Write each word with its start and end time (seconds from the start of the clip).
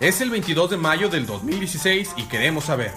Es 0.00 0.20
el 0.20 0.28
22 0.30 0.70
de 0.70 0.76
mayo 0.76 1.08
del 1.08 1.24
2016 1.24 2.14
y 2.16 2.24
queremos 2.24 2.64
saber, 2.64 2.92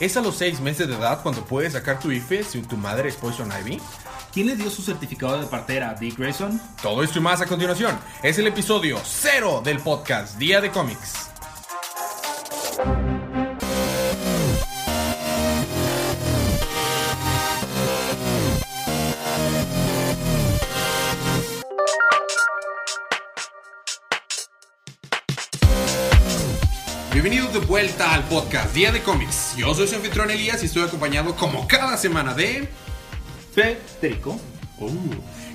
¿es 0.00 0.16
a 0.16 0.22
los 0.22 0.36
6 0.36 0.60
meses 0.60 0.88
de 0.88 0.94
edad 0.94 1.22
cuando 1.22 1.44
puedes 1.44 1.74
sacar 1.74 2.00
tu 2.00 2.10
IFE 2.10 2.42
si 2.42 2.62
tu 2.62 2.78
madre 2.78 3.10
es 3.10 3.16
Poison 3.16 3.50
Ivy? 3.52 3.78
¿Quién 4.32 4.46
le 4.46 4.56
dio 4.56 4.70
su 4.70 4.80
certificado 4.80 5.38
de 5.38 5.46
partera? 5.46 5.94
¿Dick 5.94 6.16
Grayson? 6.18 6.58
Todo 6.82 7.02
esto 7.02 7.18
y 7.18 7.22
más 7.22 7.42
a 7.42 7.46
continuación. 7.46 7.98
Es 8.22 8.38
el 8.38 8.46
episodio 8.46 8.98
0 9.04 9.60
del 9.62 9.78
podcast 9.80 10.38
Día 10.38 10.62
de 10.62 10.70
Cómics. 10.70 11.28
Bienvenidos 27.20 27.52
de 27.52 27.58
vuelta 27.58 28.14
al 28.14 28.22
podcast 28.28 28.72
Día 28.72 28.92
de 28.92 29.02
Cómics. 29.02 29.56
Yo 29.56 29.74
soy 29.74 29.88
su 29.88 29.96
anfitrión 29.96 30.30
Elías 30.30 30.62
y 30.62 30.66
estoy 30.66 30.84
acompañado 30.84 31.34
como 31.34 31.66
cada 31.66 31.96
semana 31.96 32.32
de... 32.32 32.68
Federico. 33.52 34.40
Uh, 34.78 34.88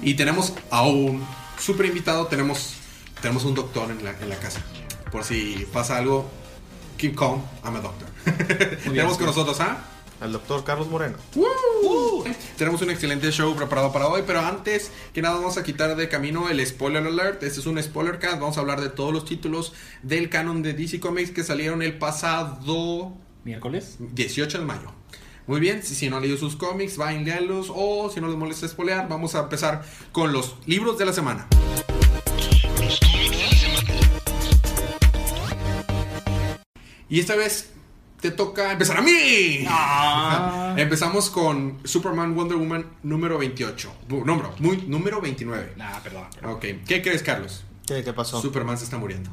y 0.01 0.15
tenemos 0.15 0.53
a 0.69 0.81
un 0.85 1.25
super 1.57 1.85
invitado, 1.85 2.27
tenemos, 2.27 2.73
tenemos 3.21 3.45
un 3.45 3.55
doctor 3.55 3.89
en 3.91 4.03
la, 4.03 4.11
en 4.11 4.27
la 4.27 4.35
casa. 4.35 4.59
Por 5.09 5.23
si 5.23 5.65
pasa 5.71 5.99
algo, 5.99 6.29
King 6.97 7.13
Kong, 7.13 7.39
I'm 7.63 7.77
a 7.77 7.79
doctor. 7.79 8.09
tenemos 8.83 9.15
con 9.15 9.27
nosotros 9.27 9.57
a... 9.61 9.92
Al 10.23 10.31
doctor 10.31 10.63
Carlos 10.63 10.87
Moreno. 10.87 11.17
Tenemos 12.57 12.81
un 12.81 12.89
excelente 12.89 13.29
show 13.31 13.53
preparado 13.57 13.91
para 13.91 14.07
hoy, 14.07 14.23
pero 14.25 14.39
antes 14.39 14.89
que 15.13 15.21
nada 15.21 15.35
vamos 15.35 15.57
a 15.57 15.63
quitar 15.63 15.97
de 15.97 16.07
camino 16.07 16.47
el 16.47 16.65
spoiler 16.65 17.05
alert. 17.05 17.43
Este 17.43 17.59
es 17.59 17.65
un 17.65 17.83
spoiler 17.83 18.19
cast. 18.19 18.39
Vamos 18.39 18.55
a 18.55 18.61
hablar 18.61 18.79
de 18.79 18.87
todos 18.87 19.11
los 19.11 19.25
títulos 19.25 19.73
del 20.01 20.29
canon 20.29 20.63
de 20.63 20.71
DC 20.71 21.01
Comics 21.01 21.31
que 21.31 21.43
salieron 21.43 21.81
el 21.81 21.97
pasado 21.97 23.17
¿Miércoles? 23.43 23.97
18 23.99 24.59
de 24.59 24.63
mayo. 24.63 24.93
Muy 25.45 25.59
bien, 25.59 25.83
si, 25.83 25.93
si 25.93 26.09
no 26.09 26.15
han 26.15 26.21
leído 26.21 26.37
sus 26.37 26.55
cómics, 26.55 26.95
vayan 26.95 27.25
leerlos 27.25 27.69
o 27.69 28.09
si 28.09 28.21
no 28.21 28.27
les 28.29 28.37
molesta 28.37 28.65
spoilear, 28.65 29.09
vamos 29.09 29.35
a 29.35 29.41
empezar 29.41 29.83
con 30.13 30.31
los 30.31 30.55
libros 30.65 30.97
de 30.97 31.05
la 31.05 31.11
semana. 31.11 31.49
Y 37.09 37.19
esta 37.19 37.35
vez 37.35 37.72
te 38.23 38.31
toca 38.31 38.71
empezar 38.71 38.95
a 38.95 39.01
mí. 39.01 39.65
Ah. 39.67 40.73
Empezamos 40.77 41.29
con 41.29 41.79
Superman 41.83 42.33
Wonder 42.35 42.57
Woman 42.57 42.85
número 43.03 43.37
28. 43.37 43.93
Bu- 44.07 44.23
Número, 44.23 44.53
muy, 44.59 44.77
número 44.87 45.19
29. 45.19 45.73
Nah, 45.75 45.99
perdón. 45.99 46.23
perdón. 46.33 46.53
Ok, 46.53 46.65
¿qué 46.87 47.01
crees, 47.01 47.21
Carlos? 47.21 47.65
¿Qué, 47.85 48.01
qué 48.01 48.13
pasó? 48.13 48.39
Superman 48.41 48.77
se 48.77 48.85
está 48.85 48.97
muriendo. 48.97 49.29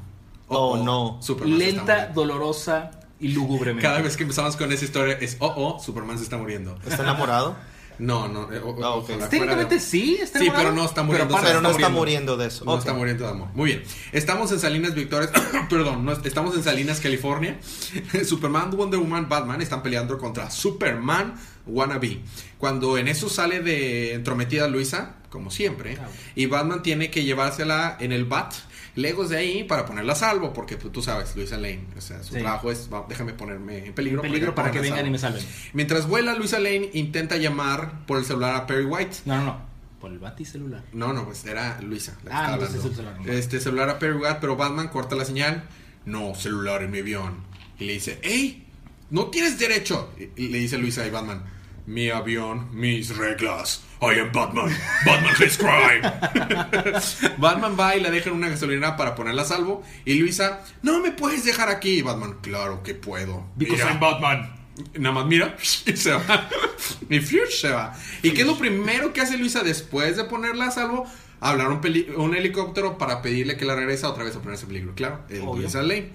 Oh, 0.48 0.76
no. 0.76 1.18
Superman 1.22 1.56
se 1.60 1.68
está 1.68 1.78
Lenta, 1.94 2.06
dolorosa 2.08 2.90
y 3.20 3.28
lúgubremente. 3.28 3.86
Cada 3.86 4.00
vez 4.02 4.16
que 4.16 4.24
empezamos 4.24 4.56
con 4.56 4.72
esa 4.72 4.84
historia 4.84 5.16
es, 5.20 5.36
oh, 5.38 5.54
oh, 5.56 5.78
Superman 5.80 6.18
se 6.18 6.24
está 6.24 6.36
muriendo. 6.36 6.76
¿Está 6.84 7.04
enamorado? 7.04 7.54
No, 8.00 8.28
no, 8.28 8.50
eh, 8.52 8.58
o- 8.64 8.82
Ah, 8.82 8.94
ok. 8.94 9.10
ojalá 9.10 9.28
Técnicamente 9.28 9.74
de- 9.74 9.80
sí, 9.80 10.18
está 10.20 10.38
Sí, 10.38 10.46
enamorado. 10.46 10.70
pero 10.70 10.82
no 10.82 10.88
está 10.88 11.02
muriendo. 11.02 11.36
se 11.36 11.42
Pero 11.42 11.60
no 11.60 11.68
está 11.70 11.88
muriendo. 11.88 11.98
muriendo 11.98 12.36
de 12.38 12.46
eso. 12.46 12.64
No 12.64 12.78
está 12.78 12.94
muriendo 12.94 13.24
de 13.24 13.30
amor. 13.30 13.48
Muy 13.54 13.66
bien. 13.72 13.82
Estamos 14.12 14.50
en 14.52 14.58
Salinas 14.60 14.94
Victorias. 14.94 15.30
Perdón, 15.68 16.04
no, 16.04 16.12
estamos 16.12 16.56
en 16.56 16.62
Salinas, 16.62 16.98
California. 17.00 17.58
Superman, 18.24 18.70
Wonder 18.70 18.98
Woman, 19.00 19.28
Batman 19.28 19.60
están 19.60 19.82
peleando 19.82 20.18
contra 20.18 20.50
Superman 20.50 21.34
Wannabe. 21.66 22.20
Cuando 22.58 22.96
en 22.98 23.06
eso 23.08 23.28
sale 23.28 23.60
de 23.60 24.14
entrometida 24.14 24.66
Luisa, 24.66 25.16
como 25.28 25.50
siempre, 25.50 25.98
Ah, 26.00 26.08
y 26.34 26.46
Batman 26.46 26.82
tiene 26.82 27.10
que 27.10 27.22
llevársela 27.24 27.96
en 28.00 28.12
el 28.12 28.24
bat. 28.24 28.52
Lejos 28.96 29.28
de 29.30 29.36
ahí 29.36 29.64
para 29.64 29.86
ponerla 29.86 30.12
a 30.14 30.16
salvo, 30.16 30.52
porque 30.52 30.76
pues, 30.76 30.92
tú 30.92 31.02
sabes, 31.02 31.34
Luisa 31.36 31.56
Lane, 31.56 31.86
o 31.96 32.00
sea, 32.00 32.22
su 32.22 32.34
Sí. 32.34 32.40
trabajo 32.40 32.70
es, 32.70 32.88
va, 32.92 33.06
déjame 33.08 33.32
ponerme 33.34 33.86
en 33.86 33.92
peligro, 33.94 34.22
Peligro 34.22 34.54
para 34.54 34.70
que 34.70 34.80
vengan 34.80 34.98
y 35.14 35.18
salvo". 35.18 35.36
me 35.36 35.40
salven. 35.42 35.44
Mientras 35.74 36.06
vuela, 36.08 36.34
Luisa 36.34 36.58
Lane 36.58 36.90
intenta 36.94 37.36
llamar 37.36 38.04
por 38.06 38.18
el 38.18 38.24
celular 38.24 38.54
a 38.56 38.66
Perry 38.66 38.84
White. 38.84 39.18
No, 39.26 39.36
no, 39.38 39.44
no. 39.44 39.70
Por 40.00 40.10
el 40.12 40.18
baticelular. 40.18 40.82
No, 40.92 41.12
no, 41.12 41.24
pues 41.26 41.44
era 41.44 41.78
Luisa. 41.82 42.16
la 42.24 42.46
Ah, 42.46 42.52
entonces 42.54 42.84
el 42.84 42.94
celular. 42.94 43.16
Este 43.28 43.60
celular 43.60 43.90
a 43.90 43.98
Perry 43.98 44.16
White, 44.16 44.38
pero 44.40 44.56
Batman 44.56 44.88
corta 44.88 45.14
la 45.14 45.24
señal. 45.26 45.64
No, 46.06 46.34
celular 46.34 46.82
en 46.82 46.90
mi 46.90 47.00
avión. 47.00 47.36
Y 47.78 47.84
le 47.84 47.92
dice, 47.94 48.18
¡Ey! 48.22 48.66
No 49.10 49.26
tienes 49.26 49.58
derecho. 49.58 50.10
Y 50.36 50.48
le 50.48 50.58
dice 50.58 50.78
Luisa 50.78 51.06
y 51.06 51.10
Batman, 51.10 51.42
mi 51.86 52.10
avión, 52.10 52.68
mis 52.72 53.16
reglas. 53.16 53.82
I 54.02 54.18
am 54.20 54.32
Batman. 54.32 54.74
Batman 55.04 55.34
hates 55.34 55.58
crime. 55.58 56.00
Batman 57.38 57.76
va 57.78 57.96
y 57.96 58.00
la 58.00 58.10
deja 58.10 58.30
en 58.30 58.36
una 58.36 58.48
gasolinera 58.48 58.96
para 58.96 59.14
ponerla 59.14 59.42
a 59.42 59.44
salvo. 59.44 59.82
Y 60.04 60.14
Luisa, 60.14 60.62
no 60.82 61.00
me 61.00 61.10
puedes 61.12 61.44
dejar 61.44 61.68
aquí. 61.68 61.98
Y 61.98 62.02
Batman, 62.02 62.36
claro 62.40 62.82
que 62.82 62.94
puedo. 62.94 63.44
Because 63.56 63.82
Mira. 63.82 63.90
I'm 63.92 64.00
Batman. 64.00 64.56
Nada 64.98 65.14
más 65.14 65.26
mira 65.26 65.56
y 65.86 65.96
se 65.96 66.12
va. 66.12 66.48
Y 67.10 67.20
Fuchs 67.20 67.60
se 67.60 67.68
va. 67.70 67.92
¿Y 68.22 68.30
qué 68.30 68.42
es 68.42 68.46
lo 68.46 68.56
primero 68.56 69.12
que 69.12 69.20
hace 69.20 69.36
Luisa 69.36 69.62
después 69.62 70.16
de 70.16 70.24
ponerla 70.24 70.66
a 70.66 70.70
salvo? 70.70 71.06
Hablar 71.40 71.68
un, 71.68 71.80
peli- 71.80 72.06
un 72.16 72.34
helicóptero 72.34 72.96
para 72.98 73.20
pedirle 73.22 73.56
que 73.56 73.64
la 73.66 73.74
regrese 73.74 74.06
otra 74.06 74.24
vez 74.24 74.36
a 74.36 74.40
ponerse 74.40 74.64
en 74.64 74.68
peligro. 74.68 74.94
Claro, 74.94 75.20
el. 75.28 75.40
Luisa 75.44 75.82
Lane. 75.82 76.12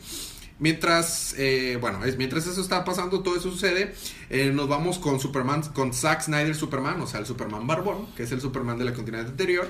Mientras, 0.58 1.36
eh, 1.38 1.78
bueno, 1.82 2.06
es, 2.06 2.18
mientras 2.18 2.48
eso 2.48 2.62
está 2.62 2.86
pasando, 2.86 3.22
todo 3.22 3.36
eso 3.36 3.52
sucede, 3.52 3.94
eh, 4.30 4.52
nos 4.54 4.70
vamos 4.70 5.00
con 5.00 5.20
Superman, 5.20 5.64
con 5.74 5.94
Zack 5.94 6.22
Snyder 6.22 6.56
Superman, 6.56 7.02
o 7.02 7.08
sea, 7.08 7.20
el 7.20 7.26
Superman 7.26 7.68
Barbón, 7.68 8.08
que 8.16 8.24
es 8.24 8.32
el 8.32 8.40
Superman 8.40 8.78
de 8.78 8.86
la 8.86 8.94
continente 8.94 9.32
anterior, 9.32 9.68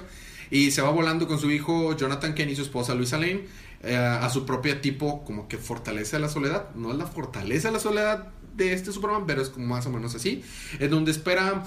y 0.51 0.69
se 0.69 0.83
va 0.83 0.91
volando 0.91 1.27
con 1.27 1.39
su 1.39 1.49
hijo 1.49 1.97
Jonathan 1.97 2.35
Kent 2.35 2.51
y 2.51 2.55
su 2.55 2.61
esposa 2.61 2.93
Luisa 2.93 3.17
Lane 3.17 3.45
eh, 3.81 3.95
a 3.95 4.29
su 4.29 4.45
propia 4.45 4.79
tipo, 4.79 5.23
como 5.23 5.47
que 5.47 5.57
fortalece 5.57 6.19
la 6.19 6.29
soledad. 6.29 6.69
No 6.75 6.91
es 6.91 6.97
la 6.97 7.07
fortaleza 7.07 7.69
de 7.69 7.73
la 7.73 7.79
soledad 7.79 8.27
de 8.55 8.73
este 8.73 8.91
Superman, 8.91 9.25
pero 9.25 9.41
es 9.41 9.49
como 9.49 9.65
más 9.65 9.87
o 9.87 9.89
menos 9.89 10.13
así, 10.13 10.43
en 10.79 10.91
donde 10.91 11.09
espera 11.09 11.63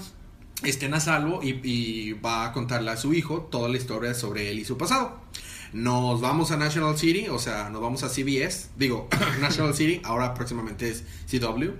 estén 0.63 0.93
a 0.93 1.01
salvo 1.01 1.41
y 1.43 2.13
va 2.13 2.45
a 2.45 2.53
contarle 2.53 2.91
a 2.91 2.97
su 2.97 3.13
hijo 3.13 3.47
toda 3.51 3.67
la 3.67 3.77
historia 3.77 4.13
sobre 4.13 4.49
él 4.49 4.59
y 4.59 4.65
su 4.65 4.77
pasado. 4.77 5.19
Nos 5.73 6.19
vamos 6.19 6.51
a 6.51 6.57
National 6.57 6.97
City, 6.97 7.27
o 7.29 7.37
sea, 7.37 7.69
nos 7.69 7.81
vamos 7.81 8.03
a 8.03 8.09
CBS, 8.09 8.69
digo, 8.75 9.07
National 9.39 9.75
City, 9.75 10.01
ahora 10.03 10.33
próximamente 10.33 10.89
es 10.89 11.03
CW, 11.29 11.71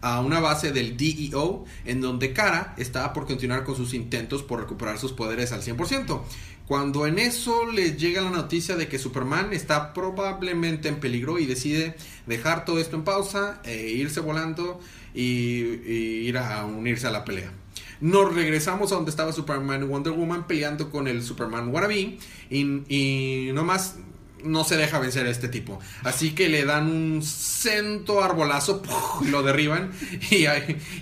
a 0.00 0.20
una 0.20 0.40
base 0.40 0.72
del 0.72 0.96
DEO, 0.96 1.64
en 1.84 2.00
donde 2.00 2.32
Kara 2.32 2.74
está 2.76 3.12
por 3.12 3.26
continuar 3.26 3.64
con 3.64 3.76
sus 3.76 3.94
intentos 3.94 4.42
por 4.42 4.60
recuperar 4.60 4.98
sus 4.98 5.12
poderes 5.12 5.52
al 5.52 5.62
100%. 5.62 6.20
Cuando 6.66 7.06
en 7.06 7.18
eso 7.18 7.66
les 7.66 7.96
llega 7.96 8.20
la 8.22 8.30
noticia 8.30 8.76
de 8.76 8.88
que 8.88 8.98
Superman 8.98 9.52
está 9.52 9.92
probablemente 9.92 10.88
en 10.88 11.00
peligro 11.00 11.38
y 11.38 11.46
decide 11.46 11.96
dejar 12.26 12.64
todo 12.64 12.78
esto 12.78 12.96
en 12.96 13.04
pausa 13.04 13.60
e 13.64 13.90
irse 13.90 14.20
volando 14.20 14.80
y, 15.14 15.20
y 15.20 16.28
ir 16.28 16.38
a 16.38 16.64
unirse 16.64 17.06
a 17.06 17.10
la 17.10 17.24
pelea. 17.24 17.52
Nos 18.02 18.34
regresamos 18.34 18.90
a 18.90 18.96
donde 18.96 19.12
estaba 19.12 19.32
Superman 19.32 19.84
y 19.84 19.86
Wonder 19.86 20.12
Woman 20.12 20.48
peleando 20.48 20.90
con 20.90 21.06
el 21.06 21.22
Superman 21.22 21.68
Wannabe 21.68 22.18
y, 22.50 22.82
y 22.88 23.52
nomás 23.52 23.94
no 24.42 24.64
se 24.64 24.76
deja 24.76 24.98
vencer 24.98 25.24
a 25.26 25.30
este 25.30 25.46
tipo. 25.46 25.78
Así 26.02 26.32
que 26.32 26.48
le 26.48 26.64
dan 26.64 26.90
un 26.90 27.22
cento 27.22 28.24
arbolazo, 28.24 28.82
y 29.20 29.28
lo 29.28 29.44
derriban 29.44 29.92
y, 30.32 30.46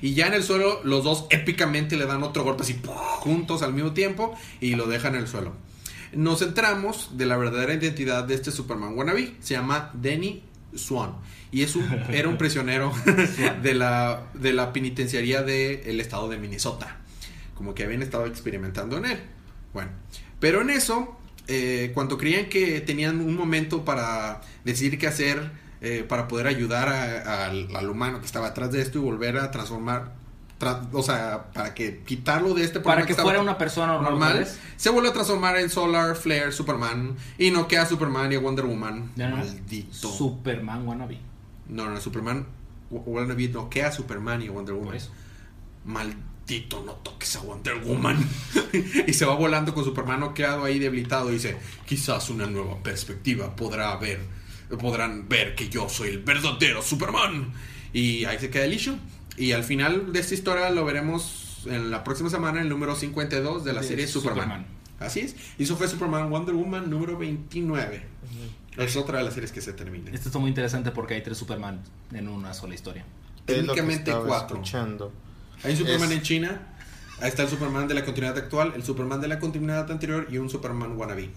y 0.03 0.13
ya 0.13 0.27
en 0.27 0.35
el 0.35 0.43
suelo 0.43 0.83
los 0.85 1.03
dos 1.03 1.25
épicamente 1.31 1.97
le 1.97 2.05
dan 2.05 2.23
otro 2.23 2.45
golpe 2.45 2.65
así 2.65 2.79
juntos 2.85 3.63
al 3.63 3.73
mismo 3.73 3.93
tiempo 3.93 4.37
y 4.61 4.75
lo 4.75 4.87
dejan 4.87 5.15
en 5.15 5.23
el 5.23 5.27
suelo. 5.27 5.55
Nos 6.13 6.41
centramos 6.41 7.17
de 7.17 7.25
la 7.25 7.39
verdadera 7.39 7.73
identidad 7.73 8.25
de 8.25 8.35
este 8.35 8.51
Superman 8.51 8.95
Wannabe. 8.95 9.37
Se 9.41 9.55
llama 9.55 9.91
Denny 9.95 10.43
Swan. 10.75 11.17
Y 11.53 11.63
es 11.63 11.75
un, 11.77 11.85
era 12.11 12.29
un 12.29 12.37
prisionero 12.39 12.93
de 13.63 13.75
la, 13.75 14.25
de 14.35 14.53
la 14.53 14.73
penitenciaría 14.73 15.43
del 15.43 16.01
estado 16.01 16.29
de 16.29 16.39
Minnesota. 16.39 16.99
Como 17.55 17.75
que 17.75 17.85
habían 17.85 18.03
estado 18.03 18.27
experimentando 18.27 18.97
en 18.99 19.05
él. 19.07 19.19
Bueno, 19.73 19.91
pero 20.41 20.63
en 20.63 20.71
eso, 20.71 21.17
eh, 21.49 21.91
cuando 21.95 22.17
creían 22.19 22.47
que 22.47 22.81
tenían 22.81 23.21
un 23.21 23.37
momento 23.37 23.85
para 23.85 24.41
decidir 24.65 24.99
qué 24.99 25.07
hacer, 25.07 25.51
eh, 25.83 26.05
para 26.09 26.27
poder 26.29 26.47
ayudar 26.47 26.89
a- 26.89 27.23
a- 27.23 27.47
al, 27.47 27.75
al 27.75 27.89
humano 27.91 28.21
que 28.21 28.27
estaba 28.27 28.49
atrás 28.49 28.73
de 28.73 28.81
esto 28.83 28.99
y 28.99 29.03
volver 29.03 29.39
a 29.39 29.51
transformar, 29.51 30.13
tra- 30.13 30.13
o 30.93 31.03
sea, 31.03 31.51
para 31.53 31.75
que 31.75 32.03
quitarlo 32.05 32.55
de 32.55 32.65
este 32.65 32.81
Para 32.81 33.07
que 33.07 33.15
fuera 33.15 33.41
una 33.41 33.57
persona 33.57 33.95
normal. 33.95 34.13
normal, 34.13 34.49
se 34.77 34.91
vuelve 34.91 35.09
a 35.09 35.13
transformar 35.13 35.57
en 35.57 35.71
Solar 35.71 36.17
Flare 36.17 36.53
Superman 36.53 37.17
y 37.39 37.51
no 37.51 37.67
queda 37.67 37.87
Superman 37.87 38.31
y 38.33 38.37
a 38.37 38.41
Wonder 38.41 38.67
Woman. 38.67 39.11
Ya 39.17 39.29
no. 39.29 39.39
Maldito. 39.39 40.09
Superman 40.09 40.87
wannabe. 40.87 41.19
No, 41.69 41.89
no, 41.89 42.01
Superman. 42.01 42.47
Wannabe 42.91 43.49
noquea 43.49 43.89
a 43.89 43.93
Superman 43.93 44.43
y 44.43 44.49
a 44.49 44.51
Wonder 44.51 44.75
Woman. 44.75 44.99
Maldito, 45.85 46.83
no 46.85 46.93
toques 46.95 47.37
a 47.37 47.41
Wonder 47.41 47.77
Woman. 47.77 48.19
y 49.07 49.13
se 49.15 49.25
va 49.25 49.35
volando 49.37 49.73
con 49.73 49.85
Superman 49.85 50.21
noqueado 50.21 50.65
ahí 50.65 50.79
debilitado. 50.79 51.31
Y 51.31 51.35
dice: 51.35 51.57
Quizás 51.87 52.29
una 52.29 52.47
nueva 52.47 52.77
perspectiva 52.83 53.55
podrá 53.57 53.97
ver. 53.97 54.21
Podrán 54.79 55.29
ver 55.29 55.55
que 55.55 55.69
yo 55.69 55.89
soy 55.89 56.11
el 56.11 56.19
verdadero 56.19 56.83
Superman. 56.83 57.53
Y 57.93 58.25
ahí 58.27 58.39
se 58.39 58.51
queda 58.51 58.65
el 58.67 58.75
issue. 58.75 58.97
Y 59.41 59.53
al 59.53 59.65
final 59.65 60.13
de 60.13 60.21
esta 60.21 60.35
historia 60.35 60.69
lo 60.71 60.85
veremos 60.85 61.63
en 61.67 61.91
la 61.91 62.05
próxima 62.05 62.29
semana, 62.31 62.61
el 62.61 62.69
número 62.69 62.95
52 62.95 63.65
de 63.65 63.73
la 63.73 63.83
serie 63.83 64.07
Superman. 64.07 64.45
Superman. 64.45 64.67
Así 64.99 65.21
es. 65.21 65.35
Y 65.59 65.63
eso 65.63 65.77
fue 65.77 65.89
Superman 65.89 66.29
Wonder 66.31 66.55
Woman 66.55 66.91
número 66.91 67.17
29. 67.17 68.03
Es 68.77 68.97
otra 68.97 69.19
de 69.19 69.25
las 69.25 69.33
series 69.35 69.51
que 69.51 69.61
se 69.63 69.73
termina. 69.73 70.11
Esto 70.13 70.29
está 70.29 70.39
muy 70.39 70.49
interesante 70.51 70.91
porque 70.91 71.15
hay 71.15 71.23
tres 71.23 71.39
Superman 71.39 71.81
en 72.13 72.29
una 72.29 72.53
sola 72.55 72.75
historia. 72.75 73.05
Técnicamente 73.47 74.13
cuatro. 74.13 74.57
escuchando. 74.57 75.13
Hay 75.65 75.73
un 75.73 75.79
Superman 75.79 76.11
Es- 76.11 76.17
en 76.19 76.23
China, 76.23 76.61
ahí 77.21 77.29
está 77.29 77.43
el 77.43 77.49
Superman 77.49 77.89
de 77.89 77.95
la 77.95 78.05
continuidad 78.05 78.37
actual, 78.37 78.73
el 78.77 78.83
Superman 78.85 79.21
de 79.23 79.29
la 79.29 79.39
continuidad 79.39 79.91
anterior 79.91 80.27
y 80.31 80.37
un 80.39 80.49
Superman 80.51 80.97
wannabe. 80.97 81.31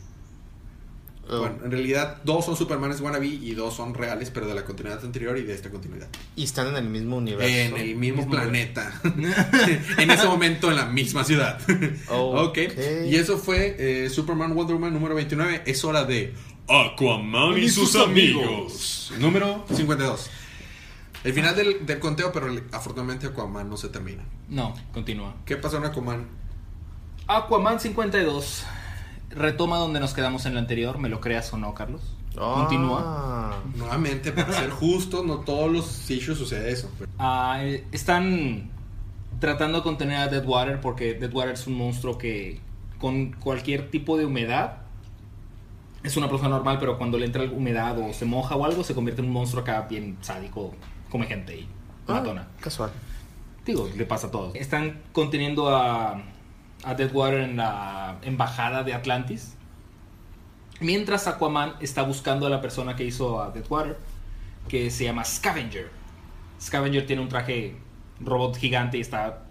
Oh, 1.29 1.39
Bueno, 1.39 1.55
en 1.63 1.71
realidad 1.71 2.17
dos 2.25 2.43
son 2.45 2.57
Supermanes 2.57 2.99
wannabe 2.99 3.27
y 3.27 3.53
dos 3.53 3.73
son 3.75 3.93
reales, 3.93 4.29
pero 4.29 4.45
de 4.45 4.53
la 4.55 4.65
continuidad 4.65 5.03
anterior 5.05 5.37
y 5.37 5.43
de 5.43 5.53
esta 5.53 5.69
continuidad. 5.69 6.09
y 6.35 6.43
están 6.43 6.67
en 6.67 6.75
el 6.75 6.83
mismo 6.89 7.15
universo. 7.17 7.47
En 7.47 7.77
el 7.77 7.95
mismo 7.95 8.17
Mismo 8.17 8.31
planeta. 8.33 8.99
en 9.97 10.11
ese 10.11 10.25
momento 10.27 10.69
en 10.69 10.75
la 10.77 10.85
misma 10.87 11.23
ciudad. 11.23 11.61
Oh, 12.09 12.41
ok. 12.43 12.57
Y 13.05 13.15
eso 13.15 13.37
fue 13.37 13.75
eh, 13.79 14.09
Superman 14.09 14.53
Wonder 14.53 14.75
Woman 14.75 14.93
número 14.93 15.15
29. 15.15 15.63
Es 15.65 15.83
hora 15.85 16.03
de 16.03 16.33
Aquaman 16.67 17.57
y 17.57 17.69
sus 17.69 17.95
amigos. 17.95 19.13
Número 19.19 19.63
52. 19.73 20.29
El 21.23 21.33
final 21.33 21.55
del, 21.55 21.85
del 21.85 21.99
conteo, 21.99 22.33
pero 22.33 22.47
el- 22.47 22.63
afortunadamente 22.73 23.27
Aquaman 23.27 23.69
no 23.69 23.77
se 23.77 23.87
termina. 23.87 24.23
No, 24.49 24.73
continúa. 24.93 25.35
¿Qué 25.45 25.55
pasó 25.55 25.77
en 25.77 25.85
Aquaman? 25.85 26.27
Aquaman 27.27 27.79
52 27.79 28.65
retoma 29.35 29.77
donde 29.77 29.99
nos 29.99 30.13
quedamos 30.13 30.45
en 30.45 30.53
la 30.55 30.59
anterior, 30.59 30.97
me 30.97 31.09
lo 31.09 31.19
creas 31.19 31.51
o 31.53 31.57
no, 31.57 31.73
Carlos. 31.73 32.01
Ah. 32.37 32.55
Continúa. 32.61 33.61
Nuevamente, 33.75 34.31
para 34.31 34.51
ser 34.53 34.69
justos, 34.71 35.23
no 35.25 35.39
todos 35.39 35.71
los 35.71 36.09
issues 36.09 36.37
sucede 36.37 36.71
eso. 36.71 36.89
pero- 36.97 37.11
Ah, 37.19 37.57
eh, 37.61 37.85
están 37.91 38.69
tratando 39.39 39.79
de 39.79 39.83
contener 39.83 40.17
a 40.17 40.27
Deadwater 40.27 40.79
porque 40.81 41.13
Deadwater 41.13 41.53
es 41.53 41.67
un 41.67 41.75
monstruo 41.77 42.17
que 42.17 42.59
con 42.99 43.33
cualquier 43.33 43.91
tipo 43.91 44.17
de 44.17 44.25
humedad 44.25 44.77
es 46.03 46.17
una 46.17 46.27
persona 46.29 46.49
normal, 46.49 46.77
pero 46.79 46.97
cuando 46.97 47.17
le 47.17 47.25
entra 47.25 47.43
humedad 47.43 47.97
o 47.99 48.13
se 48.13 48.25
moja 48.25 48.55
o 48.55 48.65
algo, 48.65 48.83
se 48.83 48.93
convierte 48.95 49.21
en 49.21 49.27
un 49.27 49.33
monstruo 49.33 49.61
acá 49.61 49.81
bien 49.89 50.17
sádico, 50.21 50.73
come 51.09 51.25
gente 51.27 51.57
y 51.57 51.67
Ah, 52.07 52.13
matona. 52.15 52.47
casual. 52.59 52.91
Digo, 53.65 53.89
le 53.95 54.05
pasa 54.05 54.27
a 54.27 54.31
todos. 54.31 54.53
Están 54.55 55.01
conteniendo 55.13 55.69
a, 55.73 56.21
a 56.83 56.93
Deadwater 56.95 57.41
en 57.41 57.57
la 57.57 58.17
embajada 58.21 58.83
de 58.83 58.93
Atlantis. 58.93 59.55
Mientras 60.79 61.27
Aquaman 61.27 61.75
está 61.79 62.03
buscando 62.03 62.47
a 62.47 62.49
la 62.49 62.61
persona 62.61 62.95
que 62.95 63.05
hizo 63.05 63.41
a 63.41 63.51
Deadwater, 63.51 63.97
que 64.67 64.89
se 64.91 65.05
llama 65.05 65.23
Scavenger. 65.23 65.89
Scavenger 66.61 67.05
tiene 67.05 67.21
un 67.21 67.29
traje 67.29 67.75
robot 68.19 68.57
gigante 68.57 68.97
y 68.97 69.01
está 69.01 69.43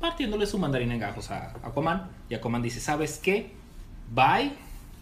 partiéndole 0.00 0.46
su 0.46 0.58
mandarín 0.58 0.92
en 0.92 1.00
gajos 1.00 1.30
a 1.30 1.52
Aquaman. 1.62 2.08
Y 2.28 2.34
Aquaman 2.34 2.62
dice, 2.62 2.80
¿sabes 2.80 3.18
qué? 3.18 3.52
Bye, 4.12 4.52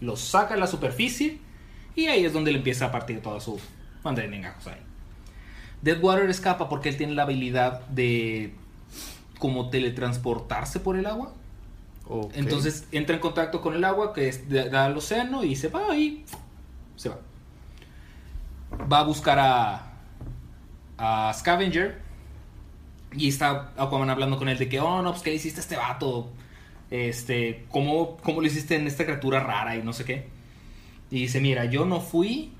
lo 0.01 0.15
saca 0.15 0.55
a 0.55 0.57
la 0.57 0.67
superficie 0.67 1.39
y 1.95 2.07
ahí 2.07 2.25
es 2.25 2.33
donde 2.33 2.51
le 2.51 2.57
empieza 2.59 2.85
a 2.85 2.91
partir 2.91 3.21
toda 3.21 3.39
su 3.39 3.59
mandarín 4.03 4.33
en 4.35 4.41
gajos 4.43 4.67
ahí. 4.67 4.81
Deadwater 5.81 6.29
escapa 6.29 6.67
porque 6.69 6.89
él 6.89 6.97
tiene 6.97 7.13
la 7.13 7.23
habilidad 7.23 7.81
de 7.87 8.53
como 9.39 9.69
teletransportarse 9.69 10.79
por 10.79 10.97
el 10.97 11.05
agua. 11.05 11.33
Entonces 12.33 12.87
entra 12.91 13.15
en 13.15 13.21
contacto 13.21 13.61
con 13.61 13.75
el 13.75 13.83
agua 13.83 14.13
que 14.13 14.31
da 14.31 14.85
al 14.85 14.97
océano 14.97 15.43
y 15.43 15.55
se 15.55 15.67
va 15.67 15.95
y 15.95 16.25
se 16.95 17.09
va. 17.09 17.19
Va 18.91 18.99
a 18.99 19.03
buscar 19.03 19.37
a, 19.37 19.93
a 20.97 21.33
Scavenger 21.33 21.99
y 23.13 23.27
está 23.27 23.71
Aquaman 23.77 24.09
hablando 24.09 24.37
con 24.37 24.49
él 24.49 24.57
de 24.57 24.69
que, 24.69 24.79
oh 24.79 25.01
no, 25.01 25.11
pues 25.11 25.23
qué 25.23 25.33
hiciste 25.33 25.59
este 25.59 25.75
vato, 25.75 26.29
este, 26.89 27.65
¿cómo, 27.69 28.17
cómo 28.17 28.41
lo 28.41 28.47
hiciste 28.47 28.75
en 28.75 28.87
esta 28.87 29.05
criatura 29.05 29.39
rara 29.39 29.75
y 29.75 29.83
no 29.83 29.93
sé 29.93 30.05
qué. 30.05 30.27
Y 31.11 31.21
dice, 31.21 31.41
mira, 31.41 31.65
yo 31.65 31.85
no 31.85 32.01
fui, 32.01 32.51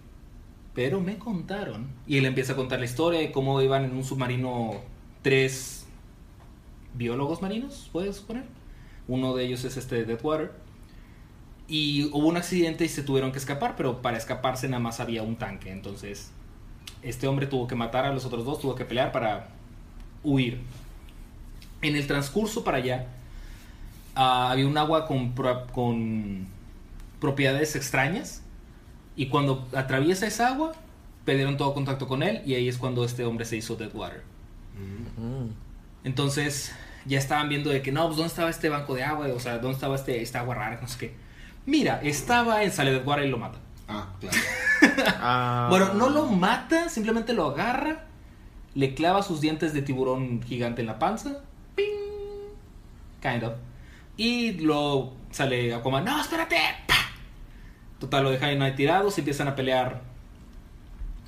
pero 0.73 1.01
me 1.01 1.17
contaron. 1.17 1.87
Y 2.07 2.17
él 2.17 2.25
empieza 2.25 2.53
a 2.53 2.55
contar 2.55 2.79
la 2.79 2.85
historia 2.85 3.19
de 3.19 3.31
cómo 3.31 3.61
iban 3.61 3.85
en 3.85 3.95
un 3.95 4.03
submarino 4.03 4.75
tres 5.21 5.87
biólogos 6.95 7.41
marinos, 7.41 7.89
puedes 7.91 8.15
suponer. 8.17 8.58
Uno 9.09 9.35
de 9.35 9.43
ellos 9.45 9.65
es 9.65 9.75
este 9.75 10.05
Deadwater. 10.05 10.51
Y 11.67 12.05
hubo 12.13 12.27
un 12.27 12.37
accidente 12.37 12.85
y 12.85 12.89
se 12.89 13.03
tuvieron 13.03 13.31
que 13.31 13.37
escapar, 13.39 13.75
pero 13.75 14.01
para 14.01 14.17
escaparse 14.17 14.67
nada 14.69 14.79
más 14.79 14.99
había 14.99 15.23
un 15.23 15.35
tanque. 15.35 15.71
Entonces, 15.71 16.31
este 17.03 17.27
hombre 17.27 17.45
tuvo 17.47 17.67
que 17.67 17.75
matar 17.75 18.05
a 18.05 18.13
los 18.13 18.25
otros 18.25 18.45
dos, 18.45 18.61
tuvo 18.61 18.75
que 18.75 18.85
pelear 18.85 19.11
para 19.11 19.49
huir. 20.23 20.61
En 21.81 21.95
el 21.95 22.07
transcurso 22.07 22.63
para 22.63 22.77
allá, 22.77 23.07
ah, 24.15 24.51
había 24.51 24.67
un 24.67 24.77
agua 24.77 25.05
con, 25.05 25.33
pro- 25.33 25.67
con 25.67 26.47
propiedades 27.19 27.75
extrañas. 27.75 28.41
Y 29.15 29.27
cuando 29.27 29.67
atraviesa 29.75 30.25
esa 30.27 30.47
agua, 30.49 30.73
perdieron 31.25 31.57
todo 31.57 31.73
contacto 31.73 32.07
con 32.07 32.23
él. 32.23 32.41
Y 32.45 32.55
ahí 32.55 32.67
es 32.67 32.77
cuando 32.77 33.03
este 33.05 33.25
hombre 33.25 33.45
se 33.45 33.57
hizo 33.57 33.75
Deadwater. 33.75 34.23
Mm. 35.17 35.49
Entonces 36.03 36.71
ya 37.05 37.17
estaban 37.17 37.49
viendo 37.49 37.69
de 37.69 37.81
que 37.81 37.91
no, 37.91 38.05
pues 38.05 38.17
dónde 38.17 38.29
estaba 38.29 38.49
este 38.49 38.69
banco 38.69 38.95
de 38.95 39.03
agua, 39.03 39.27
o 39.33 39.39
sea, 39.39 39.59
dónde 39.59 39.75
estaba 39.75 39.95
este, 39.95 40.21
esta 40.21 40.39
agua 40.39 40.55
rara, 40.55 40.79
no 40.81 40.87
sé 40.87 40.97
qué. 40.97 41.13
Mira, 41.65 41.99
estaba 42.03 42.63
en 42.63 42.71
Sale 42.71 42.91
Deadwater 42.91 43.25
y 43.25 43.29
lo 43.29 43.37
mata. 43.37 43.59
Ah, 43.87 44.09
claro. 44.19 44.37
Ah. 45.21 45.67
Bueno, 45.69 45.93
no 45.93 46.09
lo 46.09 46.25
mata, 46.25 46.89
simplemente 46.89 47.33
lo 47.33 47.47
agarra, 47.47 48.05
le 48.75 48.93
clava 48.93 49.23
sus 49.23 49.41
dientes 49.41 49.73
de 49.73 49.81
tiburón 49.81 50.41
gigante 50.41 50.81
en 50.81 50.87
la 50.87 50.99
panza, 50.99 51.41
¡ping! 51.75 51.85
kind 53.21 53.43
of, 53.43 53.53
y 54.15 54.53
lo 54.53 55.13
sale 55.31 55.73
Aquaman, 55.73 56.05
no, 56.05 56.19
espérate. 56.19 56.57
Total, 57.99 58.23
lo 58.23 58.31
dejan 58.31 58.61
ahí 58.61 58.75
tirado, 58.75 59.11
se 59.11 59.21
empiezan 59.21 59.49
a 59.49 59.55
pelear 59.55 60.01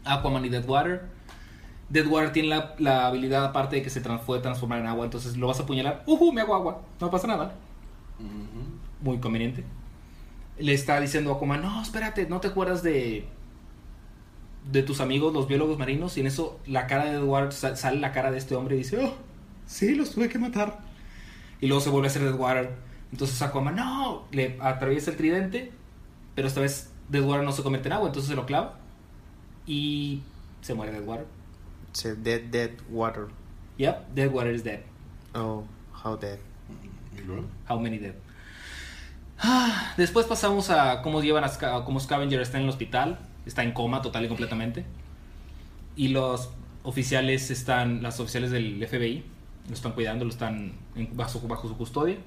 Aquaman 0.05 0.45
y 0.45 0.49
Deadwater. 0.49 1.10
Deadwater 1.91 2.31
tiene 2.31 2.47
la, 2.49 2.75
la 2.79 3.07
habilidad 3.07 3.43
aparte 3.45 3.75
de 3.77 3.81
que 3.83 3.89
se 3.89 4.01
trans- 4.01 4.21
puede 4.21 4.41
transformar 4.41 4.79
en 4.79 4.87
agua, 4.87 5.05
entonces 5.05 5.35
lo 5.37 5.47
vas 5.47 5.59
a 5.59 5.63
apuñalar, 5.63 6.03
¡uhu! 6.07 6.31
Me 6.31 6.41
hago 6.41 6.55
agua, 6.55 6.81
no 6.99 7.09
pasa 7.11 7.27
nada. 7.27 7.53
Muy 9.01 9.17
conveniente. 9.19 9.63
Le 10.59 10.73
está 10.73 10.99
diciendo 10.99 11.31
a 11.31 11.35
Aquaman, 11.35 11.61
no, 11.61 11.81
espérate, 11.81 12.27
¿no 12.27 12.39
te 12.39 12.47
acuerdas 12.49 12.83
de 12.83 13.27
de 14.71 14.83
tus 14.83 15.01
amigos, 15.01 15.33
los 15.33 15.47
biólogos 15.47 15.77
marinos? 15.79 16.17
Y 16.17 16.21
en 16.21 16.27
eso 16.27 16.59
la 16.67 16.87
cara 16.87 17.05
de 17.05 17.11
Edward 17.17 17.51
sa- 17.51 17.75
sale 17.75 17.99
la 17.99 18.11
cara 18.11 18.31
de 18.31 18.37
este 18.37 18.55
hombre 18.55 18.75
y 18.75 18.79
dice, 18.79 19.03
oh, 19.03 19.13
sí, 19.65 19.95
los 19.95 20.11
tuve 20.11 20.29
que 20.29 20.37
matar. 20.39 20.79
Y 21.59 21.67
luego 21.67 21.81
se 21.81 21.89
vuelve 21.89 22.07
a 22.07 22.11
hacer 22.11 22.21
Edward. 22.23 22.69
Entonces 23.11 23.41
Aquaman, 23.41 23.75
no, 23.75 24.23
le 24.31 24.57
atraviesa 24.61 25.11
el 25.11 25.17
tridente, 25.17 25.71
pero 26.35 26.47
esta 26.47 26.61
vez 26.61 26.91
Deadwater 27.09 27.43
no 27.43 27.51
se 27.51 27.63
convierte 27.63 27.89
en 27.89 27.93
agua, 27.93 28.07
entonces 28.07 28.29
se 28.29 28.35
lo 28.35 28.45
clava 28.45 28.77
y 29.65 30.21
se 30.61 30.73
muere 30.75 30.91
Deadwater. 30.93 31.25
Say 31.93 32.13
dead, 32.15 32.43
dead 32.51 32.71
water. 32.89 33.27
Yep, 33.77 34.13
Deadwater 34.13 34.53
is 34.53 34.63
dead. 34.63 34.81
Oh, 35.33 35.63
how 36.03 36.15
dead. 36.15 36.39
How 37.67 37.79
many 37.79 37.97
dead? 37.97 38.13
Ah, 39.39 39.93
Después 39.97 40.25
pasamos 40.27 40.69
a 40.69 41.01
cómo 41.01 41.21
llevan 41.21 41.43
a, 41.43 41.83
cómo 41.83 41.99
Scavenger 41.99 42.41
está 42.41 42.57
en 42.57 42.63
el 42.63 42.69
hospital, 42.69 43.19
está 43.45 43.63
en 43.63 43.71
coma 43.71 44.01
total 44.01 44.25
y 44.25 44.27
completamente. 44.27 44.85
Y 45.95 46.09
los 46.09 46.49
oficiales 46.83 47.49
están, 47.51 48.03
las 48.03 48.19
oficiales 48.19 48.51
del 48.51 48.85
FBI 48.87 49.23
lo 49.67 49.73
están 49.73 49.93
cuidando, 49.93 50.25
lo 50.25 50.31
están 50.31 50.73
en- 50.95 51.15
bajo, 51.17 51.39
bajo 51.47 51.67
su 51.67 51.75
custodia. 51.77 52.17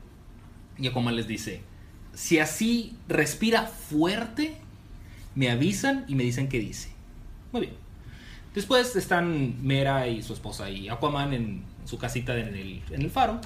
Y 0.76 0.88
Aquaman 0.88 1.14
les 1.16 1.28
dice, 1.28 1.62
si 2.14 2.38
así 2.40 2.96
respira 3.08 3.62
fuerte, 3.62 4.56
me 5.36 5.50
avisan 5.50 6.04
y 6.08 6.14
me 6.16 6.24
dicen 6.24 6.48
qué 6.48 6.58
dice. 6.58 6.90
Muy 7.52 7.62
bien. 7.62 7.74
Después 8.54 8.94
están 8.94 9.66
Mera 9.66 10.06
y 10.06 10.22
su 10.22 10.32
esposa 10.32 10.70
y 10.70 10.88
Aquaman 10.88 11.32
en 11.32 11.64
su 11.84 11.98
casita 11.98 12.38
en 12.38 12.54
el, 12.54 12.82
en 12.90 13.02
el 13.02 13.10
faro. 13.10 13.40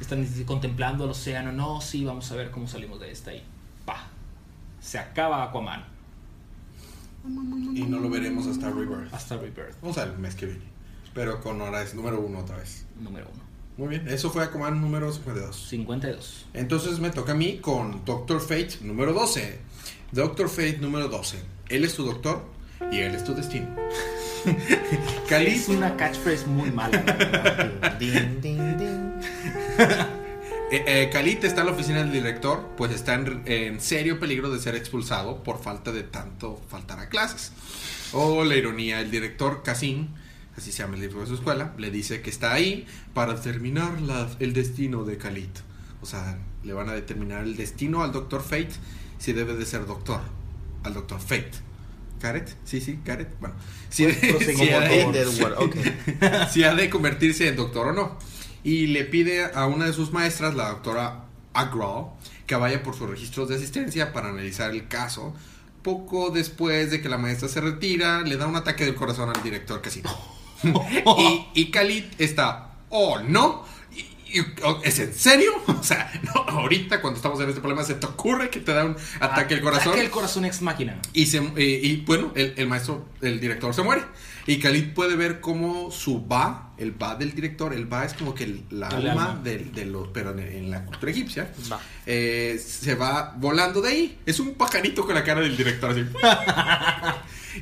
Están 0.00 0.26
contemplando 0.46 1.04
el 1.04 1.10
océano. 1.10 1.52
No, 1.52 1.80
sí, 1.80 2.04
vamos 2.04 2.30
a 2.32 2.36
ver 2.36 2.50
cómo 2.50 2.66
salimos 2.66 2.98
de 2.98 3.12
esta. 3.12 3.32
Y 3.32 3.42
pa, 3.84 4.08
se 4.80 4.98
acaba 4.98 5.44
Aquaman. 5.44 5.84
Y 7.74 7.82
no 7.82 8.00
lo 8.00 8.10
veremos 8.10 8.46
hasta 8.46 8.70
Rebirth. 8.70 9.12
Hasta 9.12 9.36
Rebirth, 9.36 9.80
Vamos 9.80 9.98
al 9.98 10.18
mes 10.18 10.34
que 10.34 10.46
viene. 10.46 10.64
Pero 11.14 11.40
con 11.40 11.60
horas 11.60 11.94
número 11.94 12.20
uno 12.20 12.40
otra 12.40 12.56
vez. 12.56 12.86
número 12.98 13.28
uno. 13.32 13.44
Muy 13.76 13.88
bien, 13.88 14.08
eso 14.08 14.30
fue 14.30 14.42
Aquaman 14.42 14.80
número 14.80 15.12
52. 15.12 15.68
52. 15.68 16.46
Entonces 16.54 16.98
me 16.98 17.10
toca 17.10 17.32
a 17.32 17.34
mí 17.34 17.58
con 17.58 18.04
Doctor 18.04 18.40
Fate 18.40 18.78
número 18.82 19.12
12. 19.12 19.58
Doctor 20.12 20.48
Fate 20.48 20.78
número 20.78 21.08
12. 21.08 21.38
Él 21.68 21.84
es 21.84 21.94
tu 21.94 22.04
doctor 22.04 22.44
y 22.90 22.98
él 22.98 23.14
es 23.14 23.24
tu 23.24 23.34
destino. 23.34 23.66
Cali, 25.28 25.46
Es 25.52 25.68
una 25.68 25.96
catchphrase 25.96 26.46
muy 26.46 26.70
mala. 26.70 26.98
Ding, 27.98 28.40
ding, 28.40 28.76
ding. 28.78 29.12
eh, 30.70 30.84
eh, 30.86 31.10
está 31.42 31.60
en 31.60 31.66
la 31.66 31.72
oficina 31.72 31.98
del 31.98 32.12
director, 32.12 32.70
pues 32.76 32.92
está 32.92 33.14
en, 33.14 33.42
en 33.46 33.80
serio 33.80 34.18
peligro 34.18 34.50
de 34.50 34.58
ser 34.58 34.74
expulsado 34.74 35.42
por 35.42 35.62
falta 35.62 35.92
de 35.92 36.02
tanto 36.04 36.60
faltar 36.68 36.98
a 37.00 37.08
clases. 37.08 37.52
O 38.12 38.44
la 38.44 38.56
ironía, 38.56 39.00
el 39.00 39.10
director 39.10 39.62
Casim, 39.62 40.08
así 40.56 40.72
se 40.72 40.78
llama 40.78 40.94
el 40.96 41.02
libro 41.02 41.20
de 41.20 41.26
su 41.26 41.34
escuela, 41.34 41.74
le 41.78 41.90
dice 41.90 42.22
que 42.22 42.30
está 42.30 42.52
ahí 42.52 42.86
para 43.14 43.34
determinar 43.34 44.00
la- 44.00 44.28
el 44.40 44.52
destino 44.52 45.04
de 45.04 45.16
Khalid. 45.18 45.48
O 46.02 46.06
sea, 46.06 46.38
le 46.64 46.72
van 46.72 46.88
a 46.88 46.92
determinar 46.94 47.44
el 47.44 47.56
destino 47.56 48.02
al 48.02 48.10
Doctor 48.12 48.42
Fate 48.42 48.70
si 49.18 49.32
debe 49.32 49.54
de 49.54 49.66
ser 49.66 49.86
doctor. 49.86 50.20
al 50.82 50.94
Doctor 50.94 51.20
Fate. 51.20 51.50
¿Gareth? 52.20 52.56
Sí, 52.64 52.80
sí, 52.80 52.98
Gareth. 53.04 53.38
Bueno, 53.40 53.54
si, 53.88 54.04
Pues, 54.04 54.56
si 54.56 54.70
ha 54.70 54.80
de- 54.80 54.98
favor. 55.00 55.14
Dead 55.14 55.28
Water, 55.28 55.54
ok. 55.58 56.48
si 56.50 56.62
ha 56.64 56.74
de 56.74 56.90
convertirse 56.90 57.48
en 57.48 57.56
doctor 57.56 57.88
o 57.88 57.92
no. 57.92 58.18
Y 58.62 58.88
le 58.88 59.04
pide 59.04 59.44
a 59.54 59.66
una 59.66 59.86
de 59.86 59.92
sus 59.92 60.12
maestras, 60.12 60.54
la 60.54 60.68
doctora 60.68 61.24
Agrawal, 61.54 62.12
que 62.46 62.54
vaya 62.56 62.82
por 62.82 62.94
sus 62.94 63.08
registros 63.08 63.48
de 63.48 63.56
asistencia 63.56 64.12
para 64.12 64.28
analizar 64.28 64.70
el 64.72 64.86
caso. 64.86 65.34
Poco 65.82 66.30
después 66.30 66.90
de 66.90 67.00
que 67.00 67.08
la 67.08 67.16
maestra 67.16 67.48
se 67.48 67.60
retira, 67.62 68.20
le 68.20 68.36
da 68.36 68.46
un 68.46 68.56
ataque 68.56 68.84
del 68.84 68.94
corazón 68.94 69.30
al 69.34 69.42
director 69.42 69.80
casino. 69.80 70.10
y, 70.62 71.46
y 71.54 71.70
Khalid 71.70 72.04
está, 72.18 72.72
oh 72.90 73.18
no, 73.20 73.64
¿es 74.84 74.98
en 74.98 75.14
serio? 75.14 75.52
O 75.80 75.82
sea, 75.82 76.12
no, 76.22 76.42
ahorita 76.42 77.00
cuando 77.00 77.16
estamos 77.16 77.40
en 77.40 77.48
este 77.48 77.60
problema 77.60 77.82
se 77.84 77.94
te 77.94 78.04
ocurre 78.04 78.50
que 78.50 78.60
te 78.60 78.72
da 78.72 78.84
un 78.84 78.96
ataque 79.18 79.54
al 79.54 79.62
corazón. 79.62 79.88
Ataque 79.88 80.04
al 80.04 80.10
corazón 80.10 80.44
ex 80.44 80.60
máquina. 80.60 81.00
Y, 81.14 81.26
se, 81.26 81.38
eh, 81.38 81.80
y 81.82 81.96
bueno, 82.04 82.32
el, 82.34 82.52
el 82.56 82.66
maestro, 82.66 83.06
el 83.22 83.40
director 83.40 83.72
se 83.72 83.82
muere. 83.82 84.02
Y 84.46 84.58
Khalid 84.58 84.94
puede 84.94 85.16
ver 85.16 85.40
cómo 85.40 85.90
su 85.90 86.20
ba, 86.26 86.72
el 86.78 86.92
ba 86.92 87.14
del 87.14 87.34
director, 87.34 87.72
el 87.74 87.86
ba 87.86 88.04
es 88.04 88.14
como 88.14 88.34
que 88.34 88.44
el- 88.44 88.64
la 88.70 88.88
El 88.88 89.08
alma, 89.08 89.26
alma. 89.32 89.40
de, 89.44 89.58
de 89.58 89.84
los, 89.86 90.08
pero 90.08 90.30
en, 90.32 90.38
en 90.40 90.70
la 90.70 90.84
cultura 90.84 91.12
egipcia, 91.12 91.52
Va. 91.70 91.78
eh, 92.06 92.60
se 92.64 92.94
va 92.94 93.34
volando 93.38 93.80
de 93.80 93.88
ahí. 93.90 94.18
Es 94.26 94.40
un 94.40 94.54
pajarito 94.54 95.04
con 95.04 95.14
la 95.14 95.22
cara 95.24 95.40
del 95.40 95.56
director 95.56 95.90
así. 95.90 96.04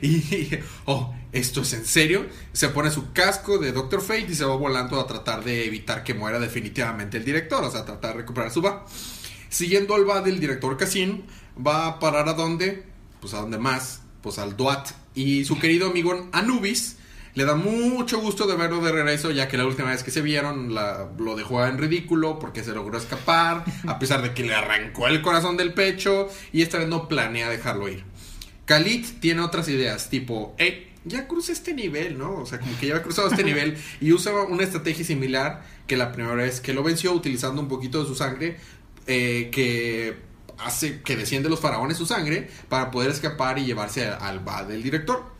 y, 0.02 0.50
oh, 0.86 1.14
¿esto 1.32 1.62
es 1.62 1.72
en 1.72 1.84
serio? 1.84 2.26
Se 2.52 2.68
pone 2.68 2.90
su 2.90 3.12
casco 3.12 3.58
de 3.58 3.72
Doctor 3.72 4.00
Fate 4.00 4.26
y 4.30 4.34
se 4.34 4.44
va 4.44 4.54
volando 4.56 5.00
a 5.00 5.06
tratar 5.06 5.42
de 5.44 5.66
evitar 5.66 6.04
que 6.04 6.14
muera 6.14 6.38
definitivamente 6.38 7.16
el 7.16 7.24
director, 7.24 7.62
o 7.64 7.70
sea, 7.70 7.84
tratar 7.84 8.12
de 8.12 8.18
recuperar 8.18 8.50
su 8.52 8.60
ba. 8.62 8.84
Siguiendo 9.48 9.94
al 9.94 10.08
va 10.08 10.20
del 10.20 10.40
director 10.40 10.76
Cassin, 10.76 11.24
va 11.64 11.86
a 11.86 11.98
parar 11.98 12.28
a 12.28 12.34
dónde? 12.34 12.84
Pues 13.20 13.34
a 13.34 13.40
dónde 13.40 13.58
más, 13.58 14.02
pues 14.22 14.38
al 14.38 14.56
Duat. 14.56 14.88
Y 15.18 15.44
su 15.44 15.58
querido 15.58 15.90
amigo 15.90 16.28
Anubis 16.30 16.96
le 17.34 17.44
da 17.44 17.56
mucho 17.56 18.20
gusto 18.20 18.46
de 18.46 18.54
verlo 18.54 18.80
de 18.80 18.92
regreso, 18.92 19.32
ya 19.32 19.48
que 19.48 19.56
la 19.56 19.66
última 19.66 19.90
vez 19.90 20.04
que 20.04 20.12
se 20.12 20.22
vieron 20.22 20.72
lo 20.72 21.34
dejó 21.34 21.66
en 21.66 21.76
ridículo 21.76 22.38
porque 22.38 22.62
se 22.62 22.72
logró 22.72 22.96
escapar, 22.96 23.64
a 23.88 23.98
pesar 23.98 24.22
de 24.22 24.32
que 24.32 24.44
le 24.44 24.54
arrancó 24.54 25.08
el 25.08 25.20
corazón 25.20 25.56
del 25.56 25.74
pecho 25.74 26.28
y 26.52 26.62
esta 26.62 26.78
vez 26.78 26.86
no 26.86 27.08
planea 27.08 27.50
dejarlo 27.50 27.88
ir. 27.88 28.04
Khalid 28.66 29.06
tiene 29.18 29.40
otras 29.40 29.68
ideas, 29.68 30.08
tipo, 30.08 30.54
hey, 30.56 30.92
ya 31.04 31.26
crucé 31.26 31.50
este 31.50 31.74
nivel, 31.74 32.16
¿no? 32.16 32.34
O 32.36 32.46
sea, 32.46 32.60
como 32.60 32.78
que 32.78 32.86
ya 32.86 32.98
ha 32.98 33.02
cruzado 33.02 33.26
este 33.28 33.42
nivel 33.42 33.76
y 34.00 34.12
usa 34.12 34.32
una 34.42 34.62
estrategia 34.62 35.04
similar 35.04 35.64
que 35.88 35.96
la 35.96 36.12
primera 36.12 36.36
vez 36.36 36.60
que 36.60 36.72
lo 36.72 36.84
venció 36.84 37.12
utilizando 37.12 37.60
un 37.60 37.66
poquito 37.66 38.00
de 38.00 38.06
su 38.08 38.14
sangre 38.14 38.56
eh, 39.08 39.48
que 39.50 40.27
hace 40.58 41.00
que 41.02 41.16
desciende 41.16 41.48
los 41.48 41.60
faraones 41.60 41.96
su 41.96 42.06
sangre 42.06 42.50
para 42.68 42.90
poder 42.90 43.10
escapar 43.10 43.58
y 43.58 43.64
llevarse 43.64 44.06
al 44.08 44.46
va 44.46 44.64
del 44.64 44.82
director. 44.82 45.36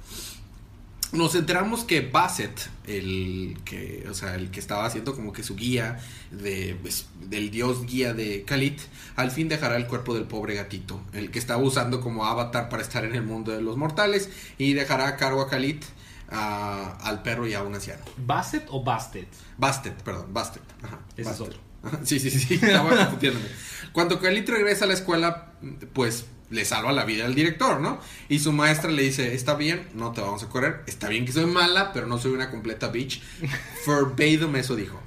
Nos 1.11 1.35
enteramos 1.35 1.85
que 1.85 2.03
Basset, 2.03 2.69
el 2.87 3.57
que, 3.65 4.07
o 4.11 4.13
sea, 4.15 4.35
el 4.35 4.51
que 4.51 4.61
estaba 4.61 4.85
haciendo 4.85 5.15
como 5.15 5.33
que 5.33 5.43
su 5.43 5.57
guía 5.57 5.99
de, 6.31 6.77
pues, 6.83 7.07
del 7.19 7.51
dios 7.51 7.87
guía 7.87 8.13
de 8.13 8.45
Khalid, 8.45 8.75
al 9.17 9.31
fin 9.31 9.49
dejará 9.49 9.77
el 9.77 9.87
cuerpo 9.87 10.13
del 10.13 10.25
pobre 10.25 10.53
gatito, 10.55 11.01
el 11.15 11.31
que 11.31 11.39
estaba 11.39 11.63
usando 11.63 12.03
como 12.03 12.27
avatar 12.27 12.69
para 12.69 12.83
estar 12.83 13.07
en 13.07 13.15
el 13.15 13.23
mundo 13.23 13.53
de 13.53 13.63
los 13.63 13.79
mortales, 13.79 14.29
y 14.59 14.75
dejará 14.75 15.09
a 15.09 15.17
cargo 15.17 15.41
a 15.41 15.49
Khalid, 15.49 15.83
a- 16.31 16.99
al 17.01 17.23
perro 17.23 17.47
y 17.47 17.55
a 17.55 17.63
un 17.63 17.75
anciano. 17.75 18.05
¿Basset 18.19 18.67
o 18.69 18.85
Bastet? 18.85 19.29
Bastet, 19.57 19.95
perdón, 20.03 20.27
Bastet. 20.35 20.63
Ajá, 20.83 21.01
Ese 21.17 21.31
es 21.31 21.41
otro. 21.41 21.59
Sí, 22.05 22.19
sí, 22.21 22.31
sí, 22.31 22.55
estaba 22.55 22.91
confundiéndome. 22.91 23.47
Cuando 23.93 24.21
Khalid 24.21 24.49
regresa 24.49 24.85
a 24.85 24.89
la 24.89 24.95
escuela, 24.95 25.53
pues 25.93 26.27
le 26.51 26.65
salva 26.65 26.93
la 26.93 27.05
vida 27.05 27.27
al 27.27 27.35
director, 27.35 27.81
¿no? 27.81 28.01
Y 28.29 28.39
su 28.39 28.53
maestra 28.53 28.91
le 28.91 29.03
dice, 29.03 29.35
está 29.35 29.55
bien, 29.55 29.87
no 29.95 30.13
te 30.13 30.21
vamos 30.23 30.43
a 30.43 30.49
correr, 30.49 30.83
está 30.87 31.09
bien 31.09 31.27
que 31.27 31.33
soy 31.33 31.47
mala, 31.47 31.93
pero 31.93 32.07
no 32.07 32.19
soy 32.19 32.33
una 32.33 32.51
completa 32.51 32.89
bitch. 32.89 33.21
Verbatim 33.87 34.57
eso 34.57 34.77
dijo. 34.77 35.01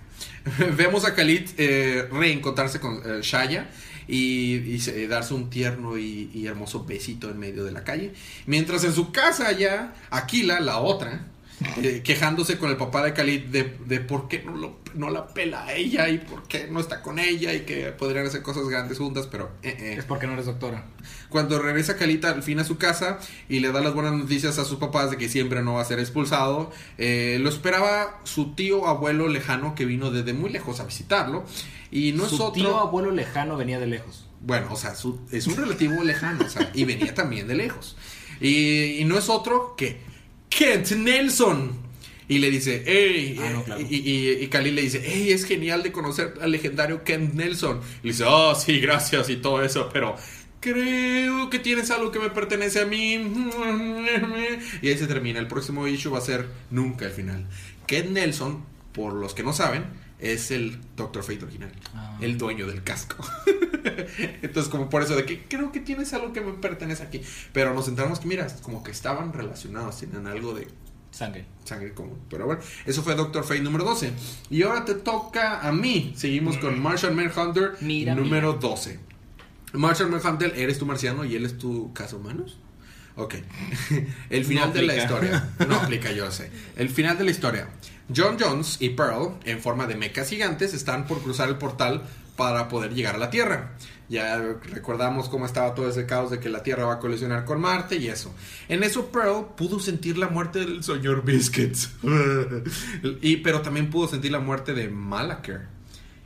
Vemos 0.78 1.06
a 1.06 1.14
Khalid 1.14 1.50
eh, 1.58 2.08
reencontrarse 2.12 2.80
con 2.80 2.98
eh, 3.06 3.20
Shaya 3.22 3.70
y, 4.08 4.56
y 4.56 4.80
se- 4.80 5.08
darse 5.08 5.34
un 5.34 5.50
tierno 5.50 5.98
y, 5.98 6.30
y 6.34 6.48
hermoso 6.48 6.84
besito 6.86 7.30
en 7.30 7.38
medio 7.40 7.64
de 7.64 7.72
la 7.72 7.84
calle. 7.84 8.14
Mientras 8.48 8.84
en 8.84 8.94
su 8.94 9.12
casa 9.12 9.52
ya, 9.52 9.94
Aquila, 10.10 10.60
la 10.60 10.80
otra, 10.80 11.28
eh, 11.82 12.02
quejándose 12.04 12.58
con 12.58 12.70
el 12.70 12.78
papá 12.78 13.04
de 13.04 13.14
Khalid 13.14 13.46
de, 13.46 13.78
de 13.86 14.00
por 14.00 14.28
qué 14.28 14.42
no, 14.44 14.56
lo- 14.56 14.80
no 14.94 15.10
la 15.10 15.28
pela 15.28 15.66
a 15.66 15.74
ella 15.74 16.10
y 16.10 16.18
por 16.18 16.44
qué 16.48 16.68
no 16.70 16.80
está 16.80 17.02
con 17.02 17.20
ella 17.20 17.54
y 17.54 17.62
que 17.62 17.92
podrían 17.92 18.26
hacer 18.26 18.42
cosas 18.42 18.68
grandes 18.68 18.98
juntas, 18.98 19.28
pero... 19.32 19.52
eh, 19.64 19.76
eh. 19.80 19.96
Es 20.00 20.06
porque 20.06 20.28
no 20.28 20.34
eres 20.34 20.46
doctora. 20.48 20.86
Cuando 21.30 21.60
regresa 21.60 21.96
Calita 21.98 22.30
al 22.30 22.44
fin 22.44 22.60
a 22.60 22.64
su 22.64 22.78
casa 22.78 23.20
y 23.48 23.60
le 23.60 23.72
da 23.72 23.82
las 23.82 23.94
buenas 23.94 24.14
noticias 24.14 24.60
a 24.60 24.66
sus 24.66 24.78
papás 24.80 25.12
de 25.12 25.18
que 25.18 25.30
siempre 25.30 25.62
no 25.64 25.76
va 25.76 25.82
a 25.82 25.86
ser 25.86 26.00
expulsado, 26.00 26.72
lo 26.98 27.50
esperaba 27.50 28.20
su 28.24 28.54
tío 28.54 28.88
abuelo 28.88 29.28
lejano 29.28 29.76
que 29.76 29.86
vino 29.86 30.12
desde 30.12 30.34
muy 30.34 30.50
lejos 30.50 30.80
a 30.80 30.86
visitarlo. 30.86 31.46
Y 31.90 32.14
no 32.14 32.24
es 32.24 32.30
Su 32.30 32.36
otro. 32.44 32.52
tío 32.54 32.78
abuelo 32.78 33.12
lejano 33.12 33.58
venía 33.58 33.78
de 33.80 33.88
lejos. 33.88 34.28
Bueno, 34.42 34.68
o 34.72 34.76
sea, 34.78 34.96
su- 34.96 35.20
es 35.32 35.46
un 35.48 35.56
relativo 35.58 36.04
lejano, 36.04 36.46
o 36.46 36.50
sea, 36.50 36.72
y 36.74 36.86
venía 36.86 37.14
también 37.14 37.48
de 37.48 37.56
lejos. 37.56 37.96
Y, 38.40 38.98
y 39.00 39.04
no 39.06 39.18
es 39.18 39.30
otro 39.30 39.76
que 39.78 40.00
Kent 40.52 40.92
Nelson. 40.92 41.80
Y 42.28 42.40
le 42.40 42.50
dice, 42.50 42.84
hey, 42.86 43.38
Ah, 43.42 43.50
no, 43.52 43.64
claro. 43.64 43.82
y, 43.82 43.96
y, 43.96 44.30
y 44.44 44.48
Khalil 44.48 44.76
le 44.76 44.84
dice, 44.84 45.02
hey, 45.04 45.32
es 45.32 45.44
genial 45.46 45.84
de 45.84 45.92
conocer 45.92 46.36
al 46.42 46.52
legendario 46.52 47.04
Kent 47.04 47.34
Nelson. 47.34 47.82
Y 48.04 48.08
le 48.08 48.12
dice, 48.14 48.24
oh, 48.26 48.56
sí, 48.56 48.80
gracias 48.80 49.30
y 49.30 49.38
todo 49.38 49.62
eso, 49.64 49.90
pero 49.92 50.16
creo 50.62 51.50
que 51.50 51.60
tienes 51.60 51.92
algo 51.92 52.12
que 52.12 52.20
me 52.20 52.30
pertenece 52.30 52.80
a 52.82 52.86
mí. 52.86 53.16
Y 54.82 54.88
ahí 54.88 54.98
se 54.98 55.08
termina. 55.08 55.40
El 55.40 55.48
próximo 55.48 55.88
issue 55.88 56.12
va 56.12 56.20
a 56.20 56.22
ser 56.22 56.48
nunca 56.70 57.06
el 57.06 57.12
final. 57.12 57.48
Kent 57.86 58.12
Nelson, 58.12 58.64
por 58.94 59.14
los 59.14 59.34
que 59.34 59.44
no 59.44 59.52
saben, 59.54 59.84
es 60.22 60.52
el 60.52 60.80
Doctor 60.96 61.24
Fate 61.24 61.44
original. 61.44 61.72
Ah. 61.94 62.18
El 62.22 62.38
dueño 62.38 62.68
del 62.68 62.84
casco. 62.84 63.18
Entonces, 64.42 64.72
como 64.72 64.90
por 64.90 65.02
eso 65.02 65.16
de 65.16 65.26
que 65.26 65.44
creo 65.46 65.72
que 65.72 65.80
tienes 65.80 66.14
algo 66.14 66.32
que 66.34 66.42
me 66.42 66.54
pertenece 66.54 67.04
aquí. 67.04 67.22
Pero 67.54 67.74
nos 67.74 67.88
enteramos 67.88 68.20
que, 68.20 68.28
mira, 68.28 68.48
como 68.62 68.84
que 68.84 68.92
estaban 68.92 69.34
relacionados, 69.34 69.98
tienen 69.98 70.28
algo 70.28 70.54
de 70.54 70.68
Sangre. 71.12 71.46
sangre 71.66 71.94
común. 71.94 72.20
Pero 72.30 72.46
bueno, 72.46 72.62
eso 72.86 73.04
fue 73.04 73.16
Doctor 73.16 73.44
Fate 73.44 73.62
número 73.62 73.84
12. 73.84 74.12
Y 74.50 74.62
ahora 74.64 74.86
te 74.86 74.94
toca 74.96 75.60
a 75.62 75.72
mí. 75.72 76.14
Seguimos 76.16 76.58
con 76.58 76.80
Martian 76.82 77.16
Manhunter 77.16 77.74
Mira, 77.82 78.16
número 78.16 78.54
mira. 78.54 78.60
12. 78.70 79.00
Martian 79.74 80.10
Manhunter, 80.12 80.54
eres 80.56 80.78
tu 80.80 80.86
marciano 80.86 81.26
y 81.26 81.36
él 81.36 81.46
es 81.46 81.58
tu 81.58 81.92
caso 81.94 82.18
humanos. 82.18 82.60
Ok. 83.18 83.36
El 84.30 84.46
final 84.46 84.70
No 84.70 84.74
de 84.74 84.82
la 84.84 84.96
historia. 84.96 85.50
No 85.68 85.76
aplica, 85.82 86.12
yo 86.12 86.32
sé. 86.32 86.50
El 86.78 86.90
final 86.90 87.18
de 87.18 87.26
la 87.26 87.32
historia. 87.32 87.68
John 88.16 88.38
Jones 88.40 88.78
y 88.80 88.90
Pearl, 88.90 89.36
en 89.46 89.60
forma 89.60 89.88
de 89.88 89.96
mecas 89.96 90.30
gigantes, 90.30 90.74
están 90.74 91.06
por 91.08 91.22
cruzar 91.22 91.50
el 91.50 91.58
portal 91.58 92.04
para 92.36 92.68
poder 92.70 92.94
llegar 92.94 93.16
a 93.16 93.18
la 93.18 93.30
Tierra. 93.30 93.74
Ya 94.10 94.38
recordamos 94.74 95.30
cómo 95.30 95.46
estaba 95.46 95.74
todo 95.74 95.88
ese 95.90 96.06
caos 96.06 96.32
de 96.32 96.40
que 96.40 96.50
la 96.50 96.64
Tierra 96.64 96.84
va 96.86 96.94
a 96.96 97.00
colisionar 97.00 97.46
con 97.46 97.62
Marte 97.62 97.96
y 97.96 98.08
eso. 98.10 98.34
En 98.68 98.84
eso 98.84 99.08
Pearl 99.12 99.46
pudo 99.56 99.80
sentir 99.80 100.18
la 100.18 100.28
muerte 100.28 100.60
del 100.60 100.84
señor 100.84 101.24
Biscuits. 101.24 101.92
y, 103.22 103.38
pero 103.38 103.62
también 103.62 103.90
pudo 103.90 104.08
sentir 104.08 104.32
la 104.32 104.40
muerte 104.40 104.74
de 104.74 104.90
Malakir, 104.90 105.62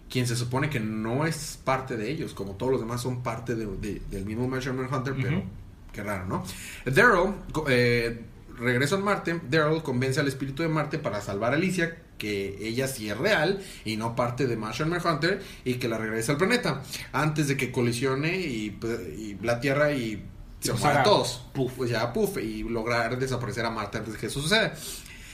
quien 0.10 0.25
se 0.27 0.36
supone 0.36 0.70
que 0.70 0.80
no 0.80 1.25
es 1.25 1.60
parte 1.63 1.96
de 1.98 2.10
ellos, 2.10 2.34
como 2.34 2.54
todos 2.54 2.72
los 2.72 2.82
demás 2.82 3.01
son 3.01 3.22
parte 3.22 3.56
de- 3.56 3.65
de- 3.77 4.01
del 4.10 4.25
mismo 4.25 4.48
Measurement 4.48 4.92
Hunter, 4.92 5.13
pero 5.22 5.44
qué 5.92 6.04
raro, 6.04 6.25
¿no? 6.25 6.44
Daryl, 6.86 7.34
eh, 7.68 8.22
regreso 8.57 8.95
en 8.95 9.03
Marte, 9.03 9.41
Daryl 9.50 9.83
convence 9.83 10.19
al 10.19 10.27
espíritu 10.27 10.63
de 10.63 10.69
Marte 10.69 11.00
para 11.00 11.21
salvar 11.21 11.53
a 11.53 11.55
Alicia, 11.55 11.97
que 12.17 12.57
ella 12.62 12.88
sí 12.88 13.09
es 13.09 13.17
real 13.17 13.62
y 13.83 13.97
no 13.97 14.15
parte 14.15 14.47
de 14.47 14.55
Martian 14.57 14.89
Manhunter, 14.89 15.41
y 15.63 15.75
que 15.75 15.88
la 15.88 15.97
regrese 15.97 16.31
al 16.31 16.38
planeta, 16.38 16.81
antes 17.12 17.47
de 17.47 17.57
que 17.57 17.71
colisione 17.71 18.38
y, 18.38 18.79
y 19.17 19.38
la 19.41 19.59
Tierra 19.59 19.91
y 19.91 20.24
se 20.59 20.74
mueran 20.74 21.03
todos. 21.03 21.45
puff. 21.53 21.74
Pues 21.77 21.89
ya, 21.89 22.12
puff, 22.12 22.38
y 22.38 22.63
lograr 22.63 23.17
desaparecer 23.19 23.65
a 23.65 23.69
Marte 23.69 24.00
antes 24.00 24.13
de 24.13 24.19
que 24.19 24.27
eso 24.27 24.41
suceda. 24.41 24.74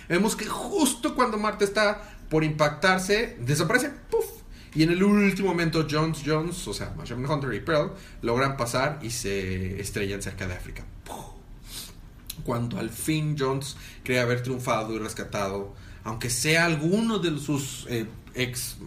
Vemos 0.10 0.36
que 0.36 0.46
justo 0.46 1.16
cuando 1.16 1.38
Marte 1.38 1.66
está 1.66 2.18
por 2.30 2.44
impactarse, 2.44 3.38
desaparece, 3.40 3.90
puff. 4.10 4.26
Y 4.74 4.84
en 4.84 4.92
el 4.92 5.04
último 5.04 5.50
momento, 5.50 5.86
Jones 5.90 6.22
Jones, 6.26 6.68
o 6.68 6.74
sea, 6.74 6.94
Martian 6.96 7.26
Hunter 7.26 7.54
y 7.54 7.60
Pearl, 7.60 7.92
logran 8.22 8.56
pasar 8.56 9.00
y 9.02 9.10
se 9.10 9.80
estrellan 9.82 10.22
cerca 10.22 10.48
de 10.48 10.54
África. 10.54 10.86
Cuando 12.44 12.80
al 12.80 12.90
fin 12.90 13.36
Jones 13.38 13.76
cree 14.04 14.20
haber 14.20 14.44
triunfado 14.44 14.96
y 14.96 15.00
rescatado, 15.00 15.74
aunque 16.04 16.30
sea 16.30 16.66
alguno 16.66 17.20
de 17.20 17.38
sus 17.40 17.86
eh, 17.90 18.06
ex 18.34 18.78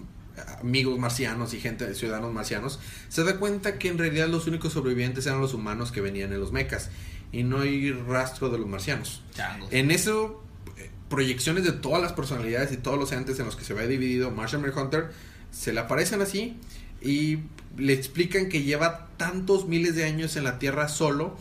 amigos 0.60 0.98
marcianos 0.98 1.54
y 1.54 1.60
gente 1.60 1.94
ciudadanos 1.94 2.32
marcianos, 2.32 2.80
se 3.08 3.22
da 3.24 3.36
cuenta 3.36 3.78
que 3.78 3.88
en 3.88 3.98
realidad 3.98 4.28
los 4.28 4.46
únicos 4.46 4.72
sobrevivientes 4.72 5.26
eran 5.26 5.40
los 5.40 5.54
humanos 5.54 5.92
que 5.92 6.00
venían 6.00 6.32
en 6.32 6.40
los 6.40 6.52
mechas 6.52 6.90
y 7.32 7.42
no 7.42 7.60
hay 7.60 7.92
rastro 7.92 8.48
de 8.50 8.58
los 8.58 8.66
marcianos. 8.66 9.22
Changos. 9.34 9.68
En 9.72 9.90
eso, 9.90 10.42
eh, 10.76 10.90
proyecciones 11.08 11.64
de 11.64 11.72
todas 11.72 12.02
las 12.02 12.12
personalidades 12.12 12.72
y 12.72 12.76
todos 12.76 12.98
los 12.98 13.12
entes 13.12 13.38
en 13.38 13.46
los 13.46 13.56
que 13.56 13.64
se 13.64 13.74
ve 13.74 13.86
dividido 13.86 14.30
Martian 14.30 14.62
Manhunter 14.62 15.10
se 15.50 15.72
le 15.72 15.80
aparecen 15.80 16.20
así 16.20 16.56
y 17.00 17.38
le 17.76 17.92
explican 17.92 18.48
que 18.48 18.62
lleva 18.62 19.08
tantos 19.16 19.66
miles 19.66 19.94
de 19.94 20.04
años 20.04 20.36
en 20.36 20.44
la 20.44 20.58
Tierra 20.58 20.88
solo 20.88 21.36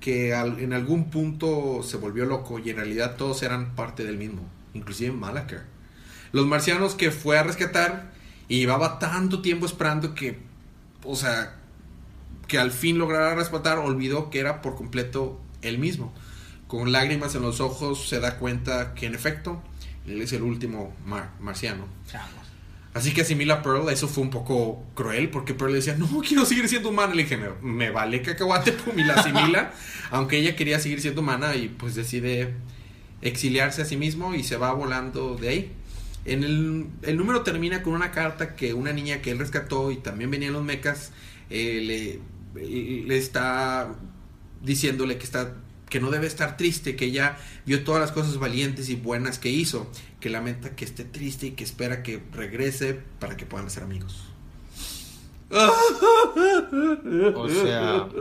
que 0.00 0.32
en 0.34 0.72
algún 0.72 1.10
punto 1.10 1.82
se 1.82 1.96
volvió 1.96 2.24
loco 2.26 2.58
y 2.58 2.70
en 2.70 2.76
realidad 2.76 3.16
todos 3.16 3.42
eran 3.42 3.74
parte 3.74 4.04
del 4.04 4.18
mismo, 4.18 4.42
inclusive 4.74 5.12
Malakar. 5.12 5.64
Los 6.32 6.46
marcianos 6.46 6.94
que 6.94 7.10
fue 7.10 7.38
a 7.38 7.42
rescatar 7.42 8.12
y 8.48 8.58
llevaba 8.58 8.98
tanto 8.98 9.42
tiempo 9.42 9.66
esperando 9.66 10.14
que, 10.14 10.38
o 11.02 11.16
sea, 11.16 11.56
que 12.46 12.58
al 12.58 12.70
fin 12.70 12.98
lograra 12.98 13.34
rescatar, 13.34 13.78
olvidó 13.78 14.30
que 14.30 14.38
era 14.38 14.62
por 14.62 14.76
completo 14.76 15.40
él 15.62 15.78
mismo. 15.78 16.12
Con 16.68 16.92
lágrimas 16.92 17.34
en 17.34 17.42
los 17.42 17.60
ojos 17.60 18.08
se 18.08 18.20
da 18.20 18.38
cuenta 18.38 18.94
que 18.94 19.06
en 19.06 19.14
efecto 19.14 19.62
él 20.06 20.20
es 20.20 20.32
el 20.32 20.42
último 20.42 20.94
mar- 21.04 21.30
marciano. 21.40 21.86
Así 22.96 23.12
que 23.12 23.20
asimila 23.20 23.56
a 23.56 23.62
Pearl, 23.62 23.90
eso 23.90 24.08
fue 24.08 24.24
un 24.24 24.30
poco 24.30 24.82
cruel 24.94 25.28
porque 25.28 25.52
Pearl 25.52 25.72
le 25.72 25.76
decía, 25.76 25.96
no, 25.98 26.08
quiero 26.26 26.46
seguir 26.46 26.66
siendo 26.66 26.88
humana. 26.88 27.14
Le 27.14 27.24
dije, 27.24 27.36
me, 27.36 27.50
me 27.60 27.90
vale 27.90 28.22
cacahuate, 28.22 28.72
pum, 28.72 28.98
y 28.98 29.04
la 29.04 29.16
asimila. 29.16 29.74
aunque 30.10 30.38
ella 30.38 30.56
quería 30.56 30.80
seguir 30.80 31.02
siendo 31.02 31.20
humana 31.20 31.54
y 31.56 31.68
pues 31.68 31.94
decide 31.94 32.54
exiliarse 33.20 33.82
a 33.82 33.84
sí 33.84 33.98
mismo 33.98 34.34
y 34.34 34.44
se 34.44 34.56
va 34.56 34.72
volando 34.72 35.36
de 35.36 35.48
ahí. 35.50 35.72
En 36.24 36.42
el, 36.42 36.86
el 37.02 37.18
número 37.18 37.42
termina 37.42 37.82
con 37.82 37.92
una 37.92 38.12
carta 38.12 38.56
que 38.56 38.72
una 38.72 38.94
niña 38.94 39.20
que 39.20 39.30
él 39.30 39.40
rescató 39.40 39.90
y 39.90 39.96
también 39.96 40.30
venía 40.30 40.48
en 40.48 40.54
los 40.54 40.64
mecas 40.64 41.12
eh, 41.50 42.18
le, 42.56 43.02
le 43.04 43.18
está 43.18 43.92
diciéndole 44.62 45.18
que 45.18 45.24
está 45.24 45.52
que 45.88 46.00
no 46.00 46.10
debe 46.10 46.26
estar 46.26 46.56
triste, 46.56 46.96
que 46.96 47.06
ella 47.06 47.36
vio 47.64 47.84
todas 47.84 48.00
las 48.00 48.12
cosas 48.12 48.38
valientes 48.38 48.88
y 48.88 48.96
buenas 48.96 49.38
que 49.38 49.50
hizo, 49.50 49.90
que 50.20 50.30
lamenta 50.30 50.74
que 50.74 50.84
esté 50.84 51.04
triste 51.04 51.46
y 51.46 51.50
que 51.52 51.64
espera 51.64 52.02
que 52.02 52.22
regrese 52.32 53.00
para 53.18 53.36
que 53.36 53.46
puedan 53.46 53.70
ser 53.70 53.84
amigos. 53.84 54.24
O 57.34 57.48
sea, 57.48 58.08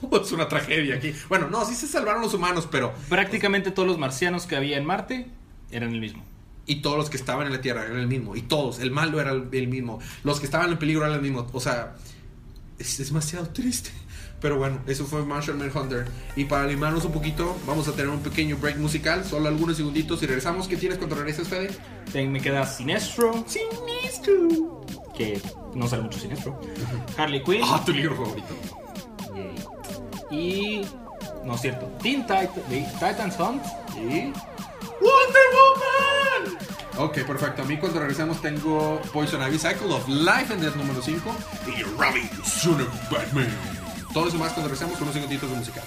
Todo 0.00 0.22
es 0.22 0.32
una 0.32 0.48
tragedia 0.48 0.96
aquí. 0.96 1.12
Bueno, 1.28 1.48
no, 1.50 1.64
sí 1.64 1.74
se 1.74 1.86
salvaron 1.86 2.22
los 2.22 2.34
humanos, 2.34 2.68
pero 2.70 2.92
Prácticamente 3.08 3.70
todos 3.70 3.88
los 3.88 3.98
marcianos 3.98 4.46
que 4.46 4.56
había 4.56 4.78
en 4.78 4.84
Marte 4.84 5.26
eran 5.70 5.92
el 5.92 6.00
mismo. 6.00 6.24
y 6.66 6.76
todos 6.76 6.96
los 6.96 7.10
que 7.10 7.16
estaban 7.16 7.46
en 7.46 7.52
la 7.52 7.60
Tierra 7.60 7.84
eran 7.84 7.98
el 7.98 8.06
mismo, 8.06 8.36
y 8.36 8.42
todos, 8.42 8.78
el 8.78 8.90
malo 8.90 9.20
era 9.20 9.32
el, 9.32 9.68
mismo, 9.68 10.00
los 10.22 10.38
que 10.38 10.46
estaban 10.46 10.70
en 10.70 10.78
peligro 10.78 11.02
eran 11.04 11.16
el 11.16 11.22
mismo, 11.22 11.46
o 11.52 11.60
sea, 11.60 11.96
es 12.78 12.98
demasiado 12.98 13.48
triste. 13.48 13.90
Pero 14.40 14.56
bueno, 14.56 14.78
eso 14.86 15.04
fue 15.04 15.24
Marshall 15.24 15.56
Manhunter. 15.56 16.06
Y 16.36 16.44
para 16.44 16.62
animarnos 16.64 17.04
un 17.04 17.12
poquito, 17.12 17.56
vamos 17.66 17.88
a 17.88 17.92
tener 17.92 18.08
un 18.08 18.20
pequeño 18.20 18.56
break 18.56 18.76
musical, 18.78 19.24
solo 19.24 19.48
algunos 19.48 19.76
segunditos 19.76 20.22
y 20.22 20.26
regresamos. 20.26 20.68
¿Qué 20.68 20.76
tienes 20.76 20.98
cuando 20.98 21.16
regresas, 21.16 21.48
Fede? 21.48 21.70
Ten- 22.12 22.30
Me 22.30 22.40
queda 22.40 22.64
Sinestro, 22.64 23.44
Sinestro. 23.48 24.82
que 25.16 25.40
no 25.74 25.88
sale 25.88 26.02
mucho 26.02 26.18
Sinestro. 26.20 26.60
Harley 27.16 27.42
Quinn. 27.42 27.62
Ah, 27.64 27.82
tu 27.84 27.92
libro 27.92 28.14
favorito. 28.16 28.48
Yay. 29.34 30.38
Y. 30.38 30.86
No 31.44 31.54
es 31.54 31.60
cierto. 31.60 31.86
Teen 32.02 32.22
Titan, 32.22 32.48
Titans 33.00 33.34
Hunt. 33.40 33.62
Y. 33.96 34.32
Wonder 35.00 35.46
Woman. 35.54 36.58
Ok, 36.98 37.18
perfecto. 37.26 37.62
A 37.62 37.64
mí 37.64 37.76
cuando 37.76 38.00
regresamos 38.00 38.40
tengo 38.40 39.00
Poison 39.12 39.40
Ivy 39.42 39.58
Cycle 39.58 39.92
of 39.92 40.06
Life 40.08 40.52
and 40.52 40.62
Death 40.62 40.74
número 40.76 41.00
5 41.02 41.30
y 41.76 41.82
Ravi, 42.00 42.28
Son 42.44 42.80
of 42.80 43.10
Batman. 43.10 43.48
Todo 44.12 44.28
eso 44.28 44.38
más 44.38 44.52
cuando 44.52 44.68
regresamos 44.68 44.94
con 44.94 45.02
unos 45.04 45.14
segunditos 45.14 45.50
de 45.50 45.56
música. 45.56 45.82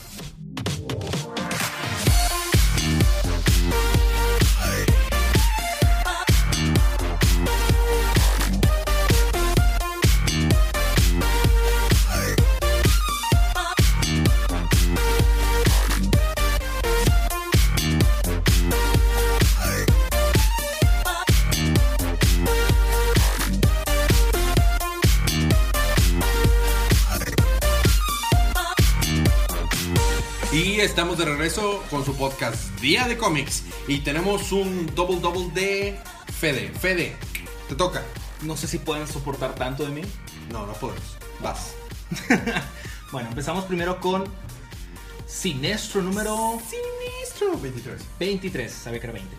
Estamos 30.92 31.18
de 31.18 31.24
regreso 31.24 31.82
con 31.90 32.04
su 32.04 32.14
podcast 32.18 32.77
Día 32.82 33.08
de 33.08 33.18
Cómics. 33.18 33.64
Y 33.88 34.00
tenemos 34.00 34.51
un 34.51 34.94
double 34.94 35.22
double 35.22 35.50
de 35.54 35.98
Fede. 36.34 36.68
Fede, 36.68 37.16
te 37.70 37.75
toca. 37.75 38.04
No 38.42 38.58
sé 38.58 38.68
si 38.68 38.77
pueden 38.77 39.08
soportar 39.08 39.56
tanto 39.56 39.86
de 39.86 39.92
mí. 39.92 40.01
No, 40.51 40.68
no 40.68 40.74
podemos. 40.74 41.18
Vas. 41.40 41.75
Bueno, 43.12 43.27
empezamos 43.27 43.66
primero 43.66 44.00
con 44.00 44.24
Sinestro 45.27 46.01
número 46.01 46.62
Sinistro. 46.62 47.58
23. 47.58 48.01
23. 48.20 48.72
Sabía 48.72 49.00
que 49.01 49.06
era 49.08 49.14
20. 49.14 49.36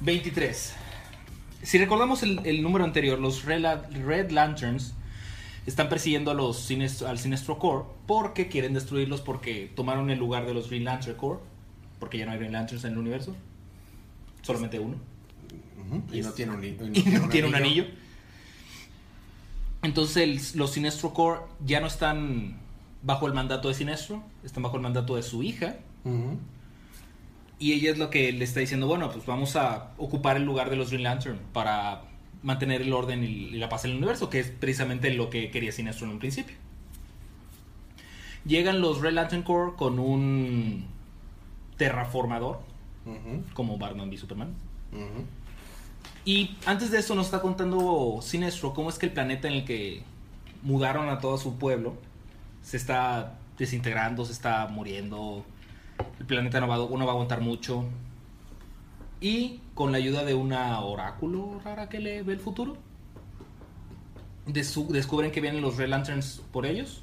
23. 0.00 0.72
Si 1.62 1.78
recordamos 1.78 2.22
el, 2.22 2.40
el 2.44 2.62
número 2.62 2.84
anterior, 2.84 3.18
los 3.18 3.44
Red, 3.44 3.64
Red 4.04 4.30
Lanterns 4.30 4.94
están 5.70 5.88
persiguiendo 5.88 6.30
a 6.30 6.34
los 6.34 6.68
Sinestro- 6.70 7.06
al 7.06 7.18
Sinestro 7.18 7.58
Corps 7.58 7.86
porque 8.06 8.48
quieren 8.48 8.74
destruirlos 8.74 9.20
porque 9.20 9.70
tomaron 9.74 10.10
el 10.10 10.18
lugar 10.18 10.46
de 10.46 10.54
los 10.54 10.68
Green 10.68 10.84
Lantern 10.84 11.16
Corps. 11.16 11.40
Porque 11.98 12.18
ya 12.18 12.26
no 12.26 12.32
hay 12.32 12.38
Green 12.38 12.52
Lanterns 12.52 12.84
en 12.84 12.92
el 12.92 12.98
universo. 12.98 13.34
Solamente 14.42 14.78
uno. 14.78 14.96
Y 16.12 16.20
no 16.22 16.32
tiene 16.32 16.52
un, 16.52 16.64
y 16.64 16.70
no 16.72 16.86
y 16.86 17.02
no 17.20 17.28
tiene 17.28 17.48
un 17.48 17.54
anillo. 17.54 17.84
Entonces 19.82 20.16
el- 20.18 20.58
los 20.58 20.72
Sinestro 20.72 21.12
Corps 21.14 21.42
ya 21.64 21.80
no 21.80 21.86
están 21.86 22.58
bajo 23.02 23.26
el 23.26 23.32
mandato 23.34 23.68
de 23.68 23.74
Sinestro, 23.74 24.22
están 24.44 24.62
bajo 24.62 24.76
el 24.76 24.82
mandato 24.82 25.16
de 25.16 25.22
su 25.22 25.42
hija. 25.42 25.76
Y 27.58 27.72
ella 27.74 27.90
es 27.92 27.98
lo 27.98 28.08
que 28.08 28.32
le 28.32 28.44
está 28.44 28.60
diciendo, 28.60 28.86
bueno, 28.86 29.10
pues 29.12 29.26
vamos 29.26 29.54
a 29.56 29.92
ocupar 29.98 30.36
el 30.36 30.44
lugar 30.44 30.70
de 30.70 30.76
los 30.76 30.88
Green 30.90 31.02
Lantern 31.02 31.38
para 31.52 32.02
mantener 32.42 32.82
el 32.82 32.92
orden 32.92 33.24
y, 33.24 33.50
la 33.50 33.68
paz 33.68 33.84
en 33.84 33.92
el 33.92 33.96
universo, 33.98 34.30
que 34.30 34.40
es 34.40 34.48
precisamente 34.48 35.12
lo 35.12 35.30
que 35.30 35.50
quería 35.50 35.72
Sinestro 35.72 36.06
en 36.06 36.12
un 36.12 36.18
principio. 36.18 36.56
Llegan 38.44 38.80
los 38.80 39.00
Red 39.00 39.12
Lantern 39.12 39.42
Corps 39.42 39.76
con 39.76 39.98
un 39.98 40.86
terraformador, 41.76 42.60
como 43.54 43.78
Batman 43.78 44.12
y 44.12 44.16
Superman. 44.16 44.54
Y 46.24 46.56
antes 46.66 46.90
de 46.90 46.98
eso 46.98 47.14
nos 47.14 47.26
está 47.26 47.40
contando 47.40 48.20
Sinestro 48.22 48.74
cómo 48.74 48.90
es 48.90 48.98
que 48.98 49.06
el 49.06 49.12
planeta 49.12 49.48
en 49.48 49.54
el 49.54 49.64
que 49.64 50.02
mudaron 50.62 51.08
a 51.08 51.18
todo 51.18 51.38
su 51.38 51.58
pueblo 51.58 51.94
se 52.62 52.76
está 52.76 53.38
desintegrando, 53.58 54.24
se 54.24 54.32
está 54.32 54.66
muriendo. 54.68 55.44
El 56.18 56.26
planeta 56.26 56.60
no 56.60 56.68
va, 56.68 56.76
no 56.76 56.98
va 56.98 57.12
a 57.12 57.14
aguantar 57.14 57.40
mucho. 57.40 57.84
Y 59.20 59.60
con 59.74 59.92
la 59.92 59.98
ayuda 59.98 60.24
de 60.24 60.34
una 60.34 60.80
oráculo 60.80 61.60
rara 61.64 61.88
que 61.88 62.00
le 62.00 62.22
ve 62.22 62.32
el 62.32 62.40
futuro, 62.40 62.76
descubren 64.46 65.30
que 65.30 65.40
vienen 65.40 65.60
los 65.62 65.76
Red 65.76 65.88
Lanterns 65.88 66.42
por 66.52 66.64
ellos. 66.66 67.02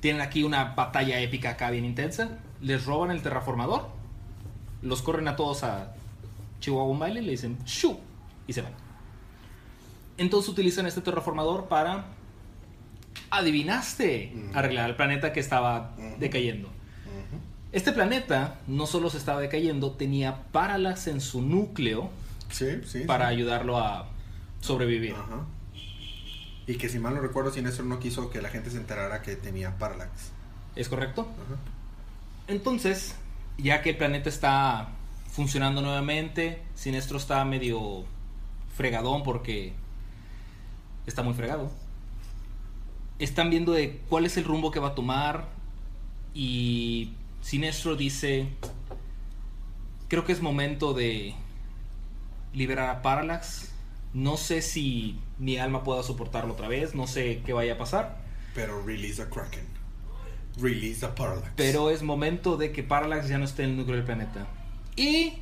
Tienen 0.00 0.20
aquí 0.22 0.44
una 0.44 0.74
batalla 0.76 1.18
épica 1.20 1.50
acá 1.50 1.70
bien 1.70 1.84
intensa. 1.84 2.38
Les 2.60 2.84
roban 2.86 3.10
el 3.10 3.20
terraformador. 3.22 3.88
Los 4.82 5.02
corren 5.02 5.26
a 5.26 5.34
todos 5.34 5.64
a 5.64 5.94
Chihuahua 6.60 6.90
un 6.92 6.98
baile, 7.00 7.20
le 7.22 7.32
dicen 7.32 7.58
¡Shu! 7.64 7.98
y 8.46 8.52
se 8.52 8.62
van. 8.62 8.72
Entonces 10.18 10.48
utilizan 10.48 10.86
este 10.86 11.00
terraformador 11.00 11.66
para, 11.66 12.06
adivinaste, 13.30 14.32
Ujú. 14.34 14.58
arreglar 14.58 14.88
el 14.90 14.96
planeta 14.96 15.32
que 15.32 15.40
estaba 15.40 15.94
decayendo. 16.18 16.68
Este 17.72 17.92
planeta 17.92 18.60
no 18.66 18.86
solo 18.86 19.10
se 19.10 19.18
estaba 19.18 19.40
decayendo, 19.40 19.92
tenía 19.92 20.42
Parallax 20.52 21.06
en 21.08 21.20
su 21.20 21.42
núcleo 21.42 22.10
Sí, 22.50 22.80
sí. 22.86 23.00
para 23.00 23.28
sí. 23.28 23.34
ayudarlo 23.34 23.78
a 23.78 24.08
sobrevivir. 24.60 25.14
Ajá. 25.14 25.44
Y 26.66 26.76
que 26.76 26.88
si 26.88 26.98
mal 26.98 27.14
no 27.14 27.20
recuerdo, 27.20 27.50
Sinestro 27.52 27.84
no 27.84 27.98
quiso 27.98 28.30
que 28.30 28.40
la 28.42 28.48
gente 28.48 28.70
se 28.70 28.76
enterara 28.78 29.22
que 29.22 29.36
tenía 29.36 29.76
Parallax. 29.78 30.30
¿Es 30.76 30.88
correcto? 30.88 31.22
Ajá. 31.22 31.60
Entonces, 32.46 33.14
ya 33.58 33.82
que 33.82 33.90
el 33.90 33.96
planeta 33.96 34.28
está 34.28 34.88
funcionando 35.30 35.82
nuevamente, 35.82 36.62
Sinestro 36.74 37.18
está 37.18 37.44
medio 37.44 38.04
fregadón 38.74 39.22
porque 39.22 39.74
está 41.06 41.22
muy 41.22 41.34
fregado. 41.34 41.70
Están 43.18 43.50
viendo 43.50 43.72
de 43.72 44.00
cuál 44.08 44.24
es 44.26 44.36
el 44.36 44.44
rumbo 44.44 44.70
que 44.70 44.80
va 44.80 44.88
a 44.88 44.94
tomar 44.94 45.48
y 46.34 47.12
Sinestro 47.48 47.96
dice, 47.96 48.46
creo 50.08 50.26
que 50.26 50.32
es 50.32 50.42
momento 50.42 50.92
de 50.92 51.34
liberar 52.52 52.90
a 52.90 53.00
Parallax. 53.00 53.70
No 54.12 54.36
sé 54.36 54.60
si 54.60 55.18
mi 55.38 55.56
alma 55.56 55.82
pueda 55.82 56.02
soportarlo 56.02 56.52
otra 56.52 56.68
vez, 56.68 56.94
no 56.94 57.06
sé 57.06 57.40
qué 57.46 57.54
vaya 57.54 57.72
a 57.72 57.78
pasar. 57.78 58.18
Pero 58.54 58.84
release 58.84 59.22
a 59.22 59.30
Kraken. 59.30 59.64
Release 60.60 61.06
a 61.06 61.14
Parallax. 61.14 61.52
Pero 61.56 61.88
es 61.88 62.02
momento 62.02 62.58
de 62.58 62.70
que 62.70 62.82
Parallax 62.82 63.28
ya 63.28 63.38
no 63.38 63.46
esté 63.46 63.64
en 63.64 63.70
el 63.70 63.76
núcleo 63.78 63.96
del 63.96 64.04
planeta. 64.04 64.46
Y 64.94 65.38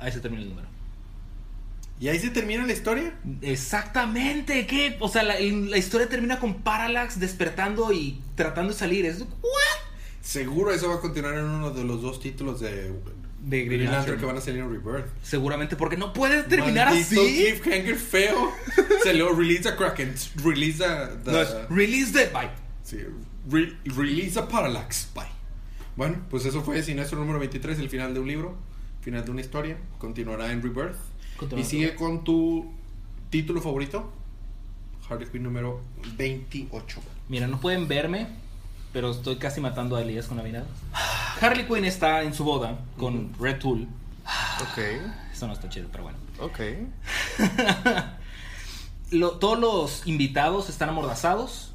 ahí 0.00 0.10
se 0.10 0.18
termina 0.18 0.42
el 0.42 0.48
número. 0.48 0.66
¿Y 2.00 2.08
ahí 2.08 2.18
se 2.18 2.30
termina 2.30 2.66
la 2.66 2.72
historia? 2.72 3.14
Exactamente, 3.40 4.66
¿qué? 4.66 4.96
O 4.98 5.08
sea, 5.08 5.22
la, 5.22 5.38
la 5.38 5.78
historia 5.78 6.08
termina 6.08 6.40
con 6.40 6.54
Parallax 6.54 7.20
despertando 7.20 7.92
y 7.92 8.20
tratando 8.34 8.72
de 8.72 8.78
salir. 8.80 9.06
Es, 9.06 9.20
¿what? 9.20 9.83
Seguro 10.24 10.72
eso 10.72 10.88
va 10.88 10.96
a 10.96 11.00
continuar 11.00 11.34
en 11.34 11.44
uno 11.44 11.70
de 11.70 11.84
los 11.84 12.00
dos 12.02 12.18
títulos 12.18 12.58
de, 12.60 12.92
De 13.42 13.64
Green 13.64 13.68
Green 13.68 13.90
Lantern 13.92 14.18
que 14.18 14.24
van 14.24 14.36
a 14.38 14.40
salir 14.40 14.60
en 14.60 14.70
Rebirth. 14.70 15.06
Seguramente 15.22 15.76
porque 15.76 15.96
no 15.98 16.12
puede 16.14 16.42
terminar 16.44 16.88
Maldito 16.88 17.20
así. 17.20 17.44
cliffhanger 17.60 17.96
feo. 17.96 18.50
Se 19.02 19.12
lo 19.14 19.32
release 19.34 19.68
a 19.68 19.76
Kraken. 19.76 20.14
Release 20.42 20.82
a. 20.84 21.10
the- 21.22 21.30
No, 21.30 21.68
release 21.76 22.12
the 22.12 22.26
bye. 22.32 22.50
sí, 22.82 22.98
re- 23.50 23.76
release 23.84 24.38
a 24.38 24.48
Parallax. 24.48 25.08
Bye. 25.14 25.24
Bueno, 25.96 26.16
pues 26.30 26.44
eso 26.46 26.62
fue 26.62 26.82
Sinestro 26.82 27.18
número 27.18 27.38
23, 27.38 27.78
el 27.78 27.88
final 27.90 28.14
de 28.14 28.20
un 28.20 28.26
libro, 28.26 28.56
final 29.02 29.24
de 29.24 29.30
una 29.30 29.42
historia. 29.42 29.76
Continuará 29.98 30.50
en 30.50 30.62
Rebirth. 30.62 30.96
Y 31.56 31.64
sigue 31.64 31.94
con 31.96 32.24
tu 32.24 32.72
título 33.30 33.60
favorito. 33.60 34.10
Harley 35.08 35.28
Quinn 35.28 35.42
número 35.42 35.82
28. 36.16 37.00
Mira, 37.28 37.46
no 37.46 37.60
pueden 37.60 37.86
verme, 37.88 38.26
pero 38.94 39.10
estoy 39.10 39.36
casi 39.36 39.60
matando 39.60 39.96
a 39.96 40.00
Elías 40.02 40.26
con 40.26 40.38
la 40.38 40.42
mirada. 40.42 40.64
Harley 41.40 41.66
Quinn 41.66 41.84
está 41.84 42.22
en 42.22 42.32
su 42.32 42.44
boda 42.44 42.78
con 42.96 43.34
Red 43.38 43.58
Tool. 43.58 43.86
Ok, 44.62 44.78
Eso 45.32 45.46
no 45.46 45.52
está 45.52 45.68
chido, 45.68 45.88
pero 45.92 46.04
bueno. 46.04 46.18
ok. 46.40 46.60
Lo- 49.10 49.32
todos 49.38 49.58
los 49.58 50.06
invitados 50.06 50.68
están 50.70 50.88
amordazados. 50.88 51.72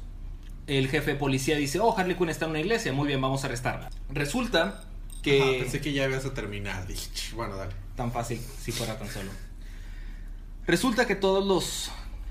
El 0.66 0.88
jefe 0.88 1.12
de 1.12 1.16
policía 1.16 1.56
dice, 1.56 1.80
oh, 1.80 1.96
Harley 1.96 2.16
Quinn 2.16 2.28
está 2.28 2.44
en 2.44 2.50
una 2.52 2.60
iglesia, 2.60 2.92
muy 2.92 3.06
bien, 3.08 3.20
vamos 3.20 3.42
a 3.44 3.46
arrestarla. 3.46 3.90
Resulta 4.10 4.82
que... 5.22 5.40
Ajá, 5.42 5.50
pensé 5.62 5.80
que 5.80 5.92
ya 5.92 6.06
ibas 6.06 6.24
a 6.24 6.34
terminar. 6.34 6.86
Dije, 6.86 7.10
"Ch, 7.12 7.32
bueno, 7.34 7.56
dale. 7.56 7.72
Tan 7.96 8.12
fácil 8.12 8.40
si 8.60 8.72
fuera 8.72 8.98
tan 8.98 9.08
solo. 9.08 9.30
Resulta 10.66 11.06
que 11.06 11.16
todos 11.16 11.44
los 11.46 11.90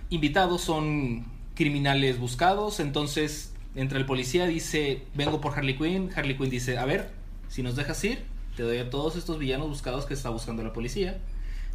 invitados 0.10 0.62
son 0.62 1.26
criminales 1.56 2.18
buscados, 2.20 2.80
entonces 2.80 3.52
entra 3.76 3.98
el 3.98 4.06
policía, 4.06 4.46
dice, 4.48 5.04
vengo 5.14 5.42
por 5.42 5.58
Harley 5.58 5.78
Quinn, 5.78 6.10
Harley 6.16 6.38
Quinn 6.38 6.50
dice, 6.50 6.78
a 6.78 6.86
ver, 6.86 7.12
si 7.48 7.64
nos 7.64 7.76
dejas 7.76 8.04
ir, 8.04 8.24
te 8.56 8.64
doy 8.64 8.78
a 8.78 8.90
todos 8.90 9.16
estos 9.16 9.38
villanos 9.40 9.68
buscados 9.70 10.06
que 10.06 10.14
está 10.14 10.30
buscando 10.30 10.64
la 10.64 10.74
policía. 10.74 11.20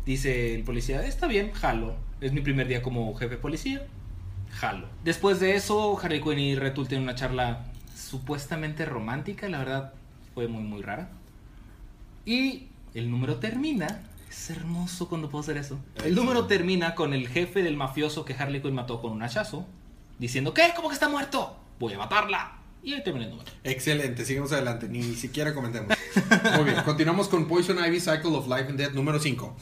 Dice 0.04 0.54
el 0.54 0.64
policía, 0.64 1.04
está 1.06 1.26
bien, 1.26 1.52
jalo, 1.52 1.96
es 2.20 2.32
mi 2.32 2.40
primer 2.40 2.68
día 2.68 2.82
como 2.82 3.14
jefe 3.14 3.36
de 3.36 3.40
policía, 3.40 3.86
jalo. 4.50 4.88
Después 5.02 5.40
de 5.40 5.54
eso, 5.54 5.98
Harley 5.98 6.20
Quinn 6.20 6.38
y 6.38 6.54
Retul 6.56 6.88
tienen 6.88 7.04
una 7.04 7.14
charla 7.14 7.64
supuestamente 7.96 8.84
romántica, 8.84 9.48
la 9.48 9.58
verdad 9.58 9.92
fue 10.34 10.48
muy 10.48 10.62
muy 10.62 10.82
rara. 10.82 11.10
Y 12.26 12.68
el 12.94 13.10
número 13.10 13.36
termina. 13.36 14.02
Es 14.30 14.50
hermoso 14.50 15.08
cuando 15.08 15.28
puedo 15.28 15.42
hacer 15.42 15.56
eso. 15.56 15.78
El 16.04 16.14
número 16.16 16.46
termina 16.46 16.94
con 16.96 17.14
el 17.14 17.28
jefe 17.28 17.62
del 17.62 17.76
mafioso 17.76 18.24
que 18.24 18.34
Harley 18.34 18.60
Quinn 18.60 18.74
mató 18.74 19.00
con 19.00 19.12
un 19.12 19.22
hachazo. 19.22 19.64
Diciendo, 20.18 20.52
¿qué? 20.54 20.72
¿Cómo 20.74 20.88
que 20.88 20.94
está 20.94 21.08
muerto? 21.08 21.56
Voy 21.78 21.92
a 21.94 21.98
matarla. 21.98 22.58
Y 22.82 22.92
ahí 22.92 23.02
termina 23.02 23.24
el 23.24 23.30
número. 23.30 23.50
Excelente, 23.64 24.26
sigamos 24.26 24.52
adelante, 24.52 24.88
ni 24.88 25.02
siquiera 25.14 25.54
comentemos. 25.54 25.96
Muy 26.56 26.64
bien, 26.64 26.82
continuamos 26.84 27.28
con 27.28 27.48
Poison 27.48 27.82
Ivy 27.82 27.98
Cycle 27.98 28.36
of 28.36 28.46
Life 28.46 28.66
and 28.68 28.78
Death 28.78 28.92
número 28.92 29.18
5. 29.18 29.56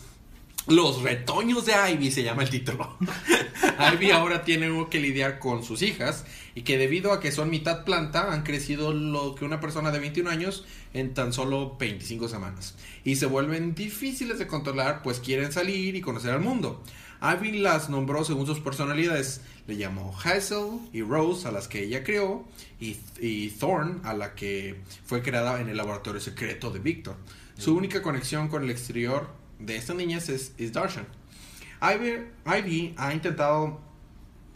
Los 0.68 1.02
retoños 1.02 1.66
de 1.66 1.72
Ivy 1.92 2.12
se 2.12 2.22
llama 2.22 2.44
el 2.44 2.50
título. 2.50 2.96
Ivy 3.94 4.12
ahora 4.12 4.44
tiene 4.44 4.86
que 4.88 5.00
lidiar 5.00 5.40
con 5.40 5.64
sus 5.64 5.82
hijas 5.82 6.24
y 6.54 6.62
que 6.62 6.78
debido 6.78 7.12
a 7.12 7.18
que 7.18 7.32
son 7.32 7.50
mitad 7.50 7.84
planta 7.84 8.32
han 8.32 8.44
crecido 8.44 8.92
lo 8.92 9.34
que 9.34 9.44
una 9.44 9.58
persona 9.58 9.90
de 9.90 9.98
21 9.98 10.30
años 10.30 10.64
en 10.94 11.14
tan 11.14 11.32
solo 11.32 11.76
25 11.78 12.28
semanas 12.28 12.76
y 13.02 13.16
se 13.16 13.26
vuelven 13.26 13.74
difíciles 13.74 14.38
de 14.38 14.46
controlar 14.46 15.02
pues 15.02 15.18
quieren 15.18 15.50
salir 15.50 15.96
y 15.96 16.00
conocer 16.00 16.30
al 16.30 16.40
mundo. 16.40 16.84
Ivy 17.20 17.58
las 17.58 17.88
nombró 17.88 18.24
según 18.24 18.46
sus 18.46 18.60
personalidades. 18.60 19.40
Le 19.66 19.76
llamó 19.76 20.16
Hazel 20.24 20.80
y 20.92 21.02
Rose 21.02 21.46
a 21.46 21.52
las 21.52 21.66
que 21.68 21.82
ella 21.84 22.04
creó 22.04 22.44
y, 22.80 22.96
y 23.20 23.48
Thorn 23.50 24.00
a 24.04 24.14
la 24.14 24.34
que 24.34 24.80
fue 25.04 25.22
creada 25.22 25.60
en 25.60 25.68
el 25.68 25.76
laboratorio 25.76 26.20
secreto 26.20 26.70
de 26.70 26.78
Victor. 26.78 27.16
Su 27.56 27.76
única 27.76 28.02
conexión 28.02 28.48
con 28.48 28.64
el 28.64 28.70
exterior 28.70 29.41
de 29.64 29.76
estas 29.76 29.96
niñas 29.96 30.28
es, 30.28 30.72
Darshan. 30.72 31.06
Ivy, 31.80 32.94
ha 32.96 33.12
intentado, 33.12 33.80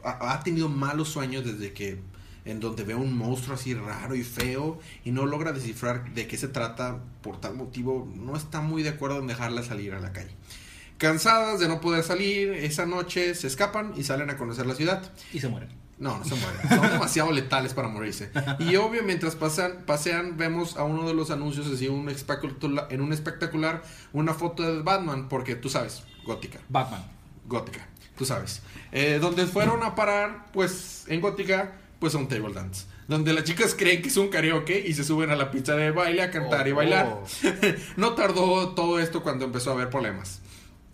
ha 0.05 0.41
tenido 0.45 0.69
malos 0.69 1.09
sueños 1.09 1.45
desde 1.45 1.73
que 1.73 2.01
en 2.47 2.61
donde 2.61 2.85
ve 2.85 2.95
un 2.95 3.19
monstruo 3.19 3.57
así 3.57 3.75
raro 3.75 4.15
y 4.15 4.23
feo 4.23 4.79
y 5.05 5.11
no 5.11 5.27
logra 5.27 5.53
descifrar 5.53 6.15
de 6.15 6.29
qué 6.29 6.37
se 6.37 6.49
trata, 6.49 7.01
por 7.21 7.41
tal 7.41 7.57
motivo 7.57 8.09
no 8.15 8.37
está 8.37 8.61
muy 8.61 8.83
de 8.85 8.91
acuerdo 8.91 9.19
en 9.19 9.27
dejarla 9.27 9.63
salir 9.63 9.95
a 9.95 10.01
la 10.01 10.13
calle. 10.13 10.31
Cansadas 10.97 11.61
de 11.61 11.69
no 11.69 11.81
poder 11.81 12.05
salir, 12.05 12.53
esa 12.53 12.87
noche 12.87 13.35
se 13.35 13.49
escapan 13.49 13.93
y 13.97 14.05
salen 14.05 14.31
a 14.31 14.37
conocer 14.37 14.65
la 14.65 14.75
ciudad. 14.75 15.13
Y 15.33 15.41
se 15.41 15.49
mueren. 15.49 15.86
No, 15.99 16.19
no 16.19 16.25
se 16.25 16.35
mueren. 16.35 16.69
Son 16.69 16.91
demasiado 16.91 17.33
letales 17.33 17.73
para 17.73 17.89
morirse. 17.89 18.31
Y 18.59 18.77
obvio, 18.77 19.03
mientras 19.03 19.35
pasan, 19.35 19.85
pasean, 19.87 20.37
vemos 20.37 20.77
a 20.77 20.85
uno 20.85 21.09
de 21.09 21.15
los 21.15 21.31
anuncios 21.31 21.67
así 21.69 21.89
un 21.89 22.09
espectacular, 22.11 22.87
en 22.91 23.01
un 23.01 23.13
espectacular 23.15 23.83
una 24.13 24.35
foto 24.35 24.63
de 24.63 24.83
Batman, 24.83 25.29
porque 25.31 25.55
tú 25.55 25.71
sabes, 25.71 26.03
gótica, 26.25 26.59
Batman. 26.69 27.03
gótica, 27.47 27.87
tú 28.19 28.25
sabes. 28.27 28.61
Eh, 28.93 29.19
donde 29.21 29.47
fueron 29.47 29.83
a 29.83 29.95
parar, 29.95 30.47
pues, 30.53 31.05
en 31.09 31.21
gótica, 31.23 31.73
pues 31.99 32.15
a 32.15 32.19
un 32.19 32.29
table 32.29 32.53
dance. 32.53 32.85
Donde 33.09 33.33
las 33.33 33.45
chicas 33.45 33.75
creen 33.75 34.03
que 34.03 34.09
es 34.09 34.17
un 34.19 34.29
karaoke 34.29 34.85
y 34.87 34.93
se 34.93 35.03
suben 35.05 35.31
a 35.31 35.37
la 35.37 35.51
pista 35.51 35.77
de 35.77 35.93
baile 35.93 36.23
a 36.23 36.31
cantar 36.31 36.67
y 36.69 36.73
Oh, 36.73 36.77
bailar. 36.77 37.07
oh. 37.07 37.25
no 37.97 38.13
tardó 38.15 38.71
todo 38.75 38.99
esto 38.99 39.23
cuando 39.23 39.45
empezó 39.47 39.71
a 39.71 39.75
haber 39.75 39.89
problemas. 39.89 40.41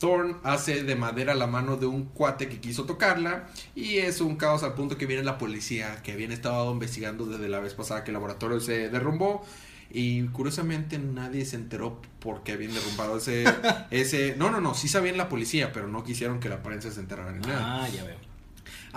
Thorn 0.02 0.38
hace 0.42 0.82
de 0.82 0.96
madera 0.96 1.32
la 1.32 1.46
mano 1.46 1.76
de 1.76 1.86
un 1.86 2.06
cuate 2.06 2.48
que 2.48 2.58
quiso 2.58 2.86
tocarla 2.86 3.46
y 3.76 3.98
es 3.98 4.20
un 4.20 4.34
caos 4.34 4.64
al 4.64 4.74
punto 4.74 4.98
que 4.98 5.06
viene 5.06 5.22
la 5.22 5.38
policía 5.38 6.02
que 6.02 6.10
habían 6.10 6.32
estado 6.32 6.72
investigando 6.72 7.24
desde 7.24 7.48
la 7.48 7.60
vez 7.60 7.74
pasada 7.74 8.02
que 8.02 8.10
el 8.10 8.14
laboratorio 8.14 8.58
se 8.58 8.88
derrumbó 8.88 9.46
y 9.92 10.24
curiosamente 10.30 10.98
nadie 10.98 11.44
se 11.44 11.54
enteró 11.54 12.02
porque 12.18 12.50
habían 12.50 12.74
derrumbado 12.74 13.18
ese 13.18 13.44
ese 13.92 14.34
no 14.36 14.50
no 14.50 14.60
no 14.60 14.74
sí 14.74 14.88
sabían 14.88 15.16
la 15.16 15.28
policía 15.28 15.70
pero 15.72 15.86
no 15.86 16.02
quisieron 16.02 16.40
que 16.40 16.48
la 16.48 16.64
prensa 16.64 16.90
se 16.90 16.98
enterara 16.98 17.30
ni 17.30 17.46
nada. 17.46 17.84
Ah, 17.84 17.88
ya 17.88 18.02
veo. 18.02 18.18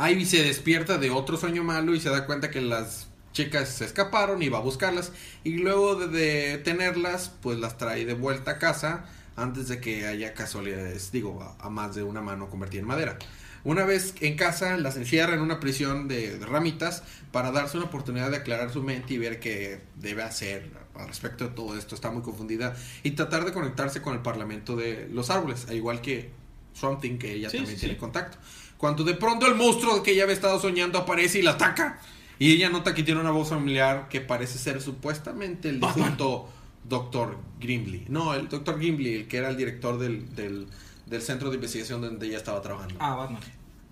Ivy 0.10 0.26
se 0.26 0.42
despierta 0.42 0.98
de 0.98 1.12
otro 1.12 1.38
sueño 1.38 1.64
malo 1.64 1.94
y 1.94 2.00
se 2.00 2.10
da 2.10 2.26
cuenta 2.26 2.50
que 2.50 2.62
las 2.62 3.10
chicas 3.32 3.70
se 3.70 3.86
escaparon 3.86 4.42
y 4.42 4.50
va 4.50 4.58
a 4.58 4.62
buscarlas 4.62 5.12
y 5.44 5.58
luego 5.58 6.08
de 6.08 6.58
detenerlas 6.58 7.32
pues 7.44 7.60
las 7.60 7.78
trae 7.78 8.06
de 8.06 8.16
vuelta 8.16 8.52
a 8.52 8.58
casa 8.58 9.06
antes 9.36 9.68
de 9.68 9.80
que 9.82 10.06
haya 10.08 10.34
casualidades, 10.34 11.12
digo, 11.12 11.42
a, 11.42 11.66
a 11.66 11.70
más 11.70 11.96
de 11.96 12.04
una 12.04 12.22
mano 12.22 12.50
convertida 12.50 12.82
en 12.82 12.88
madera. 12.88 13.18
Una 13.64 13.84
vez 13.84 14.14
en 14.22 14.36
casa 14.36 14.78
las 14.78 14.96
encierra 14.96 15.34
en 15.34 15.42
una 15.42 15.60
prisión 15.60 16.08
de, 16.08 16.38
de 16.38 16.46
ramitas 16.46 17.04
para 17.32 17.52
darse 17.52 17.78
una 17.78 17.88
oportunidad 17.88 18.30
de 18.30 18.38
aclarar 18.38 18.72
su 18.72 18.84
mente 18.84 19.16
y 19.16 19.18
ver 19.18 19.40
qué 19.40 19.82
debe 19.96 20.22
hacer 20.24 20.70
al 20.94 21.08
respecto 21.08 21.46
de 21.46 21.50
todo 21.56 21.78
esto. 21.78 21.96
Está 21.96 22.12
muy 22.12 22.22
confundida 22.22 22.76
y 23.04 23.12
tratar 23.12 23.44
de 23.44 23.52
conectarse 23.54 24.02
con 24.02 24.14
el 24.14 24.22
parlamento 24.22 24.76
de 24.76 25.10
los 25.12 25.30
árboles, 25.32 25.66
al 25.68 25.76
igual 25.76 26.02
que 26.02 26.30
Something 26.74 27.18
que 27.18 27.34
ella 27.34 27.50
Sí, 27.50 27.58
también 27.58 27.78
sí, 27.78 27.80
tiene 27.80 27.96
sí. 27.96 28.00
contacto. 28.00 28.38
Cuando 28.78 29.04
de 29.04 29.14
pronto 29.16 29.48
el 29.48 29.56
monstruo 29.56 30.04
que 30.04 30.12
ella 30.12 30.24
había 30.24 30.36
estado 30.36 30.60
soñando 30.60 31.00
aparece 31.00 31.40
y 31.40 31.42
la 31.42 31.52
ataca. 31.52 32.00
Y 32.38 32.52
ella 32.52 32.70
nota 32.70 32.94
que 32.94 33.02
tiene 33.04 33.22
una 33.22 33.32
voz 33.32 33.50
familiar 33.50 34.10
que 34.10 34.20
parece 34.22 34.60
ser 34.60 34.82
supuestamente 34.82 35.70
el 35.70 35.80
difunto 35.86 36.50
Dr. 36.88 37.38
Grimley. 37.60 38.06
No, 38.10 38.34
el 38.34 38.48
Dr. 38.50 38.78
Grimley, 38.78 39.16
el 39.16 39.28
que 39.28 39.38
era 39.38 39.50
el 39.50 39.58
director 39.58 39.98
del, 39.98 40.36
del, 40.36 40.68
del 41.06 41.22
centro 41.22 41.50
de 41.50 41.56
investigación 41.56 42.02
donde 42.02 42.28
ella 42.28 42.38
estaba 42.38 42.62
trabajando. 42.62 42.96
Ah, 43.00 43.16
Batman. 43.16 43.42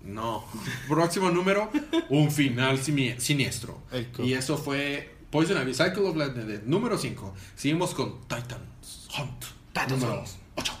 No. 0.04 0.44
Próximo 0.88 1.30
número, 1.30 1.70
un 2.10 2.30
final 2.30 2.78
siniestro. 2.78 3.82
Y 4.18 4.34
eso 4.34 4.58
fue 4.58 5.16
Poison 5.30 5.60
Ivy, 5.60 5.72
Cycle 5.74 6.02
of 6.02 6.16
Light, 6.16 6.32
de 6.34 6.60
número 6.64 6.98
5. 6.98 7.34
Seguimos 7.56 7.94
con 7.94 8.20
Titans 8.22 9.08
Hunt. 9.18 9.44
Titans 9.72 9.92
número 9.92 10.20
Hunt. 10.20 10.28
8. 10.56 10.72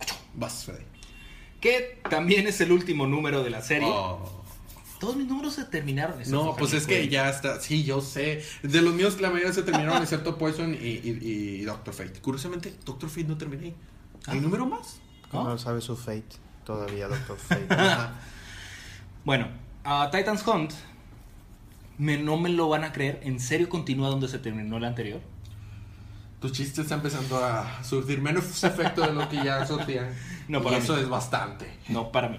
8. 0.00 0.14
Vas, 0.34 0.64
Freddy. 0.64 0.84
Que 1.60 2.00
también 2.08 2.46
es 2.46 2.60
el 2.60 2.72
último 2.72 3.06
número 3.06 3.42
de 3.42 3.50
la 3.50 3.62
serie. 3.62 3.88
Oh. 3.90 4.41
Todos 5.02 5.16
mis 5.16 5.26
números 5.26 5.54
se 5.54 5.64
terminaron. 5.64 6.16
No, 6.28 6.54
pues 6.54 6.74
es 6.74 6.86
que 6.86 7.08
ya 7.08 7.28
está. 7.28 7.60
Sí, 7.60 7.82
yo 7.82 8.00
sé. 8.00 8.44
De 8.62 8.80
los 8.82 8.94
míos, 8.94 9.20
la 9.20 9.30
mayoría 9.30 9.52
se 9.52 9.64
terminaron, 9.64 10.00
excepto 10.00 10.38
Poison 10.38 10.72
y, 10.74 10.76
y, 10.76 11.18
y 11.20 11.64
Doctor 11.64 11.92
Fate. 11.92 12.20
Curiosamente, 12.20 12.72
Doctor 12.84 13.10
Fate 13.10 13.24
no 13.24 13.36
terminé. 13.36 13.74
¿Hay 14.28 14.38
Ah. 14.38 14.40
número 14.40 14.64
más? 14.64 15.00
¿No? 15.32 15.42
No 15.42 15.58
sabe 15.58 15.80
su 15.80 15.96
fate 15.96 16.22
todavía, 16.64 17.08
Doctor 17.08 17.36
Fate. 17.48 17.66
Ajá. 17.74 18.12
Bueno, 19.24 19.48
a 19.82 20.08
Titans 20.12 20.46
Hunt 20.46 20.70
me, 21.98 22.16
no 22.18 22.36
me 22.36 22.48
lo 22.50 22.68
van 22.68 22.84
a 22.84 22.92
creer. 22.92 23.18
¿En 23.24 23.40
serio 23.40 23.68
continúa 23.68 24.08
donde 24.08 24.28
se 24.28 24.38
terminó 24.38 24.76
el 24.76 24.84
anterior? 24.84 25.20
Tu 26.40 26.48
chiste 26.50 26.82
está 26.82 26.94
empezando 26.94 27.44
a 27.44 27.82
surtir 27.82 28.20
menos 28.20 28.44
efecto 28.64 29.00
de 29.02 29.12
lo 29.14 29.28
que 29.28 29.36
ya 29.42 29.66
surtían. 29.66 30.10
No, 30.46 30.60
y 30.60 30.62
para 30.62 30.76
eso 30.78 30.94
mí. 30.94 31.02
es 31.02 31.08
bastante. 31.08 31.66
No, 31.88 32.12
para 32.12 32.28
mí. 32.28 32.38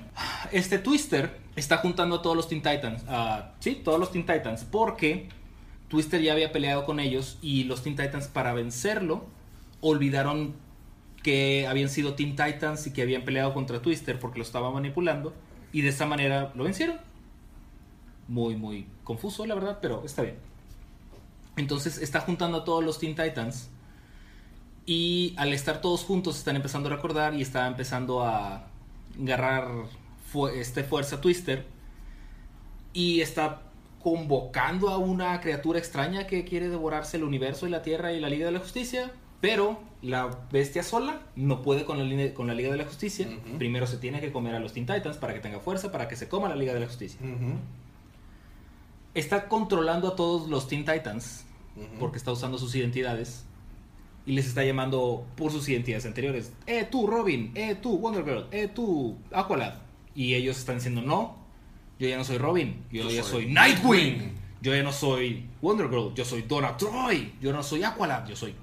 Este 0.54 0.80
Twister 0.80 1.43
está 1.56 1.78
juntando 1.78 2.18
a 2.18 2.22
todos 2.22 2.36
los 2.36 2.48
Teen 2.48 2.62
Titans. 2.62 3.04
sí, 3.60 3.82
todos 3.84 4.00
los 4.00 4.12
Teen 4.12 4.26
Titans. 4.26 4.64
Porque 4.64 5.30
Twister 5.88 6.22
ya 6.22 6.34
había 6.34 6.52
peleado 6.52 6.86
con 6.86 7.00
ellos 7.00 7.38
y 7.42 7.66
los 7.66 7.84
Teen 7.84 7.96
Titans 7.96 8.28
para 8.28 8.54
vencerlo 8.54 9.26
olvidaron 9.82 10.56
que 11.22 11.68
habían 11.68 11.90
sido 11.90 12.16
Teen 12.16 12.36
Titans 12.36 12.88
y 12.88 12.94
que 12.94 13.02
habían 13.02 13.24
peleado 13.24 13.54
contra 13.54 13.82
Twister 13.82 14.20
porque 14.20 14.40
lo 14.40 14.44
estaba 14.44 14.72
manipulando. 14.72 15.34
Y 15.72 15.82
de 15.82 15.90
esa 15.90 16.06
manera 16.06 16.52
lo 16.56 16.64
vencieron. 16.64 16.98
Muy, 18.28 18.56
muy 18.56 18.88
confuso, 19.04 19.46
la 19.46 19.56
verdad, 19.56 19.80
pero 19.82 20.04
está 20.06 20.22
bien. 20.22 20.38
Entonces 21.56 21.98
está 21.98 22.22
juntando 22.22 22.60
a 22.60 22.64
todos 22.64 22.84
los 22.84 23.00
Teen 23.00 23.16
Titans. 23.16 23.70
Y 24.86 25.34
al 25.38 25.54
estar 25.54 25.80
todos 25.80 26.04
juntos 26.04 26.38
están 26.38 26.56
empezando 26.56 26.90
a 26.90 26.96
recordar 26.96 27.34
y 27.34 27.42
está 27.42 27.68
empezando 27.68 28.22
a 28.22 28.68
agarrar 29.22 29.68
fu- 30.34 30.48
este 30.48 30.84
fuerza 30.84 31.22
Twister. 31.22 31.66
Y 32.92 33.22
está 33.22 33.62
convocando 34.02 34.90
a 34.90 34.98
una 34.98 35.40
criatura 35.40 35.80
extraña 35.80 36.28
que 36.28 36.44
quiere 36.44 36.68
devorarse 36.70 37.16
el 37.18 37.24
universo 37.24 37.66
y 37.68 37.70
la 37.70 37.82
Tierra 37.84 38.12
y 38.12 38.20
la 38.20 38.28
Liga 38.30 38.46
de 38.48 38.52
la 38.52 38.60
Justicia. 38.60 39.12
Pero 39.40 39.80
la 40.02 40.30
bestia 40.52 40.84
sola 40.84 41.22
no 41.36 41.62
puede 41.62 41.86
con 41.86 41.98
la, 41.98 42.04
line- 42.06 42.34
con 42.34 42.48
la 42.48 42.54
Liga 42.54 42.72
de 42.72 42.78
la 42.78 42.86
Justicia. 42.86 43.28
Primero 43.58 43.88
se 43.88 43.98
tiene 43.98 44.20
que 44.22 44.32
comer 44.32 44.56
a 44.56 44.60
los 44.60 44.74
Teen 44.74 44.86
Titans 44.86 45.18
para 45.18 45.34
que 45.34 45.40
tenga 45.40 45.60
fuerza, 45.60 45.92
para 45.92 46.08
que 46.08 46.16
se 46.16 46.28
coma 46.30 46.50
la 46.50 46.56
Liga 46.56 46.74
de 46.74 46.80
la 46.82 46.88
Justicia. 46.88 47.20
Está 49.14 49.48
controlando 49.48 50.08
a 50.10 50.16
todos 50.16 50.50
los 50.50 50.68
Teen 50.68 50.86
Titans 50.86 51.46
porque 52.00 52.18
está 52.18 52.32
usando 52.32 52.58
sus 52.58 52.76
identidades 52.76 53.46
y 54.26 54.34
les 54.34 54.48
está 54.48 54.64
llamando 54.64 55.26
por 55.36 55.52
sus 55.52 55.68
identidades 55.70 56.06
anteriores. 56.06 56.54
Eh, 56.68 56.88
tú, 56.90 57.08
Robin. 57.08 57.52
Eh, 57.56 57.76
tú, 57.76 57.98
Wonder 57.98 58.24
Girl. 58.24 58.46
Eh, 58.52 58.68
tú, 58.74 59.18
Aqualad. 59.32 59.74
Y 60.16 60.36
ellos 60.36 60.58
están 60.58 60.76
diciendo, 60.76 61.02
no, 61.02 61.38
yo 62.00 62.08
ya 62.08 62.18
no 62.18 62.24
soy 62.24 62.38
Robin. 62.38 62.86
Yo, 62.92 63.04
Yo 63.04 63.10
ya 63.10 63.24
soy 63.24 63.44
soy 63.44 63.54
Nightwing. 63.54 64.34
Yo 64.62 64.74
ya 64.74 64.84
no 64.84 64.92
soy 64.92 65.50
Wonder 65.62 65.90
Girl. 65.90 66.14
Yo 66.14 66.24
soy 66.24 66.44
Donna 66.44 66.78
Troy. 66.78 67.34
Yo 67.42 67.52
no 67.52 67.64
soy 67.64 67.84
Aqualad. 67.84 68.28
Yo 68.28 68.36
soy 68.36 68.56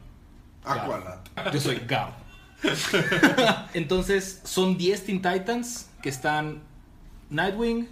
Aqualad. 0.65 1.21
yo 1.53 1.61
soy 1.61 1.77
Gab. 1.87 2.13
Entonces, 3.75 4.41
son 4.45 4.77
10 4.77 5.05
Teen 5.05 5.23
Titans 5.23 5.91
que 6.03 6.09
están 6.09 6.63
Nightwing, 7.31 7.89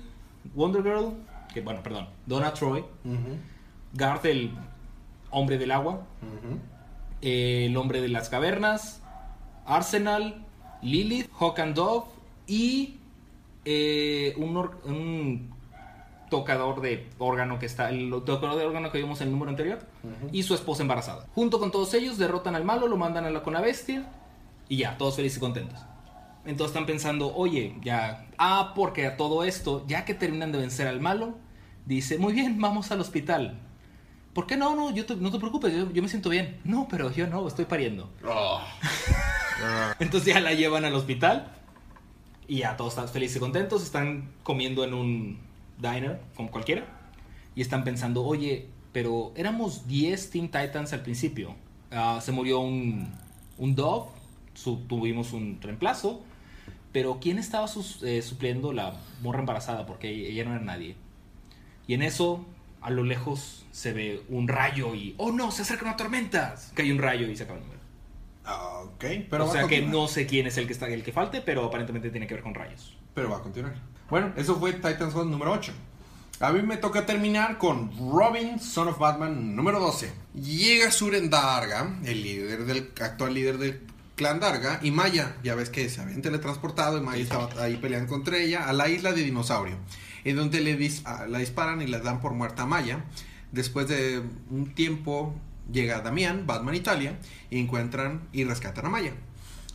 Wonder 0.55 0.83
Girl, 0.83 1.15
que 1.53 1.61
bueno, 1.61 1.83
perdón, 1.83 2.09
Donna 2.27 2.53
Troy, 2.53 2.85
Garth 3.95 4.25
el 4.27 4.53
hombre 5.31 5.59
del 5.59 5.71
agua, 5.71 6.07
eh, 7.23 7.67
el 7.67 7.77
hombre 7.77 8.01
de 8.01 8.09
las 8.09 8.29
cavernas, 8.29 9.01
Arsenal, 9.65 10.45
Lilith, 10.83 11.31
Hawk 11.39 11.59
and 11.61 11.75
Dove 11.75 12.07
y 12.47 12.98
eh, 13.71 14.33
un, 14.39 14.57
or- 14.57 14.81
un 14.87 15.51
tocador 16.31 16.81
de 16.81 17.07
órgano 17.19 17.59
que 17.59 17.67
está, 17.67 17.91
el 17.91 18.11
tocador 18.25 18.57
de 18.57 18.65
órgano 18.65 18.91
que 18.91 18.97
vimos 18.99 19.21
en 19.21 19.27
el 19.29 19.33
número 19.33 19.51
anterior, 19.51 19.79
y 20.33 20.43
su 20.43 20.55
esposa 20.55 20.81
embarazada. 20.83 21.27
Junto 21.35 21.59
con 21.59 21.71
todos 21.71 21.93
ellos 21.95 22.17
derrotan 22.17 22.55
al 22.55 22.65
malo, 22.65 22.87
lo 22.89 22.97
mandan 22.97 23.25
a 23.27 23.31
la 23.31 23.43
con 23.43 23.53
la 23.53 23.61
bestia 23.61 24.07
y 24.71 24.79
ya, 24.79 24.97
todos 24.97 25.17
felices 25.17 25.37
y 25.37 25.41
contentos. 25.41 25.79
Entonces 26.47 26.69
están 26.75 26.87
pensando, 26.87 27.35
oye, 27.35 27.77
ya, 27.83 28.27
ah, 28.39 28.73
porque 28.75 29.07
a 29.07 29.17
todo 29.19 29.45
esto, 29.45 29.85
ya 29.87 30.05
que 30.07 30.15
terminan 30.15 30.51
de 30.53 30.59
vencer 30.59 30.87
al 30.87 31.01
malo, 31.01 31.35
dice, 31.85 32.17
muy 32.19 32.33
bien, 32.33 32.59
vamos 32.61 32.91
al 32.91 33.01
hospital. 33.03 33.59
¿Por 34.33 34.47
qué 34.47 34.57
no? 34.57 34.75
No, 34.77 34.91
yo 34.95 35.05
te- 35.05 35.17
no 35.17 35.31
te 35.31 35.39
preocupes, 35.39 35.75
yo, 35.75 35.91
yo 35.93 36.01
me 36.03 36.09
siento 36.09 36.31
bien. 36.31 36.59
No, 36.65 36.87
pero 36.91 37.11
yo 37.11 37.27
no, 37.27 37.47
estoy 37.49 37.65
pariendo. 37.67 38.11
Oh, 38.27 38.61
Entonces 39.99 40.33
ya 40.35 40.41
la 40.41 40.53
llevan 40.53 40.85
al 40.85 40.95
hospital 40.95 41.53
y 42.49 42.59
ya 42.59 42.77
todos 42.77 42.95
están 42.95 43.09
felices 43.09 43.37
y 43.37 43.41
contentos, 43.41 43.83
están 43.85 44.31
comiendo 44.43 44.83
en 44.85 44.95
un 44.95 45.39
diner, 45.79 46.21
como 46.35 46.51
cualquiera, 46.51 46.87
y 47.55 47.61
están 47.61 47.85
pensando, 47.85 48.25
oye, 48.25 48.67
pero 48.93 49.33
éramos 49.37 49.87
10 49.87 50.31
Teen 50.31 50.47
Titans 50.47 50.93
al 50.93 51.03
principio. 51.03 51.55
Ah, 51.91 52.21
se 52.23 52.33
murió 52.33 52.61
un, 52.61 53.09
un 53.59 53.75
Dove, 53.75 54.11
su- 54.55 54.79
tuvimos 54.89 55.33
un 55.33 55.59
reemplazo, 55.61 56.23
pero 56.93 57.19
¿quién 57.21 57.39
estaba 57.39 57.69
sus- 57.69 58.03
eh, 58.03 58.23
supliendo 58.23 58.73
la 58.73 58.95
morra 59.23 59.41
embarazada? 59.41 59.85
Porque 59.87 60.09
ella 60.31 60.45
no 60.45 60.55
era 60.55 60.65
nadie. 60.65 60.97
Y 61.87 61.95
en 61.95 62.03
eso, 62.03 62.45
a 62.81 62.91
lo 62.91 63.05
lejos, 63.05 63.67
se 63.73 63.93
ve 63.93 64.23
un 64.31 64.49
rayo 64.49 64.95
y, 64.95 65.15
oh 65.19 65.33
no, 65.33 65.51
se 65.51 65.63
acerca 65.63 65.85
una 65.85 65.97
tormenta. 65.97 66.55
Cae 66.75 66.91
un 66.93 66.99
rayo 66.99 67.29
y 67.29 67.37
se 67.37 67.43
acaba 67.45 67.59
el 67.59 67.65
número. 67.65 67.78
Ah, 68.49 68.81
ok, 68.85 69.05
pero 69.31 69.45
o 69.47 69.53
sea 69.53 69.67
que 69.69 69.83
no 69.83 70.09
sé 70.09 70.27
quién 70.27 70.47
es 70.47 70.57
el 70.59 70.67
que 70.67 70.73
está 70.73 70.87
el 70.89 71.03
que 71.05 71.13
falte, 71.13 71.41
pero 71.41 71.65
aparentemente 71.65 72.11
tiene 72.11 72.27
que 72.27 72.35
ver 72.35 72.43
con 72.43 72.55
rayos. 72.55 72.97
Pero 73.15 73.31
va 73.31 73.37
a 73.39 73.43
continuar. 73.43 73.75
Bueno, 74.11 74.33
eso 74.37 74.59
fue 74.59 74.73
Titans 74.73 75.15
Hunt 75.15 75.31
número 75.31 75.53
8. 75.53 75.73
A 76.41 76.53
mí 76.53 76.63
me 76.63 76.77
toca 76.77 77.05
terminar 77.05 77.59
con 77.59 77.91
Robin, 78.13 78.61
Son 78.61 78.87
of 78.89 78.99
Batman 78.99 79.57
número 79.57 79.81
12. 79.81 80.13
Llega 80.35 80.91
Suren 80.91 81.31
Darga, 81.31 81.99
el 82.05 82.23
líder 82.23 82.65
del 82.65 82.91
actual 83.01 83.35
líder 83.35 83.59
del 83.59 83.81
clan 84.15 84.39
Darga, 84.41 84.79
y 84.83 84.91
Maya, 84.93 85.37
ya 85.43 85.55
ves 85.57 85.69
que 85.69 85.89
se 85.89 86.01
habían 86.01 86.23
teletransportado 86.23 86.97
y 86.97 87.01
Maya 87.01 87.23
estaba 87.23 87.49
ahí 87.63 87.77
peleando 87.77 88.09
contra 88.09 88.39
ella, 88.39 88.69
a 88.69 88.73
la 88.73 88.89
isla 88.89 89.13
de 89.13 89.23
Dinosaurio, 89.25 89.77
en 90.25 90.37
donde 90.37 90.61
le 90.61 90.79
dis- 90.79 91.03
la 91.29 91.39
disparan 91.39 91.83
y 91.83 91.87
le 91.89 91.99
dan 92.01 92.21
por 92.21 92.33
muerta 92.35 92.63
a 92.63 92.67
Maya. 92.67 93.05
Después 93.51 93.89
de 93.89 94.23
un 94.51 94.75
tiempo 94.75 95.35
llega 95.71 96.01
Damián, 96.01 96.47
Batman 96.47 96.75
Italia, 96.75 97.19
y 97.51 97.59
encuentran 97.59 98.29
y 98.33 98.45
rescatan 98.45 98.87
a 98.87 98.91
Maya. 98.91 99.15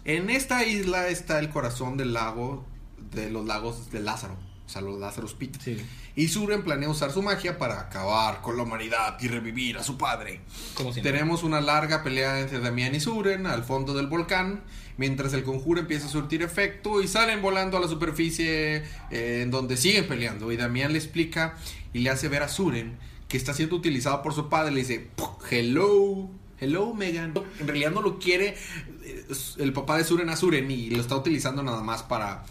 En 0.06 0.29
esta 0.29 0.65
isla 0.65 1.08
está 1.08 1.39
el 1.39 1.49
corazón 1.49 1.97
del 1.97 2.13
lago, 2.13 2.65
de 3.12 3.29
los 3.29 3.45
lagos 3.45 3.91
de 3.91 4.01
Lázaro, 4.01 4.38
o 4.65 4.69
sea, 4.69 4.82
los 4.82 4.99
Lazarus 4.99 5.34
Pit. 5.34 5.56
Sí. 5.62 5.77
Y 6.15 6.27
Suren 6.27 6.63
planea 6.63 6.89
usar 6.89 7.12
su 7.12 7.21
magia 7.21 7.58
para 7.58 7.79
acabar 7.79 8.41
con 8.41 8.58
la 8.58 8.63
humanidad 8.63 9.17
y 9.21 9.27
revivir 9.27 9.77
a 9.77 9.84
su 9.84 9.97
padre. 9.97 10.41
Como. 10.73 10.91
Tenemos 10.91 11.43
una 11.43 11.62
larga 11.62 12.03
pelea 12.03 12.39
entre 12.39 12.60
Damián 12.60 12.93
y 12.93 12.99
Suren 12.99 13.47
al 13.47 13.63
fondo 13.63 13.93
del 13.93 14.08
volcán, 14.08 14.63
mientras 14.97 15.34
el 15.34 15.43
conjuro 15.43 15.79
empieza 15.79 16.08
a 16.08 16.10
surtir 16.10 16.43
efecto 16.43 17.01
y 17.01 17.08
salen 17.08 17.41
volando 17.41 17.77
a 17.77 17.79
la 17.79 17.88
superficie 17.88 18.84
eh, 19.10 19.41
en 19.41 19.51
donde 19.51 19.77
siguen 19.77 20.08
peleando. 20.08 20.51
Y 20.51 20.58
Damián 20.58 20.91
le 20.91 20.99
explica 20.99 21.56
y 21.93 21.99
le 21.99 22.10
hace 22.10 22.27
ver 22.27 22.43
a 22.43 22.49
Suren 22.49 22.97
que 23.33 23.37
está 23.37 23.51
siendo 23.55 23.75
utilizado 23.75 24.21
por 24.21 24.35
su 24.35 24.47
padre. 24.47 24.71
Le 24.71 24.81
dice, 24.81 25.09
hello, 25.49 26.29
hello 26.59 26.93
Megan. 26.93 27.33
En 27.59 27.67
realidad 27.67 27.89
no 27.89 28.03
lo 28.03 28.19
quiere 28.19 28.55
eh, 29.03 29.25
el 29.57 29.73
papá 29.73 29.97
de 29.97 30.03
Suren 30.03 30.29
a 30.29 30.35
Suren 30.35 30.69
y 30.69 30.91
lo 30.91 31.01
está 31.01 31.15
utilizando 31.15 31.63
nada 31.63 31.81
más 31.81 32.03
para, 32.03 32.43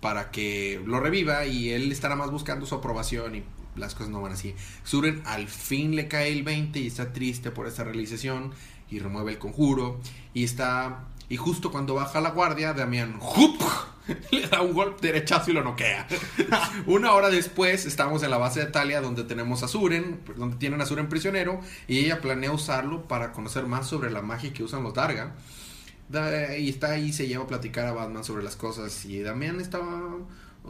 para 0.00 0.32
que 0.32 0.82
lo 0.84 0.98
reviva 0.98 1.46
y 1.46 1.70
él 1.70 1.92
estará 1.92 2.16
más 2.16 2.32
buscando 2.32 2.66
su 2.66 2.74
aprobación 2.74 3.36
y 3.36 3.44
las 3.76 3.94
cosas 3.94 4.10
no 4.10 4.20
van 4.20 4.32
así. 4.32 4.56
Suren 4.82 5.22
al 5.26 5.46
fin 5.46 5.94
le 5.94 6.08
cae 6.08 6.32
el 6.32 6.42
20 6.42 6.80
y 6.80 6.88
está 6.88 7.12
triste 7.12 7.52
por 7.52 7.68
esta 7.68 7.84
realización 7.84 8.50
y 8.90 8.98
remueve 8.98 9.30
el 9.30 9.38
conjuro 9.38 10.00
y 10.34 10.42
está 10.42 11.04
y 11.28 11.36
justo 11.36 11.70
cuando 11.72 11.94
baja 11.94 12.20
la 12.20 12.30
guardia 12.30 12.72
Damián 12.72 13.18
¡jup! 13.18 13.60
le 14.30 14.46
da 14.46 14.62
un 14.62 14.72
golpe 14.72 15.08
derechazo 15.08 15.50
y 15.50 15.54
lo 15.54 15.64
noquea. 15.64 16.06
Una 16.86 17.12
hora 17.12 17.28
después 17.28 17.86
estamos 17.86 18.22
en 18.22 18.30
la 18.30 18.38
base 18.38 18.60
de 18.60 18.66
Talia 18.66 19.00
donde 19.00 19.24
tenemos 19.24 19.62
a 19.64 19.68
Suren, 19.68 20.20
donde 20.36 20.56
tienen 20.58 20.80
a 20.80 20.86
Suren 20.86 21.08
prisionero 21.08 21.60
y 21.88 21.98
ella 21.98 22.20
planea 22.20 22.52
usarlo 22.52 23.08
para 23.08 23.32
conocer 23.32 23.66
más 23.66 23.88
sobre 23.88 24.10
la 24.10 24.22
magia 24.22 24.52
que 24.52 24.62
usan 24.62 24.84
los 24.84 24.94
Darga. 24.94 25.34
Da- 26.08 26.56
y 26.56 26.68
está 26.68 26.92
ahí, 26.92 27.12
se 27.12 27.26
lleva 27.26 27.44
a 27.44 27.48
platicar 27.48 27.86
a 27.86 27.92
Batman 27.92 28.22
sobre 28.22 28.44
las 28.44 28.54
cosas. 28.54 29.04
Y 29.06 29.20
Damián 29.22 29.60
estaba. 29.60 30.02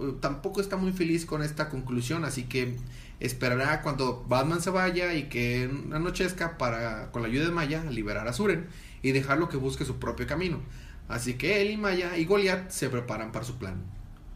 eh, 0.01 0.15
Tampoco 0.21 0.63
está 0.63 0.77
muy 0.79 0.93
feliz 0.93 1.27
con 1.27 1.43
esta 1.43 1.69
conclusión. 1.69 2.25
Así 2.25 2.45
que 2.45 2.77
esperará 3.21 3.83
cuando 3.83 4.25
Batman 4.27 4.63
se 4.63 4.71
vaya 4.71 5.13
y 5.13 5.25
que 5.25 5.71
anochezca 5.93 6.57
para, 6.57 7.11
con 7.13 7.21
la 7.21 7.29
ayuda 7.29 7.45
de 7.45 7.51
Maya, 7.51 7.85
liberar 7.85 8.29
a 8.29 8.33
Suren 8.33 8.67
y 9.07 9.13
dejarlo 9.13 9.49
que 9.49 9.57
busque 9.57 9.85
su 9.85 10.01
propio 10.01 10.27
camino. 10.27 10.59
Así 11.07 11.35
que 11.35 11.63
él 11.63 11.71
y 11.71 11.77
Maya 11.77 12.17
y 12.17 12.25
Goliath 12.25 12.71
se 12.71 12.91
preparan 12.91 13.31
para 13.31 13.45
su 13.45 13.57
plan 13.57 13.85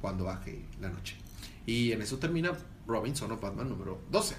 cuando 0.01 0.27
baje 0.27 0.65
la 0.81 0.91
noche. 0.91 1.17
Y 1.67 1.91
en 1.91 2.03
eso 2.03 2.19
termina 2.19 2.53
Robinson 2.87 3.33
o 3.33 3.39
Batman 3.39 3.69
número 3.69 4.01
12. 4.13 4.37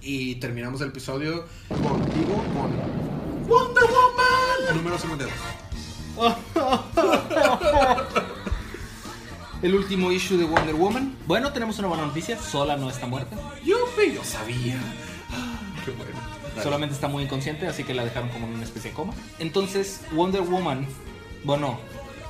Y 0.00 0.36
terminamos 0.36 0.80
el 0.80 0.88
episodio 0.88 1.44
contigo 1.68 2.42
con 2.54 2.70
Wonder 3.46 3.84
Woman 3.84 4.76
número 4.76 4.98
52. 4.98 5.30
El 9.62 9.74
último 9.74 10.10
issue 10.10 10.38
de 10.38 10.44
Wonder 10.44 10.74
Woman. 10.74 11.18
Bueno, 11.26 11.52
tenemos 11.52 11.78
una 11.80 11.88
buena 11.88 12.06
noticia. 12.06 12.38
Sola 12.38 12.78
no 12.78 12.88
está 12.88 13.06
muerta. 13.06 13.36
Yo 13.62 13.76
sabía. 14.24 14.80
Ah, 15.30 15.60
Qué 15.84 15.90
bueno. 15.90 16.29
Dale. 16.50 16.62
Solamente 16.62 16.94
está 16.94 17.08
muy 17.08 17.24
inconsciente, 17.24 17.66
así 17.66 17.84
que 17.84 17.94
la 17.94 18.04
dejaron 18.04 18.28
como 18.30 18.46
en 18.46 18.54
una 18.54 18.64
especie 18.64 18.90
de 18.90 18.96
coma. 18.96 19.14
Entonces, 19.38 20.02
Wonder 20.12 20.42
Woman, 20.42 20.86
bueno, 21.44 21.78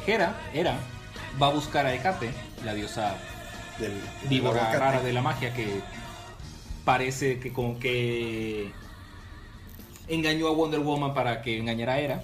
Hera, 0.07 0.39
Hera, 0.53 0.79
va 1.41 1.49
a 1.49 1.51
buscar 1.51 1.87
a 1.87 1.95
Hecate, 1.95 2.31
la 2.65 2.75
diosa 2.75 3.17
Del, 3.79 3.93
víbora 4.29 4.73
rara 4.79 5.01
de 5.01 5.13
la 5.13 5.23
magia 5.23 5.55
que 5.55 5.81
parece 6.85 7.39
que 7.39 7.53
como 7.53 7.79
que 7.79 8.73
engañó 10.09 10.49
a 10.49 10.53
Wonder 10.53 10.81
Woman 10.81 11.15
para 11.15 11.43
que 11.43 11.59
engañara 11.59 11.95
a 11.95 12.01
Hera. 12.01 12.23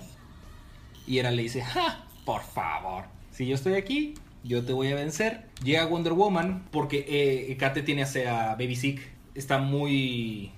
Y 1.07 1.19
Hera 1.19 1.31
le 1.31 1.43
dice, 1.43 1.63
¡ja! 1.63 2.05
Por 2.25 2.43
favor, 2.43 3.05
si 3.31 3.47
yo 3.47 3.55
estoy 3.55 3.75
aquí, 3.75 4.15
yo 4.43 4.65
te 4.65 4.73
voy 4.73 4.91
a 4.93 4.95
vencer. 4.95 5.47
Llega 5.63 5.87
Wonder 5.87 6.13
Woman 6.13 6.67
porque 6.71 7.05
eh, 7.09 7.53
Hecate 7.53 7.83
tiene 7.83 8.03
a 8.03 8.57
Baby 8.59 8.77
Sick. 8.77 9.01
Está 9.35 9.59
muy, 9.59 10.53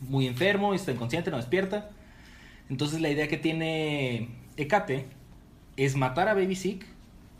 muy 0.00 0.26
enfermo, 0.26 0.74
está 0.74 0.92
inconsciente, 0.92 1.30
no 1.30 1.36
despierta. 1.36 1.90
Entonces 2.68 3.00
la 3.00 3.08
idea 3.08 3.28
que 3.28 3.36
tiene 3.36 4.28
Hecate 4.56 5.06
es 5.76 5.96
matar 5.96 6.28
a 6.28 6.34
Baby 6.34 6.56
Sick 6.56 6.86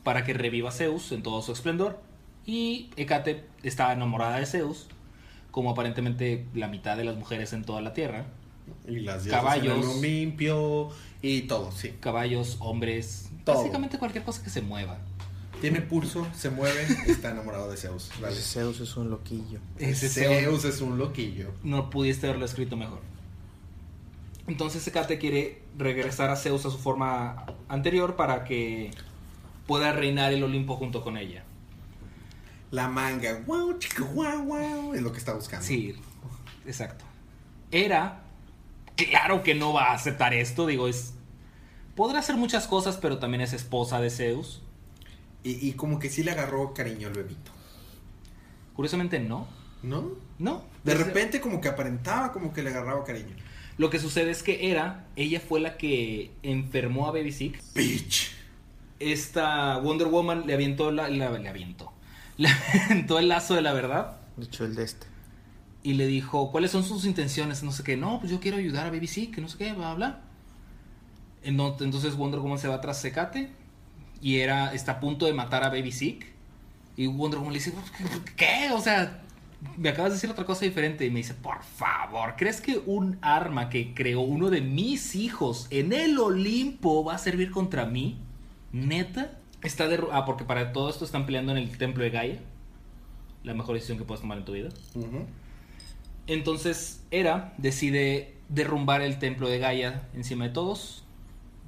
para 0.03 0.25
que 0.25 0.33
reviva 0.33 0.71
a 0.71 0.73
Zeus 0.73 1.13
en 1.13 1.23
todo 1.23 1.43
su 1.43 1.53
esplendor. 1.53 2.01
Y 2.47 2.91
Hecate 2.97 3.45
está 3.63 3.93
enamorada 3.93 4.39
de 4.39 4.47
Zeus, 4.47 4.89
como 5.51 5.71
aparentemente 5.71 6.47
la 6.55 6.69
mitad 6.69 6.97
de 6.97 7.05
las 7.05 7.17
mujeres 7.17 7.53
en 7.53 7.65
toda 7.65 7.83
la 7.83 7.93
Tierra. 7.93 8.27
Y 8.87 9.01
las 9.01 9.27
Caballos. 9.27 9.77
en 9.77 9.83
el 9.83 9.99
Olimpio 9.99 10.91
y 11.21 11.43
todo, 11.43 11.73
sí. 11.73 11.95
Caballos, 12.01 12.57
hombres, 12.61 13.31
Todo. 13.45 13.57
básicamente 13.57 13.99
cualquier 13.99 14.25
cosa 14.25 14.43
que 14.43 14.51
se 14.51 14.63
mueva. 14.63 14.99
Tiene 15.61 15.81
pulso, 15.81 16.27
se 16.35 16.51
mueve, 16.51 16.87
está 17.07 17.31
enamorado 17.31 17.71
de 17.71 17.77
Zeus. 17.77 18.11
Dale. 18.21 18.37
Zeus 18.37 18.81
es 18.81 18.97
un 18.97 19.11
loquillo. 19.11 19.59
Ese 19.79 20.09
Zeus 20.09 20.65
es 20.65 20.81
un 20.81 20.99
loquillo. 20.99 21.53
no 21.65 21.91
pudiste 21.91 22.27
haberlo 22.27 22.45
escrito 22.45 22.77
mejor. 22.77 23.01
Entonces 24.47 24.87
Hecate 24.87 25.19
quiere 25.19 25.63
regresar 25.77 26.31
a 26.31 26.37
Zeus 26.37 26.65
a 26.65 26.71
su 26.71 26.79
forma 26.79 27.45
anterior 27.69 28.17
para 28.17 28.45
que 28.45 28.91
pueda 29.67 29.93
reinar 29.93 30.33
el 30.33 30.43
Olimpo 30.43 30.77
junto 30.77 31.03
con 31.03 31.19
ella. 31.19 31.45
La 32.71 32.89
manga, 32.89 33.43
wow, 33.47 33.79
chica, 33.79 34.05
wow, 34.05 34.43
wow, 34.45 34.95
es 34.95 35.03
lo 35.03 35.13
que 35.13 35.19
está 35.19 35.35
buscando. 35.35 35.67
Sí, 35.67 35.95
exacto. 36.67 37.05
Era, 37.71 38.23
claro 38.97 39.43
que 39.43 39.55
no 39.55 39.73
va 39.75 39.91
a 39.91 39.95
aceptar 39.95 40.35
esto, 40.35 40.67
digo, 40.67 40.89
es... 40.89 41.15
Podrá 41.95 42.21
hacer 42.21 42.37
muchas 42.37 42.67
cosas, 42.67 42.97
pero 42.97 43.19
también 43.19 43.41
es 43.41 43.53
esposa 43.53 44.01
de 44.01 44.11
Zeus. 44.11 44.63
Y, 45.45 45.69
y 45.69 45.73
como 45.75 45.99
que 45.99 46.11
sí 46.11 46.23
le 46.23 46.33
agarró 46.33 46.75
cariño 46.75 47.09
al 47.09 47.15
bebito, 47.15 47.53
Curiosamente 48.75 49.19
no. 49.19 49.47
¿no? 49.83 50.11
No. 50.39 50.65
De 50.85 50.95
repente 50.95 51.41
como 51.41 51.61
que 51.61 51.69
aparentaba 51.69 52.33
como 52.33 52.53
que 52.53 52.63
le 52.63 52.71
agarraba 52.71 53.05
cariño. 53.05 53.35
Lo 53.77 53.91
que 53.91 53.99
sucede 54.01 54.31
es 54.31 54.43
que 54.43 54.71
era, 54.71 55.07
ella 55.17 55.41
fue 55.41 55.61
la 55.61 55.77
que 55.77 56.33
enfermó 56.43 57.07
a 57.07 57.13
Baby 57.13 57.33
Sick. 57.33 57.63
Bitch. 57.75 58.31
Esta 58.99 59.79
Wonder 59.79 60.09
Woman 60.09 60.45
le 60.47 60.55
avientó 60.55 60.91
la, 60.91 61.09
la- 61.09 61.31
le 61.39 61.49
avientó. 61.49 61.93
Le 62.39 62.49
aventó 62.87 63.19
el 63.19 63.27
lazo 63.29 63.55
de 63.57 63.63
la 63.63 63.73
verdad 63.73 64.17
De 64.37 64.45
hecho, 64.45 64.65
el 64.65 64.77
de 64.77 64.85
este. 64.85 65.07
y 65.83 65.95
le 65.95 66.07
dijo, 66.07 66.53
¿cuáles 66.53 66.71
son 66.71 66.85
sus 66.85 67.05
intenciones? 67.05 67.65
No 67.65 67.73
sé 67.73 67.83
qué. 67.83 67.97
No, 67.97 68.21
pues 68.21 68.31
yo 68.31 68.39
quiero 68.39 68.59
ayudar 68.59 68.87
a 68.87 68.91
Baby 68.91 69.09
Sick, 69.09 69.35
que 69.35 69.41
no 69.41 69.49
sé 69.49 69.59
qué, 69.59 69.73
bla, 69.73 69.95
bla. 69.95 70.21
Entonces 71.43 72.15
Wonder 72.17 72.41
Woman 72.41 72.59
se 72.59 72.69
va 72.69 72.81
tras 72.81 73.01
Secate 73.01 73.51
y 74.21 74.39
era, 74.39 74.73
está 74.75 74.93
a 74.93 75.01
punto 75.01 75.27
de 75.27 75.33
matar 75.33 75.63
a 75.65 75.69
Baby 75.69 75.93
Sick. 75.93 76.27
Y 76.97 77.07
Wonder 77.07 77.39
Woman 77.39 77.53
le 77.53 77.61
dice, 77.61 77.73
¿qué? 78.35 78.35
¿qué? 78.37 78.71
O 78.73 78.81
sea, 78.81 79.23
me 79.77 79.89
acabas 79.91 80.11
de 80.11 80.17
decir 80.17 80.31
otra 80.31 80.45
cosa 80.45 80.65
diferente. 80.65 81.07
Y 81.07 81.11
me 81.11 81.19
dice, 81.19 81.35
por 81.35 81.63
favor, 81.63 82.35
¿crees 82.37 82.61
que 82.61 82.79
un 82.87 83.19
arma 83.23 83.69
que 83.71 83.95
creó 83.95 84.21
uno 84.21 84.51
de 84.51 84.61
mis 84.61 85.15
hijos 85.15 85.69
en 85.71 85.93
el 85.93 86.19
Olimpo 86.19 87.05
va 87.05 87.15
a 87.15 87.19
servir 87.19 87.51
contra 87.53 87.87
mí? 87.87 88.19
¿Neta? 88.73 89.39
Está 89.63 89.89
derru- 89.89 90.09
ah, 90.13 90.25
porque 90.25 90.45
para 90.45 90.73
todo 90.73 90.91
esto 90.91 91.05
están 91.05 91.25
peleando 91.27 91.53
en 91.53 91.59
el 91.59 91.79
templo 91.79 92.03
de 92.03 92.11
Gaia. 92.11 92.39
La 93.45 93.55
mejor 93.55 93.75
decisión 93.77 93.99
que 93.99 94.05
puedes 94.05 94.21
tomar 94.21 94.39
en 94.39 94.45
tu 94.45 94.53
vida. 94.53 94.69
Entonces, 96.27 97.03
Hera 97.11 97.55
decide 97.59 98.35
derrumbar 98.49 99.03
el 99.03 99.19
templo 99.19 99.49
de 99.49 99.59
Gaia 99.59 100.03
encima 100.15 100.45
de 100.47 100.51
todos. 100.51 101.05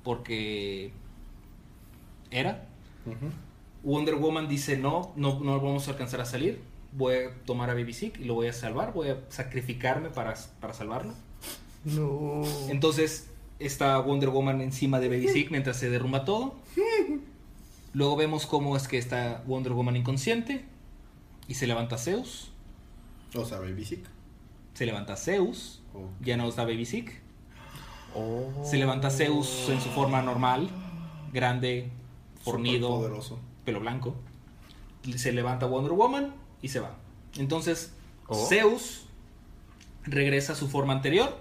Porque. 0.02 0.92
Ujú. 3.06 3.30
Wonder 3.82 4.14
Woman 4.16 4.48
dice: 4.48 4.76
No, 4.76 5.12
no, 5.16 5.40
no 5.40 5.60
vamos 5.60 5.88
a 5.88 5.92
alcanzar 5.92 6.20
a 6.20 6.24
salir. 6.24 6.60
Voy 6.92 7.14
a 7.14 7.34
tomar 7.44 7.70
a 7.70 7.74
Baby 7.74 7.92
Sick 7.92 8.18
y 8.18 8.24
lo 8.24 8.34
voy 8.34 8.48
a 8.48 8.52
salvar. 8.52 8.92
Voy 8.92 9.08
a 9.08 9.20
sacrificarme 9.28 10.10
para, 10.10 10.34
para 10.60 10.74
salvarlo. 10.74 11.14
No. 11.84 12.42
Entonces 12.68 13.30
está 13.58 13.98
Wonder 13.98 14.30
Woman 14.30 14.60
encima 14.60 15.00
de 15.00 15.08
Baby 15.08 15.28
Sick 15.28 15.50
mientras 15.50 15.76
se 15.76 15.88
derrumba 15.88 16.24
todo. 16.24 16.56
Luego 17.92 18.16
vemos 18.16 18.46
cómo 18.46 18.76
es 18.76 18.86
que 18.86 18.98
está 18.98 19.42
Wonder 19.46 19.72
Woman 19.72 19.96
inconsciente. 19.96 20.64
Y 21.48 21.54
se 21.54 21.66
levanta 21.66 21.98
Zeus. 21.98 22.52
O 23.34 23.44
sea, 23.44 23.58
Baby 23.58 23.84
Sick. 23.84 24.04
Se 24.74 24.86
levanta 24.86 25.16
Zeus. 25.16 25.82
Oh. 25.94 26.08
Ya 26.20 26.36
no 26.36 26.48
está 26.48 26.62
Baby 26.64 26.86
Sick. 26.86 27.20
Oh. 28.14 28.62
Se 28.64 28.76
levanta 28.76 29.10
Zeus 29.10 29.68
en 29.68 29.80
su 29.80 29.88
forma 29.90 30.22
normal. 30.22 30.68
Grande, 31.32 31.90
fornido, 32.40 32.88
Poderoso. 32.88 33.38
pelo 33.64 33.80
blanco. 33.80 34.14
Se 35.16 35.32
levanta 35.32 35.66
Wonder 35.66 35.92
Woman 35.92 36.34
y 36.62 36.68
se 36.68 36.80
va. 36.80 36.96
Entonces, 37.36 37.92
Oh. 38.32 38.46
Zeus 38.46 39.06
regresa 40.04 40.52
a 40.52 40.56
su 40.56 40.68
forma 40.68 40.92
anterior. 40.92 41.36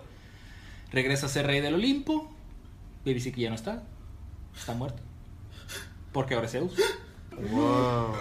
Regresa 0.92 1.28
a 1.28 1.30
ser 1.30 1.46
rey 1.46 1.62
del 1.62 1.76
Olimpo. 1.76 2.32
Baby 3.06 3.20
ya 3.38 3.50
no 3.50 3.56
está. 3.56 3.84
Está 4.58 4.74
muerto. 4.74 5.02
Porque 6.12 6.34
ahora 6.34 6.48
es 6.48 6.54
Zeus. 6.54 6.74
Wow. 7.52 8.16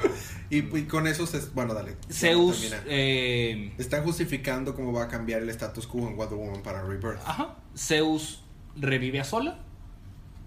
Y, 0.51 0.59
y 0.79 0.85
con 0.85 1.07
eso, 1.07 1.27
se, 1.27 1.41
bueno, 1.55 1.73
dale. 1.75 1.97
Zeus. 2.11 2.71
Eh, 2.87 3.73
Están 3.79 4.05
justificando 4.05 4.75
cómo 4.75 4.93
va 4.93 5.05
a 5.05 5.09
cambiar 5.09 5.43
el 5.43 5.49
status 5.49 5.87
quo 5.87 6.07
en 6.07 6.17
Wonder 6.17 6.37
Woman 6.38 6.62
para 6.62 6.83
Rebirth. 6.83 7.21
ajá. 7.25 7.57
Zeus 7.77 8.43
revive 8.77 9.21
a 9.21 9.25
Sola. 9.25 9.59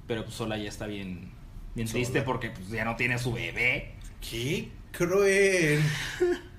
Pero 0.07 0.23
pues 0.25 0.35
Sola 0.35 0.57
ya 0.57 0.69
está 0.69 0.85
bien, 0.85 1.31
bien 1.75 1.87
Sola. 1.87 2.03
triste 2.03 2.21
porque 2.21 2.49
pues, 2.51 2.69
ya 2.69 2.85
no 2.85 2.95
tiene 2.95 3.17
su 3.17 3.33
bebé. 3.33 3.93
¡Qué 4.21 4.69
cruel! 4.91 5.81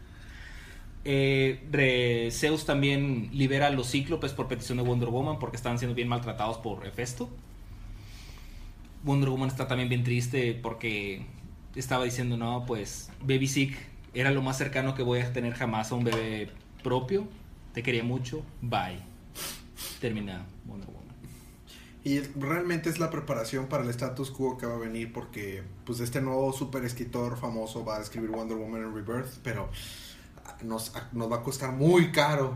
Eh, 1.04 1.64
re- 1.72 2.30
Zeus 2.30 2.64
también 2.64 3.28
libera 3.32 3.66
a 3.66 3.70
los 3.70 3.90
cíclopes 3.90 4.32
por 4.32 4.46
petición 4.46 4.78
de 4.78 4.84
Wonder 4.84 5.08
Woman 5.08 5.38
porque 5.40 5.56
estaban 5.56 5.78
siendo 5.78 5.94
bien 5.96 6.06
maltratados 6.08 6.58
por 6.58 6.86
Hefesto. 6.86 7.28
Wonder 9.02 9.28
Woman 9.30 9.48
está 9.48 9.66
también 9.66 9.88
bien 9.88 10.04
triste 10.04 10.54
porque 10.54 11.22
estaba 11.74 12.04
diciendo, 12.04 12.36
no, 12.36 12.64
pues 12.66 13.10
Baby 13.20 13.48
Sick 13.48 13.76
era 14.14 14.30
lo 14.30 14.42
más 14.42 14.58
cercano 14.58 14.94
que 14.94 15.02
voy 15.02 15.20
a 15.20 15.32
tener 15.32 15.54
jamás 15.54 15.90
a 15.90 15.96
un 15.96 16.04
bebé 16.04 16.50
propio. 16.84 17.26
Te 17.74 17.82
quería 17.82 18.04
mucho. 18.04 18.44
Bye. 18.60 19.00
Termina 20.00 20.44
Wonder 20.66 20.86
Woman. 20.88 21.01
Y 22.04 22.18
realmente 22.20 22.90
es 22.90 22.98
la 22.98 23.10
preparación 23.10 23.66
para 23.68 23.84
el 23.84 23.90
status 23.90 24.30
quo 24.30 24.58
que 24.58 24.66
va 24.66 24.74
a 24.74 24.78
venir 24.78 25.12
porque 25.12 25.62
pues 25.84 26.00
este 26.00 26.20
nuevo 26.20 26.52
super 26.52 26.84
escritor 26.84 27.38
famoso 27.38 27.84
va 27.84 27.98
a 27.98 28.00
escribir 28.02 28.30
Wonder 28.30 28.56
Woman 28.56 28.82
en 28.82 28.94
Rebirth, 28.94 29.38
pero 29.44 29.68
nos, 30.62 30.92
nos 31.12 31.30
va 31.30 31.36
a 31.36 31.42
costar 31.42 31.70
muy 31.72 32.10
caro 32.10 32.54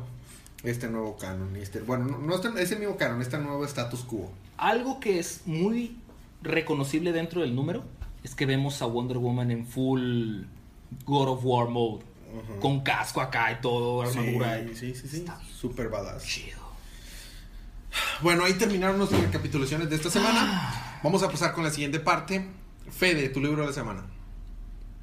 este 0.64 0.88
nuevo 0.88 1.16
canon. 1.16 1.54
Este, 1.56 1.80
bueno, 1.80 2.06
no, 2.06 2.18
no 2.18 2.34
este- 2.34 2.60
es 2.60 2.72
el 2.72 2.80
mismo 2.80 2.96
canon, 2.96 3.22
este 3.22 3.38
nuevo 3.38 3.64
status 3.64 4.00
quo. 4.02 4.32
Algo 4.56 4.98
que 4.98 5.20
es 5.20 5.42
muy 5.46 5.96
reconocible 6.42 7.12
dentro 7.12 7.40
del 7.42 7.54
número 7.54 7.84
es 8.24 8.34
que 8.34 8.46
vemos 8.46 8.82
a 8.82 8.86
Wonder 8.86 9.18
Woman 9.18 9.52
en 9.52 9.64
full 9.66 10.42
God 11.04 11.28
of 11.28 11.40
War 11.44 11.68
mode. 11.68 12.04
Con 12.60 12.80
casco 12.80 13.20
acá 13.20 13.52
y 13.52 13.60
todo, 13.62 14.02
armadura. 14.02 14.58
Sí, 14.58 14.74
sí, 14.74 14.94
sí, 14.94 15.08
sí. 15.08 15.16
Está 15.18 15.40
Super 15.42 15.88
badass. 15.88 16.22
chido. 16.24 16.58
Bueno, 18.22 18.44
ahí 18.44 18.54
terminaron 18.54 18.98
nuestras 18.98 19.20
recapitulaciones 19.22 19.90
de 19.90 19.96
esta 19.96 20.10
semana. 20.10 20.98
Vamos 21.02 21.22
a 21.22 21.28
pasar 21.30 21.52
con 21.52 21.64
la 21.64 21.70
siguiente 21.70 22.00
parte. 22.00 22.46
Fede, 22.90 23.28
tu 23.28 23.40
libro 23.40 23.62
de 23.62 23.68
la 23.68 23.72
semana. 23.74 24.04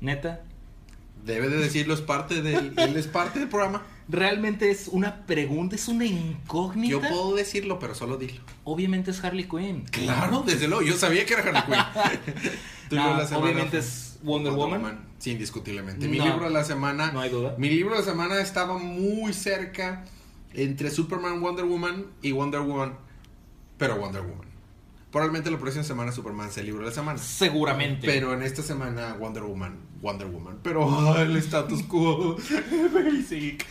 Neta, 0.01 0.41
Debe 1.25 1.47
de 1.47 1.55
decirlo, 1.57 1.93
es 1.93 2.01
parte 2.01 2.41
del, 2.41 2.73
él 2.77 2.97
es 2.97 3.07
parte 3.07 3.39
del 3.39 3.47
programa. 3.47 3.83
realmente 4.09 4.69
es 4.69 4.89
una 4.89 5.25
pregunta, 5.25 5.73
es 5.75 5.87
una 5.87 6.03
incógnita. 6.03 6.91
Yo 6.91 6.99
puedo 6.99 7.33
decirlo, 7.35 7.79
pero 7.79 7.95
solo 7.95 8.17
dilo. 8.17 8.41
Obviamente 8.65 9.11
es 9.11 9.23
Harley 9.23 9.45
Quinn. 9.47 9.85
Claro, 9.89 10.43
desde 10.45 10.67
luego. 10.67 10.83
Yo 10.83 10.97
sabía 10.97 11.25
que 11.25 11.33
era 11.35 11.43
Harley 11.43 11.63
Quinn. 11.63 12.51
Tu 12.89 12.95
No, 12.97 13.03
libro 13.03 13.15
de 13.15 13.21
la 13.23 13.27
semana 13.29 13.45
obviamente 13.45 13.77
es 13.77 14.19
Wonder, 14.23 14.51
Woman. 14.51 14.99
Sí, 15.19 15.31
indiscutiblemente. 15.31 16.09
Mi 16.09 16.17
No. 16.17 16.25
libro 16.25 16.43
de 16.45 16.51
la 16.51 16.65
semana. 16.65 17.13
No 17.13 17.21
hay 17.21 17.29
duda. 17.29 17.55
Mi 17.57 17.69
libro 17.69 17.93
de 17.93 17.99
la 18.01 18.05
semana 18.05 18.41
estaba 18.41 18.77
muy 18.77 19.31
cerca 19.31 20.03
entre 20.53 20.89
Superman, 20.89 21.41
Wonder 21.41 21.65
Woman 21.65 22.07
y 22.21 22.31
Wonder 22.31 22.61
Woman. 22.61 22.93
Pero 23.77 23.97
Wonder 23.97 24.21
Woman. 24.21 24.47
Probablemente 25.11 25.51
la 25.51 25.59
próxima 25.59 25.83
semana 25.83 26.11
Superman 26.11 26.51
sea 26.51 26.61
el 26.61 26.67
libro 26.67 26.81
de 26.83 26.89
la 26.89 26.95
semana. 26.95 27.19
Seguramente. 27.19 28.07
Pero 28.07 28.33
en 28.33 28.41
esta 28.41 28.63
semana 28.63 29.13
Wonder 29.13 29.43
Woman, 29.43 29.77
Wonder 30.01 30.27
Woman. 30.27 30.59
Pero 30.63 31.15
el 31.17 31.37
status 31.37 31.83
quo. 31.83 32.35
Basic. 32.93 33.65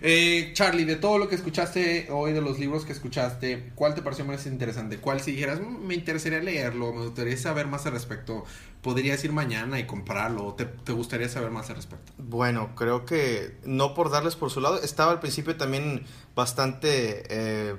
Eh, 0.00 0.50
Charlie, 0.54 0.84
de 0.84 0.96
todo 0.96 1.18
lo 1.18 1.28
que 1.28 1.34
escuchaste 1.34 2.08
hoy, 2.10 2.32
de 2.32 2.40
los 2.40 2.58
libros 2.58 2.84
que 2.84 2.92
escuchaste, 2.92 3.72
¿cuál 3.74 3.94
te 3.94 4.02
pareció 4.02 4.24
más 4.24 4.46
interesante? 4.46 4.98
¿Cuál 4.98 5.20
si 5.20 5.32
dijeras, 5.32 5.60
"Mm, 5.60 5.86
me 5.86 5.94
interesaría 5.94 6.38
leerlo, 6.40 6.92
me 6.92 7.04
gustaría 7.06 7.36
saber 7.36 7.66
más 7.66 7.84
al 7.86 7.92
respecto? 7.92 8.44
¿Podrías 8.82 9.24
ir 9.24 9.32
mañana 9.32 9.80
y 9.80 9.86
comprarlo? 9.86 10.54
¿Te, 10.54 10.64
te 10.66 10.92
gustaría 10.92 11.28
saber 11.28 11.50
más 11.50 11.68
al 11.70 11.76
respecto? 11.76 12.12
Bueno, 12.16 12.74
creo 12.76 13.04
que 13.04 13.56
no 13.64 13.94
por 13.94 14.10
darles 14.10 14.36
por 14.36 14.50
su 14.50 14.60
lado, 14.60 14.80
estaba 14.80 15.10
al 15.10 15.18
principio 15.20 15.56
también 15.56 16.04
bastante 16.36 17.24
eh, 17.28 17.74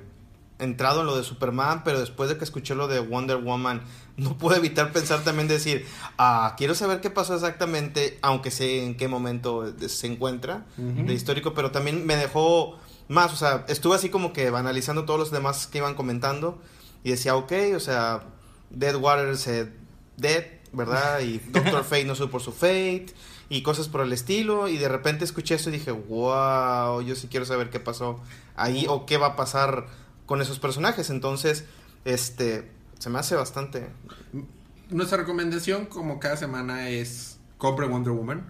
entrado 0.60 1.00
en 1.00 1.06
lo 1.06 1.16
de 1.16 1.24
Superman, 1.24 1.82
pero 1.84 1.98
después 2.00 2.28
de 2.28 2.36
que 2.38 2.44
escuché 2.44 2.74
lo 2.74 2.86
de 2.88 3.00
Wonder 3.00 3.38
Woman, 3.38 3.82
no 4.16 4.36
puedo 4.38 4.56
evitar 4.56 4.92
pensar 4.92 5.24
también 5.24 5.48
decir, 5.48 5.86
ah, 6.18 6.54
quiero 6.56 6.74
saber 6.74 7.00
qué 7.00 7.10
pasó 7.10 7.34
exactamente, 7.34 8.18
aunque 8.22 8.50
sé 8.50 8.84
en 8.84 8.96
qué 8.96 9.08
momento 9.08 9.72
se 9.88 10.06
encuentra 10.06 10.66
Ujú. 10.78 11.06
de 11.06 11.14
histórico, 11.14 11.54
pero 11.54 11.70
también 11.70 12.06
me 12.06 12.16
dejó 12.16 12.78
más, 13.08 13.32
o 13.32 13.36
sea, 13.36 13.64
estuve 13.68 13.96
así 13.96 14.08
como 14.08 14.32
que 14.32 14.46
analizando 14.48 15.04
todos 15.04 15.18
los 15.18 15.30
demás 15.30 15.66
que 15.66 15.78
iban 15.78 15.94
comentando 15.94 16.60
y 17.02 17.10
decía, 17.10 17.34
ok, 17.34 17.52
o 17.74 17.80
sea, 17.80 18.22
Deadwater 18.70 19.36
se 19.36 19.72
dead, 20.16 20.44
¿verdad? 20.72 21.20
Y 21.22 21.38
Doctor 21.38 21.82
Fate 21.84 22.04
no 22.04 22.14
supo 22.14 22.32
por 22.32 22.42
su 22.42 22.52
fate 22.52 23.06
y 23.48 23.62
cosas 23.62 23.88
por 23.88 24.02
el 24.02 24.12
estilo 24.12 24.68
y 24.68 24.76
de 24.78 24.88
repente 24.88 25.24
escuché 25.24 25.56
esto 25.56 25.70
y 25.70 25.72
dije, 25.72 25.90
wow, 25.90 27.00
yo 27.02 27.16
sí 27.16 27.26
quiero 27.28 27.44
saber 27.46 27.68
qué 27.70 27.80
pasó 27.80 28.20
ahí 28.54 28.86
o 28.88 29.06
qué 29.06 29.16
va 29.16 29.28
a 29.28 29.36
pasar 29.36 29.88
con 30.30 30.40
esos 30.40 30.60
personajes. 30.60 31.10
Entonces, 31.10 31.64
este, 32.04 32.70
se 33.00 33.10
me 33.10 33.18
hace 33.18 33.34
bastante. 33.34 33.88
Nuestra 34.88 35.18
recomendación, 35.18 35.86
como 35.86 36.20
cada 36.20 36.36
semana, 36.36 36.88
es 36.88 37.40
compre 37.58 37.88
Wonder 37.88 38.12
Woman 38.12 38.46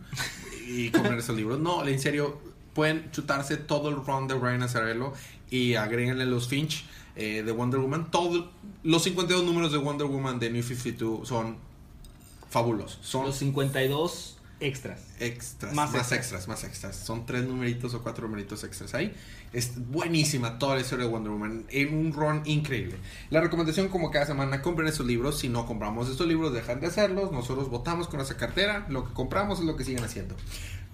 y 0.67 0.91
compren 0.93 1.19
esos 1.19 1.35
libros. 1.35 1.59
No, 1.59 1.83
en 1.89 1.99
serio, 1.99 2.39
pueden 2.75 3.11
chutarse 3.13 3.57
todo 3.57 3.89
el 3.89 3.97
run 3.97 4.29
de 4.29 4.35
Ryan 4.35 4.65
Azarello 4.65 5.15
y 5.49 5.77
agréguenle 5.77 6.27
los 6.27 6.49
Finch 6.49 6.85
eh, 7.17 7.43
de 7.43 7.51
Wonder 7.51 7.81
Woman. 7.81 8.11
Todo, 8.11 8.51
los 8.83 9.03
52 9.03 9.43
números 9.45 9.73
de 9.73 9.79
Wonder 9.79 10.07
Woman 10.07 10.39
de 10.39 10.51
New 10.51 10.63
52 10.63 11.27
son 11.27 11.57
fabulosos. 12.51 12.99
Son 13.01 13.25
Los 13.25 13.37
52 13.37 14.37
extras. 14.61 15.01
extras, 15.19 15.75
Más 15.75 15.91
más, 15.91 16.01
extras. 16.01 16.21
extras. 16.21 16.49
más 16.49 16.65
extras. 16.65 16.97
Son 16.97 17.27
tres 17.27 17.45
numeritos 17.45 17.95
o 17.95 18.03
cuatro 18.03 18.27
numeritos 18.27 18.63
extras 18.65 18.95
ahí. 18.95 19.15
Es 19.53 19.73
buenísima 19.91 20.59
toda 20.59 20.77
la 20.77 20.83
historia 20.83 21.07
de 21.07 21.11
Wonder 21.11 21.33
Woman 21.33 21.65
en 21.71 21.95
un 21.95 22.13
run 22.13 22.43
increíble. 22.45 22.97
La 23.31 23.41
recomendación 23.41 23.89
como 23.89 24.11
cada 24.11 24.27
semana, 24.27 24.63
compren 24.63 24.89
esos 24.89 25.07
libros. 25.07 25.39
Si 25.39 25.49
no 25.49 25.67
compramos 25.67 26.09
estos 26.09 26.27
libros, 26.29 26.53
dejan 26.53 26.81
de 26.81 26.87
hacerlos. 26.87 27.33
Nosotros 27.33 27.69
votamos 27.69 28.07
con 28.09 28.21
esa 28.21 28.37
cartera. 28.37 28.87
Lo 28.89 29.07
que 29.09 29.15
compramos 29.15 29.59
es 29.59 29.65
lo 29.65 29.77
que 29.77 29.85
siguen 29.85 30.05
haciendo. 30.05 30.37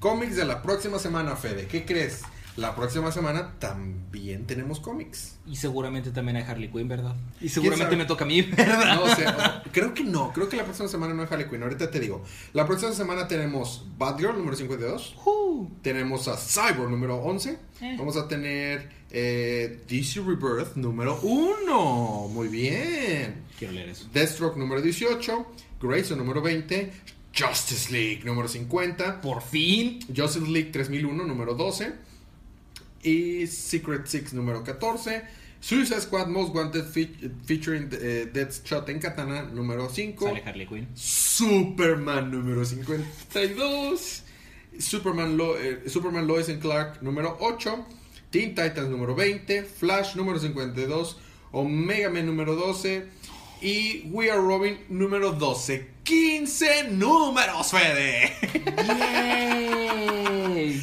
Cómics 0.00 0.36
de 0.36 0.44
la 0.44 0.62
próxima 0.62 0.98
semana, 0.98 1.36
Fede. 1.36 1.66
¿Qué 1.66 1.84
crees? 1.84 2.22
La 2.56 2.74
próxima 2.74 3.12
semana 3.12 3.52
también 3.58 4.46
tenemos 4.46 4.80
cómics. 4.80 5.36
Y 5.46 5.56
seguramente 5.56 6.10
también 6.10 6.36
hay 6.38 6.42
Harley 6.44 6.68
Quinn, 6.70 6.88
¿verdad? 6.88 7.14
Y 7.40 7.50
seguramente 7.50 7.96
me 7.96 8.06
toca 8.06 8.24
a 8.24 8.26
mí, 8.26 8.40
¿verdad? 8.56 8.94
No 8.96 9.14
sé, 9.14 9.26
o- 9.28 9.70
creo 9.72 9.92
que 9.92 10.04
no. 10.04 10.32
Creo 10.32 10.48
que 10.48 10.56
la 10.56 10.64
próxima 10.64 10.88
semana 10.88 11.12
no 11.12 11.22
es 11.22 11.30
Harley 11.30 11.48
Quinn. 11.50 11.62
Ahorita 11.62 11.90
te 11.90 12.00
digo. 12.00 12.24
La 12.54 12.64
próxima 12.66 12.92
semana 12.92 13.28
tenemos 13.28 13.84
Batgirl 13.98 14.38
número 14.38 14.56
52. 14.56 15.16
Uh, 15.26 15.68
Tenemos 15.82 16.28
a 16.28 16.36
Cyborg 16.36 16.90
número 16.90 17.16
11. 17.16 17.58
Eh. 17.82 17.96
Vamos 17.98 18.16
a 18.16 18.26
tener 18.26 18.88
eh, 19.10 19.82
DC 19.86 20.20
Rebirth 20.20 20.76
número 20.76 21.20
1. 21.20 22.28
Muy 22.32 22.48
bien. 22.48 23.42
quiero 23.58 23.74
leer 23.74 23.90
eso. 23.90 24.06
Deathstroke 24.12 24.56
número 24.56 24.80
18. 24.80 25.46
Grayson 25.80 26.16
número 26.18 26.40
20. 26.40 26.90
Justice 27.38 27.92
League 27.92 28.22
número 28.24 28.48
50. 28.48 29.20
Por 29.20 29.42
fin. 29.42 29.98
Justice 30.16 30.46
League 30.46 30.70
3001 30.72 31.24
número 31.24 31.54
12. 31.54 31.92
Y 33.06 33.46
Secret 33.46 34.06
Six 34.06 34.32
número 34.34 34.62
14. 34.64 35.22
Suicide 35.60 36.00
Squad 36.00 36.26
Most 36.28 36.54
Wanted 36.54 36.84
fe- 36.84 37.30
featuring 37.46 37.88
eh, 37.92 38.28
Deathshot 38.32 38.88
en 38.88 38.98
Katana 39.00 39.42
número 39.42 39.88
5. 39.88 40.26
Sale 40.26 40.42
Harley 40.44 40.66
Quinn. 40.66 40.88
Superman 40.94 42.30
número 42.30 42.64
52. 42.64 44.22
Superman, 44.78 45.36
Lo- 45.36 45.56
eh, 45.56 45.82
Superman 45.88 46.26
Lois 46.26 46.48
and 46.48 46.60
Clark 46.60 47.00
número 47.02 47.36
8. 47.40 47.86
Teen 48.30 48.54
Titans 48.54 48.88
número 48.90 49.14
20. 49.14 49.62
Flash 49.64 50.14
número 50.16 50.38
52. 50.38 51.16
Omega 51.52 52.10
Man 52.10 52.26
número 52.26 52.54
12. 52.54 53.04
Y 53.62 54.02
We 54.12 54.30
Are 54.30 54.40
Robin 54.40 54.78
número 54.90 55.32
12. 55.32 55.88
15 56.04 56.90
números, 56.90 57.70
Fede. 57.70 58.32
Yay. 58.86 60.80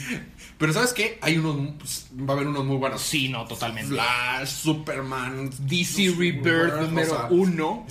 Pero 0.57 0.71
¿sabes 0.73 0.93
qué? 0.93 1.17
Hay 1.21 1.37
unos. 1.37 2.05
Va 2.17 2.33
a 2.33 2.37
haber 2.37 2.47
unos 2.47 2.63
muy 2.65 2.77
buenos. 2.77 3.01
Sí, 3.01 3.29
no, 3.29 3.45
totalmente. 3.45 3.89
Flash, 3.89 4.47
Superman. 4.49 5.49
DC 5.59 6.13
Rebirth 6.17 6.73
o 6.73 6.81
número 6.81 7.09
sea, 7.09 7.27
1. 7.29 7.85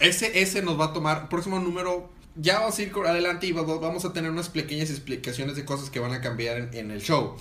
Ese, 0.00 0.40
ese 0.40 0.62
nos 0.62 0.78
va 0.80 0.86
a 0.86 0.92
tomar. 0.92 1.28
Próximo 1.28 1.58
número. 1.60 2.10
Ya 2.34 2.58
vamos 2.60 2.78
a 2.78 2.82
ir 2.82 2.92
adelante 3.06 3.46
y 3.46 3.52
va- 3.52 3.62
vamos 3.62 4.04
a 4.04 4.12
tener 4.12 4.30
unas 4.30 4.48
pequeñas 4.48 4.90
explicaciones 4.90 5.56
de 5.56 5.64
cosas 5.64 5.88
que 5.88 6.00
van 6.00 6.12
a 6.12 6.20
cambiar 6.20 6.58
en, 6.58 6.74
en 6.74 6.90
el 6.90 7.00
show. 7.00 7.36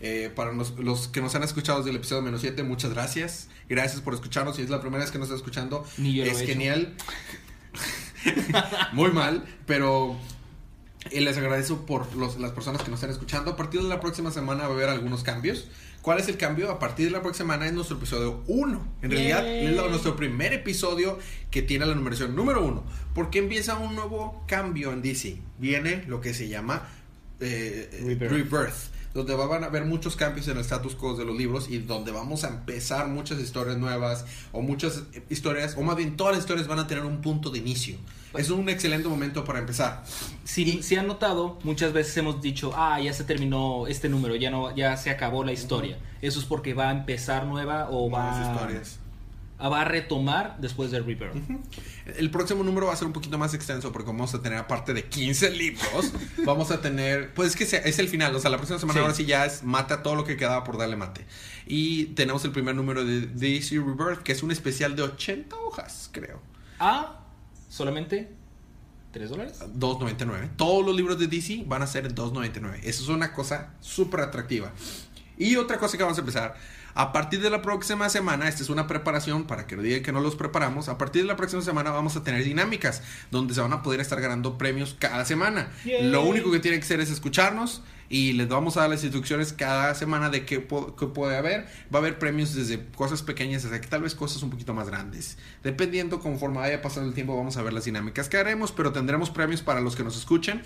Eh, 0.00 0.30
para 0.34 0.52
los, 0.52 0.70
los 0.78 1.08
que 1.08 1.20
nos 1.20 1.34
han 1.34 1.42
escuchado 1.42 1.78
desde 1.78 1.90
el 1.90 1.96
episodio 1.96 2.22
menos 2.22 2.40
7, 2.42 2.62
muchas 2.62 2.92
gracias. 2.92 3.48
Gracias 3.68 4.00
por 4.00 4.14
escucharnos. 4.14 4.56
Si 4.56 4.62
es 4.62 4.70
la 4.70 4.80
primera 4.80 5.02
vez 5.02 5.10
que 5.10 5.18
nos 5.18 5.26
está 5.26 5.36
escuchando, 5.36 5.84
Ni 5.96 6.14
yo 6.14 6.24
lo 6.24 6.30
es 6.30 6.40
he 6.40 6.46
genial. 6.46 6.94
Muy 8.92 9.10
mal, 9.10 9.44
pero 9.66 10.16
y 11.12 11.20
les 11.20 11.36
agradezco 11.36 11.84
por 11.86 12.14
los- 12.16 12.38
las 12.38 12.52
personas 12.52 12.82
que 12.82 12.90
nos 12.90 12.98
están 12.98 13.10
escuchando. 13.10 13.52
A 13.52 13.56
partir 13.56 13.82
de 13.82 13.88
la 13.88 14.00
próxima 14.00 14.30
semana 14.30 14.64
va 14.64 14.70
a 14.70 14.72
haber 14.72 14.88
algunos 14.88 15.22
cambios. 15.22 15.66
¿Cuál 16.02 16.20
es 16.20 16.28
el 16.28 16.36
cambio? 16.36 16.70
A 16.70 16.78
partir 16.78 17.06
de 17.06 17.10
la 17.12 17.22
próxima 17.22 17.54
semana 17.54 17.66
es 17.66 17.72
nuestro 17.72 17.96
episodio 17.96 18.42
1. 18.46 18.86
En 19.02 19.10
realidad 19.10 19.46
es 19.46 19.74
nuestro 19.90 20.16
primer 20.16 20.52
episodio 20.52 21.18
que 21.50 21.60
tiene 21.62 21.86
la 21.86 21.94
numeración 21.94 22.34
número 22.36 22.64
1. 22.64 22.84
Porque 23.14 23.40
empieza 23.40 23.76
un 23.76 23.94
nuevo 23.94 24.44
cambio 24.46 24.92
en 24.92 25.02
DC. 25.02 25.38
Viene 25.58 26.04
lo 26.06 26.20
que 26.20 26.34
se 26.34 26.48
llama 26.48 26.88
eh, 27.40 27.88
Rebirth. 28.04 28.30
Rebirth. 28.30 28.74
Donde 29.14 29.34
van 29.34 29.64
a 29.64 29.66
haber 29.66 29.84
muchos 29.86 30.16
cambios 30.16 30.46
en 30.48 30.56
el 30.56 30.60
status 30.62 30.94
quo 30.94 31.16
de 31.16 31.24
los 31.24 31.36
libros 31.36 31.68
y 31.68 31.78
donde 31.78 32.12
vamos 32.12 32.44
a 32.44 32.48
empezar 32.48 33.08
muchas 33.08 33.40
historias 33.40 33.76
nuevas 33.78 34.24
o 34.52 34.60
muchas 34.60 35.02
historias, 35.30 35.74
o 35.76 35.82
más 35.82 35.96
bien 35.96 36.16
todas 36.16 36.34
las 36.34 36.44
historias 36.44 36.68
van 36.68 36.78
a 36.78 36.86
tener 36.86 37.04
un 37.04 37.20
punto 37.20 37.50
de 37.50 37.58
inicio. 37.58 37.96
Es 38.36 38.50
un 38.50 38.68
excelente 38.68 39.08
momento 39.08 39.44
para 39.44 39.58
empezar. 39.58 40.04
Si, 40.44 40.82
si 40.82 40.96
han 40.96 41.06
notado, 41.06 41.58
muchas 41.62 41.92
veces 41.92 42.16
hemos 42.18 42.42
dicho, 42.42 42.72
ah, 42.76 43.00
ya 43.00 43.12
se 43.12 43.24
terminó 43.24 43.86
este 43.86 44.08
número, 44.08 44.36
ya 44.36 44.50
no, 44.50 44.74
ya 44.76 44.96
se 44.96 45.10
acabó 45.10 45.44
la 45.44 45.52
historia. 45.52 45.98
Eso 46.20 46.38
es 46.38 46.44
porque 46.44 46.74
va 46.74 46.88
a 46.88 46.92
empezar 46.92 47.46
nueva 47.46 47.88
o 47.90 48.10
va, 48.10 48.52
historias. 48.52 48.98
va 49.60 49.80
a 49.80 49.84
retomar 49.84 50.56
después 50.60 50.90
del 50.90 51.04
Rebirth. 51.06 51.34
El 52.18 52.30
próximo 52.30 52.62
número 52.64 52.86
va 52.86 52.92
a 52.92 52.96
ser 52.96 53.06
un 53.06 53.12
poquito 53.12 53.38
más 53.38 53.54
extenso 53.54 53.92
porque 53.92 54.08
vamos 54.08 54.34
a 54.34 54.42
tener, 54.42 54.58
aparte 54.58 54.92
de 54.94 55.04
15 55.04 55.50
libros, 55.50 56.12
vamos 56.44 56.70
a 56.70 56.80
tener, 56.80 57.32
pues 57.34 57.50
es 57.50 57.56
que 57.56 57.66
sea- 57.66 57.80
es 57.80 57.98
el 57.98 58.08
final, 58.08 58.34
o 58.34 58.40
sea, 58.40 58.50
la 58.50 58.56
próxima 58.58 58.78
semana 58.78 58.98
Sí. 58.98 59.02
ahora 59.02 59.14
sí 59.14 59.24
ya 59.26 59.46
es 59.46 59.62
mata 59.62 60.02
todo 60.02 60.14
lo 60.16 60.24
que 60.24 60.36
quedaba 60.36 60.64
por 60.64 60.76
darle 60.78 60.96
mate. 60.96 61.24
Y 61.66 62.06
tenemos 62.14 62.44
el 62.44 62.50
primer 62.52 62.74
número 62.74 63.04
de 63.04 63.22
DC 63.26 63.76
Rebirth, 63.76 64.22
que 64.22 64.32
es 64.32 64.42
un 64.42 64.50
especial 64.50 64.96
de 64.96 65.02
80 65.02 65.56
hojas, 65.56 66.08
creo. 66.12 66.40
A 66.78 67.14
solamente 67.68 68.28
3 69.12 69.30
dólares. 69.30 69.60
2.99. 69.60 70.50
Todos 70.56 70.84
los 70.84 70.94
libros 70.94 71.18
de 71.18 71.26
DC 71.26 71.64
van 71.66 71.82
a 71.82 71.86
ser 71.86 72.06
en 72.06 72.14
2.99. 72.14 72.80
Eso 72.82 73.02
es 73.02 73.08
una 73.08 73.32
cosa 73.32 73.74
súper 73.80 74.20
atractiva. 74.20 74.72
Y 75.36 75.56
otra 75.56 75.78
cosa 75.78 75.96
que 75.96 76.02
vamos 76.02 76.18
a 76.18 76.20
empezar. 76.20 76.56
A 76.94 77.12
partir 77.12 77.40
de 77.40 77.48
la 77.48 77.62
próxima 77.62 78.08
semana, 78.08 78.48
esta 78.48 78.62
es 78.62 78.70
una 78.70 78.88
preparación 78.88 79.46
para 79.46 79.66
que 79.66 79.76
no 79.76 79.82
digan 79.82 80.02
que 80.02 80.10
no 80.10 80.20
los 80.20 80.34
preparamos. 80.34 80.88
A 80.88 80.98
partir 80.98 81.22
de 81.22 81.28
la 81.28 81.36
próxima 81.36 81.62
semana 81.62 81.90
vamos 81.90 82.16
a 82.16 82.24
tener 82.24 82.42
dinámicas 82.42 83.02
donde 83.30 83.54
se 83.54 83.60
van 83.60 83.72
a 83.72 83.82
poder 83.82 84.00
estar 84.00 84.20
ganando 84.20 84.58
premios 84.58 84.96
cada 84.98 85.24
semana. 85.24 85.70
Yay. 85.84 86.10
Lo 86.10 86.24
único 86.24 86.50
que 86.50 86.58
tienen 86.58 86.80
que 86.80 86.84
hacer 86.84 87.00
es 87.00 87.10
escucharnos 87.10 87.82
y 88.10 88.32
les 88.32 88.48
vamos 88.48 88.76
a 88.76 88.80
dar 88.80 88.90
las 88.90 89.02
instrucciones 89.02 89.52
cada 89.52 89.94
semana 89.94 90.30
de 90.30 90.46
qué, 90.46 90.60
po- 90.60 90.96
qué 90.96 91.06
puede 91.06 91.36
haber. 91.36 91.66
Va 91.92 91.98
a 91.98 92.02
haber 92.02 92.18
premios 92.18 92.54
desde 92.54 92.84
cosas 92.96 93.22
pequeñas 93.22 93.64
hasta 93.64 93.80
que 93.80 93.86
tal 93.88 94.02
vez 94.02 94.14
cosas 94.14 94.42
un 94.42 94.50
poquito 94.50 94.72
más 94.74 94.88
grandes. 94.88 95.36
Dependiendo 95.62 96.20
conforme 96.20 96.58
vaya 96.58 96.80
pasando 96.80 97.08
el 97.08 97.14
tiempo 97.14 97.36
vamos 97.36 97.56
a 97.56 97.62
ver 97.62 97.72
las 97.72 97.84
dinámicas 97.84 98.28
que 98.28 98.36
haremos, 98.38 98.72
pero 98.72 98.92
tendremos 98.92 99.30
premios 99.30 99.60
para 99.62 99.80
los 99.80 99.94
que 99.96 100.04
nos 100.04 100.16
escuchen 100.16 100.62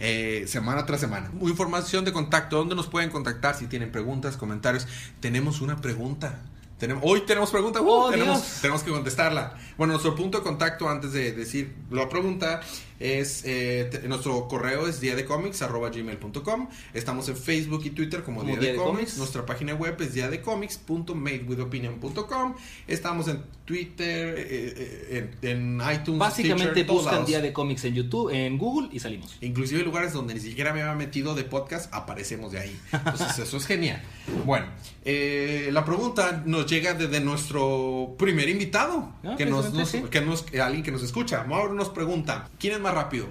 eh, 0.00 0.44
semana 0.48 0.86
tras 0.86 1.00
semana. 1.00 1.30
Información 1.42 2.04
de 2.04 2.12
contacto, 2.12 2.56
¿dónde 2.56 2.74
nos 2.74 2.86
pueden 2.86 3.10
contactar 3.10 3.54
si 3.56 3.66
tienen 3.66 3.90
preguntas, 3.92 4.36
comentarios? 4.36 4.86
Tenemos 5.20 5.60
una 5.60 5.80
pregunta. 5.80 6.40
Tenemos, 6.78 7.02
hoy 7.04 7.22
tenemos 7.22 7.50
pregunta, 7.50 7.80
¡uh! 7.80 7.88
Oh, 7.88 8.10
tenemos, 8.10 8.40
tenemos 8.62 8.84
que 8.84 8.92
contestarla. 8.92 9.58
Bueno, 9.78 9.94
nuestro 9.94 10.14
punto 10.14 10.38
de 10.38 10.44
contacto 10.44 10.88
antes 10.88 11.12
de 11.12 11.32
decir 11.32 11.74
la 11.90 12.08
pregunta 12.08 12.60
es 13.00 13.42
eh, 13.46 13.86
te- 13.90 14.08
nuestro 14.08 14.48
correo 14.48 14.88
es 14.88 15.00
día 15.00 15.14
de 15.14 15.24
cómics 15.24 15.60
gmail.com. 15.62 16.68
Estamos 16.92 17.28
en 17.28 17.36
Facebook 17.36 17.82
y 17.84 17.90
Twitter 17.90 18.24
como, 18.24 18.40
Como 18.40 18.50
día, 18.50 18.58
Día 18.60 18.72
de. 18.72 18.76
Cómics. 18.78 19.16
Nuestra 19.18 19.46
página 19.46 19.74
web 19.74 19.96
es 20.00 20.14
día 20.14 20.28
de 20.28 20.40
cómics.madewithopinion.com. 20.42 22.54
Estamos 22.88 23.28
en 23.28 23.42
Twitter, 23.64 24.34
eh, 24.36 24.74
eh, 25.10 25.30
en, 25.42 25.48
en 25.80 25.92
iTunes, 25.92 26.18
Básicamente 26.18 26.70
Stitcher, 26.70 26.86
buscan 26.86 27.24
día 27.26 27.40
de 27.40 27.52
cómics 27.52 27.84
en 27.84 27.94
YouTube, 27.94 28.30
en 28.34 28.58
Google 28.58 28.88
y 28.92 28.98
salimos. 28.98 29.36
Inclusive 29.42 29.84
lugares 29.84 30.12
donde 30.12 30.34
ni 30.34 30.40
siquiera 30.40 30.72
me 30.72 30.80
había 30.82 30.94
metido 30.94 31.34
de 31.36 31.44
podcast, 31.44 31.92
aparecemos 31.94 32.50
de 32.52 32.58
ahí. 32.60 32.76
Entonces 32.92 33.38
eso 33.38 33.56
es 33.58 33.66
genial. 33.66 34.02
Bueno, 34.44 34.66
eh, 35.04 35.68
la 35.72 35.84
pregunta 35.84 36.42
nos 36.46 36.66
llega 36.66 36.94
desde 36.94 37.20
nuestro 37.20 38.16
primer 38.18 38.48
invitado, 38.48 39.12
Ah, 39.22 39.36
que, 39.36 39.46
nos, 39.46 39.67
precisamente, 39.70 39.80
nos- 39.80 39.90
sí. 39.90 40.10
que 40.10 40.20
nos- 40.20 40.52
eh, 40.54 40.60
alguien 40.60 40.82
que 40.82 40.90
nos 40.92 41.02
escucha. 41.02 41.44
Mauro 41.44 41.74
nos 41.74 41.88
pregunta, 41.90 42.48
¿quién 42.58 42.74
es 42.74 42.80
más 42.80 42.94
rápido? 42.94 43.28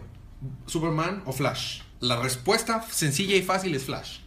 ¿Superman 0.66 1.24
o 1.26 1.34
Flash? 1.34 1.82
La 2.00 2.22
respuesta 2.22 2.84
sencilla 2.90 3.36
y 3.36 3.42
fácil 3.42 3.74
es 3.76 3.84
Flash. 3.86 4.20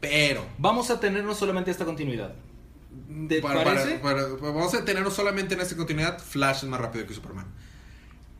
Pero... 0.00 0.44
Vamos 0.58 0.90
a 0.90 1.00
tener 1.00 1.24
no 1.24 1.34
solamente 1.34 1.70
esta 1.70 1.84
continuidad. 1.84 2.34
¿Te 3.28 3.40
para- 3.40 3.64
parece? 3.64 3.98
para- 3.98 4.36
para- 4.36 4.52
vamos 4.52 4.74
a 4.74 4.84
tenernos 4.84 5.14
solamente 5.14 5.54
en 5.54 5.60
esta 5.60 5.76
continuidad, 5.76 6.18
Flash 6.18 6.58
es 6.58 6.64
más 6.64 6.80
rápido 6.80 7.06
que 7.06 7.14
Superman. 7.14 7.46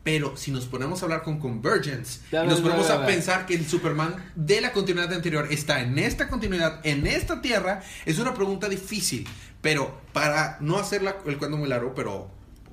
Pero 0.03 0.37
si 0.37 0.51
nos 0.51 0.65
ponemos 0.65 1.01
a 1.01 1.05
hablar 1.05 1.23
con 1.23 1.39
Convergence, 1.39 2.19
y 2.31 2.35
nos 2.47 2.61
ponemos 2.61 2.89
a 2.91 3.05
pensar 3.07 3.47
que 3.47 3.55
el 3.55 3.65
Superman 3.67 4.15
de 4.35 4.61
la 4.61 4.71
continuidad 4.71 5.11
anterior 5.11 5.47
está 5.49 5.81
en 5.81 5.97
esta 5.97 6.27
continuidad, 6.27 6.79
en 6.85 7.07
esta 7.07 7.41
tierra, 7.41 7.81
es 8.05 8.19
una 8.19 8.33
pregunta 8.35 8.69
difícil. 8.69 9.27
Pero 9.61 9.99
para 10.13 10.57
no 10.61 10.77
hacer 10.77 11.01
la- 11.01 11.17
el 11.25 11.37
cuento 11.39 11.57
muy 11.57 11.67
largo, 11.67 11.95
pero 11.95 12.29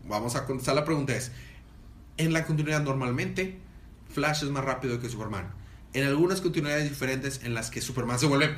vamos 0.07 0.37
a 0.37 0.45
contestar 0.45 0.75
la 0.75 0.85
pregunta 0.85 1.15
es, 1.15 1.33
en 2.17 2.33
la 2.33 2.45
continuidad 2.45 2.83
normalmente, 2.83 3.59
Flash 4.11 4.45
es 4.45 4.51
más 4.51 4.65
rápido 4.65 5.01
que 5.01 5.09
Superman. 5.09 5.53
En 5.95 6.07
algunas 6.07 6.41
continuidades 6.41 6.89
diferentes 6.89 7.41
en 7.45 7.55
las 7.55 7.71
que 7.71 7.81
Superman 7.81 8.19
se 8.19 8.27
vuelve 8.27 8.55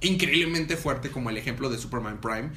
increíblemente 0.00 0.76
fuerte, 0.76 1.10
como 1.10 1.30
el 1.30 1.36
ejemplo 1.36 1.70
de 1.70 1.78
Superman 1.78 2.20
Prime, 2.20 2.50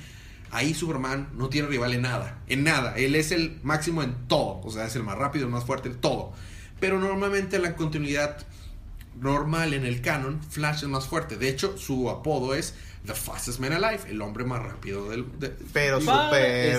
Ahí 0.49 0.73
Superman 0.73 1.29
no 1.35 1.49
tiene 1.49 1.67
rival 1.67 1.93
en 1.93 2.03
nada, 2.03 2.39
en 2.47 2.63
nada. 2.63 2.95
Él 2.95 3.15
es 3.15 3.31
el 3.31 3.59
máximo 3.63 4.01
en 4.01 4.15
todo, 4.27 4.61
o 4.63 4.71
sea, 4.71 4.85
es 4.85 4.95
el 4.95 5.03
más 5.03 5.17
rápido, 5.17 5.45
el 5.45 5.51
más 5.51 5.65
fuerte, 5.65 5.89
en 5.89 5.95
todo. 5.95 6.31
Pero 6.79 6.99
normalmente 6.99 7.59
la 7.59 7.75
continuidad 7.75 8.45
normal 9.19 9.73
en 9.73 9.85
el 9.85 10.01
canon, 10.01 10.41
Flash 10.41 10.83
es 10.83 10.89
más 10.89 11.07
fuerte. 11.07 11.37
De 11.37 11.49
hecho, 11.49 11.77
su 11.77 12.09
apodo 12.09 12.53
es 12.53 12.75
The 13.07 13.15
Fastest 13.15 13.59
Man 13.59 13.73
Alive, 13.73 14.01
el 14.09 14.21
hombre 14.21 14.43
más 14.45 14.61
rápido 14.61 15.09
del... 15.09 15.25
de- 15.39 15.49
Pero 15.73 15.99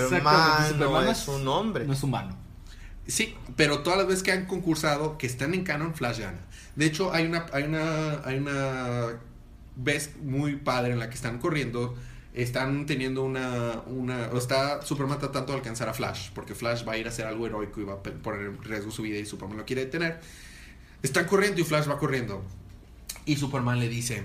Superman 0.03 0.69
Superman 0.69 1.05
no 1.05 1.11
es- 1.11 1.19
es 1.23 1.27
un 1.27 1.47
hombre. 1.47 1.85
No 1.85 1.93
es 1.93 2.03
humano. 2.03 2.37
Sí, 3.07 3.35
pero 3.55 3.79
todas 3.79 3.97
las 3.99 4.07
veces 4.07 4.23
que 4.23 4.31
han 4.31 4.45
concursado, 4.45 5.17
que 5.17 5.25
están 5.27 5.53
en 5.53 5.63
canon, 5.63 5.93
Flash 5.95 6.19
gana. 6.19 6.39
De 6.75 6.85
hecho, 6.85 7.11
hay 7.11 7.25
una, 7.25 7.47
hay 7.51 7.63
una, 7.63 8.21
hay 8.23 8.37
una 8.37 9.19
vez 9.75 10.11
muy 10.21 10.55
padre 10.57 10.93
en 10.93 10.99
la 10.99 11.09
que 11.09 11.15
están 11.15 11.39
corriendo, 11.39 11.95
están 12.35 12.85
teniendo 12.85 13.23
una, 13.23 13.81
una, 13.87 14.27
o 14.31 14.37
está 14.37 14.81
Superman 14.83 15.17
tratando 15.17 15.53
de 15.53 15.57
alcanzar 15.57 15.89
a 15.89 15.93
Flash, 15.93 16.29
porque 16.35 16.53
Flash 16.53 16.87
va 16.87 16.93
a 16.93 16.97
ir 16.97 17.07
a 17.07 17.09
hacer 17.09 17.25
algo 17.25 17.47
heroico 17.47 17.81
y 17.81 17.83
va 17.85 17.93
a 17.93 18.03
poner 18.03 18.41
en 18.41 18.63
riesgo 18.63 18.91
su 18.91 19.01
vida 19.01 19.17
y 19.17 19.25
Superman 19.25 19.57
lo 19.57 19.65
quiere 19.65 19.85
detener. 19.85 20.19
Están 21.01 21.25
corriendo 21.25 21.59
y 21.59 21.63
Flash 21.63 21.89
va 21.89 21.97
corriendo. 21.97 22.43
Y 23.25 23.37
Superman 23.37 23.79
le 23.79 23.89
dice, 23.89 24.23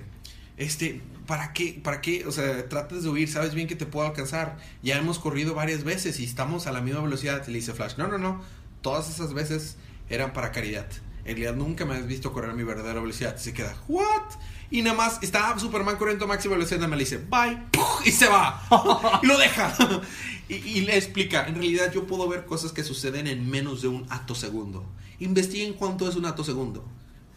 este, 0.58 1.00
¿para 1.26 1.52
qué? 1.52 1.80
¿Para 1.82 2.00
qué? 2.00 2.26
O 2.26 2.32
sea, 2.32 2.68
tratas 2.68 3.02
de 3.02 3.08
huir, 3.08 3.28
sabes 3.28 3.54
bien 3.54 3.66
que 3.66 3.76
te 3.76 3.86
puedo 3.86 4.06
alcanzar. 4.06 4.56
Ya 4.82 4.96
hemos 4.96 5.18
corrido 5.18 5.54
varias 5.54 5.84
veces 5.84 6.20
y 6.20 6.24
estamos 6.24 6.66
a 6.66 6.72
la 6.72 6.80
misma 6.80 7.00
velocidad. 7.00 7.42
Y 7.46 7.50
le 7.50 7.58
dice 7.58 7.72
Flash, 7.72 7.94
no, 7.96 8.08
no, 8.08 8.18
no, 8.18 8.42
todas 8.82 9.08
esas 9.08 9.34
veces 9.34 9.76
eran 10.08 10.32
para 10.32 10.52
caridad. 10.52 10.86
En 11.24 11.36
realidad 11.36 11.54
nunca 11.54 11.86
me 11.86 11.94
has 11.94 12.06
visto 12.06 12.32
correr 12.32 12.50
a 12.50 12.54
mi 12.54 12.64
verdadera 12.64 13.00
velocidad. 13.00 13.36
Se 13.36 13.54
queda, 13.54 13.74
¿what? 13.88 14.22
Y 14.70 14.82
nada 14.82 14.96
más 14.96 15.22
está 15.22 15.58
Superman 15.58 15.96
corriendo 15.96 16.26
a 16.26 16.28
máxima 16.28 16.54
velocidad. 16.54 16.78
Nada 16.78 16.88
más 16.88 16.98
le 16.98 17.04
dice, 17.04 17.18
bye, 17.18 17.58
y 18.04 18.10
se 18.10 18.28
va. 18.28 18.62
y 19.22 19.26
lo 19.26 19.38
deja. 19.38 19.74
y, 20.48 20.54
y 20.54 20.80
le 20.82 20.96
explica, 20.96 21.46
en 21.46 21.54
realidad 21.54 21.92
yo 21.92 22.06
puedo 22.06 22.28
ver 22.28 22.44
cosas 22.44 22.72
que 22.72 22.84
suceden 22.84 23.26
en 23.26 23.48
menos 23.48 23.80
de 23.80 23.88
un 23.88 24.06
acto 24.10 24.34
segundo. 24.34 24.84
Investiguen 25.20 25.74
cuánto 25.74 26.08
es 26.08 26.16
un 26.16 26.26
acto 26.26 26.44
segundo. 26.44 26.84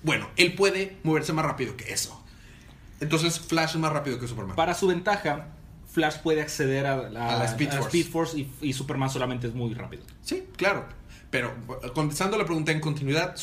Bueno, 0.04 0.30
él 0.36 0.56
puede 0.56 0.98
moverse 1.04 1.34
más 1.34 1.46
rápido 1.46 1.78
que 1.78 1.94
eso. 1.94 2.24
Entonces 3.00 3.40
Flash 3.40 3.72
es 3.72 3.78
más 3.78 3.94
rápido 3.94 4.20
que 4.20 4.28
Superman. 4.28 4.56
Para 4.56 4.74
su 4.74 4.88
ventaja, 4.88 5.48
Flash 5.92 6.18
puede 6.18 6.42
acceder 6.42 6.86
a, 6.86 7.10
la 7.10 7.46
Speed 7.46 7.70
a 7.70 7.78
Force. 7.78 7.88
Speed 7.88 8.12
Force 8.12 8.38
y, 8.38 8.52
y 8.62 8.74
Superman 8.74 9.10
solamente 9.10 9.48
es 9.48 9.54
muy 9.54 9.74
rápido. 9.74 10.04
Sí, 10.22 10.48
claro. 10.56 10.86
Pero 11.30 11.54
contestando 11.94 12.38
la 12.38 12.46
pregunta 12.46 12.72
en 12.72 12.80
continuidad, 12.80 13.36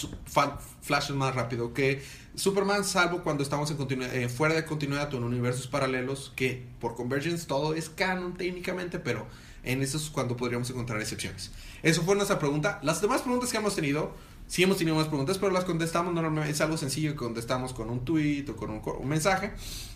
Flash 0.80 1.10
es 1.10 1.16
más 1.16 1.34
rápido 1.34 1.74
que 1.74 2.02
Superman, 2.34 2.82
salvo 2.82 3.22
cuando 3.22 3.42
estamos 3.42 3.70
en 3.70 4.02
eh, 4.02 4.28
fuera 4.28 4.54
de 4.54 4.64
continuidad 4.64 5.12
o 5.12 5.18
en 5.18 5.24
universos 5.24 5.66
paralelos, 5.66 6.32
que 6.34 6.64
por 6.80 6.94
Convergence 6.94 7.46
todo 7.46 7.74
es 7.74 7.90
canon 7.90 8.34
técnicamente, 8.34 8.98
pero 8.98 9.26
en 9.62 9.82
eso 9.82 9.98
es 9.98 10.08
cuando 10.08 10.36
podríamos 10.36 10.70
encontrar 10.70 11.00
excepciones. 11.00 11.50
Eso 11.82 12.02
fue 12.02 12.14
nuestra 12.14 12.38
pregunta. 12.38 12.80
Las 12.82 13.02
demás 13.02 13.20
preguntas 13.20 13.50
que 13.50 13.58
hemos 13.58 13.74
tenido, 13.74 14.14
sí 14.46 14.62
hemos 14.62 14.76
tenido 14.78 14.96
más 14.96 15.08
preguntas, 15.08 15.38
pero 15.38 15.52
las 15.52 15.64
contestamos 15.64 16.12
normalmente, 16.14 16.50
es 16.50 16.60
algo 16.60 16.76
sencillo, 16.76 17.16
contestamos 17.16 17.72
con 17.72 17.90
un 17.90 18.04
tweet 18.04 18.44
o 18.50 18.56
con 18.56 18.70
un, 18.70 19.08
mensaje, 19.08 19.52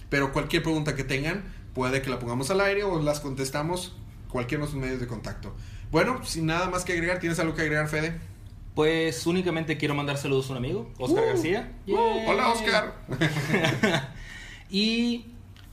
pero 0.09 0.33
cualquier 0.33 0.63
pregunta 0.63 0.95
que 0.97 1.05
tengan, 1.05 1.45
puede 1.75 2.03
que 2.03 2.11
la 2.11 2.19
pongamos 2.19 2.51
al 2.51 2.61
aire 2.61 2.83
o 2.85 3.01
las 3.03 3.21
contestamos 3.21 3.95
cualquiera 4.29 4.59
de 4.59 4.63
nuestros 4.71 4.83
medios 4.83 5.01
de 5.01 5.07
contacto. 5.07 5.55
Bueno, 5.91 6.25
sin 6.25 6.47
nada 6.47 6.69
más 6.69 6.85
que 6.85 6.93
agregar, 6.93 7.19
¿tienes 7.19 7.39
algo 7.39 7.55
que 7.55 7.63
agregar, 7.63 7.89
Fede? 7.89 8.19
Pues 8.75 9.27
únicamente 9.27 9.77
quiero 9.77 9.95
mandar 9.95 10.19
saludos 10.19 10.49
a 10.49 10.53
un 10.53 10.59
amigo, 10.59 10.91
Oscar 10.99 11.25
Uh, 11.25 11.27
García. 11.29 11.73
uh, 11.89 11.97
hola, 12.29 12.53
Oscar. 12.53 12.95
y 14.71 15.27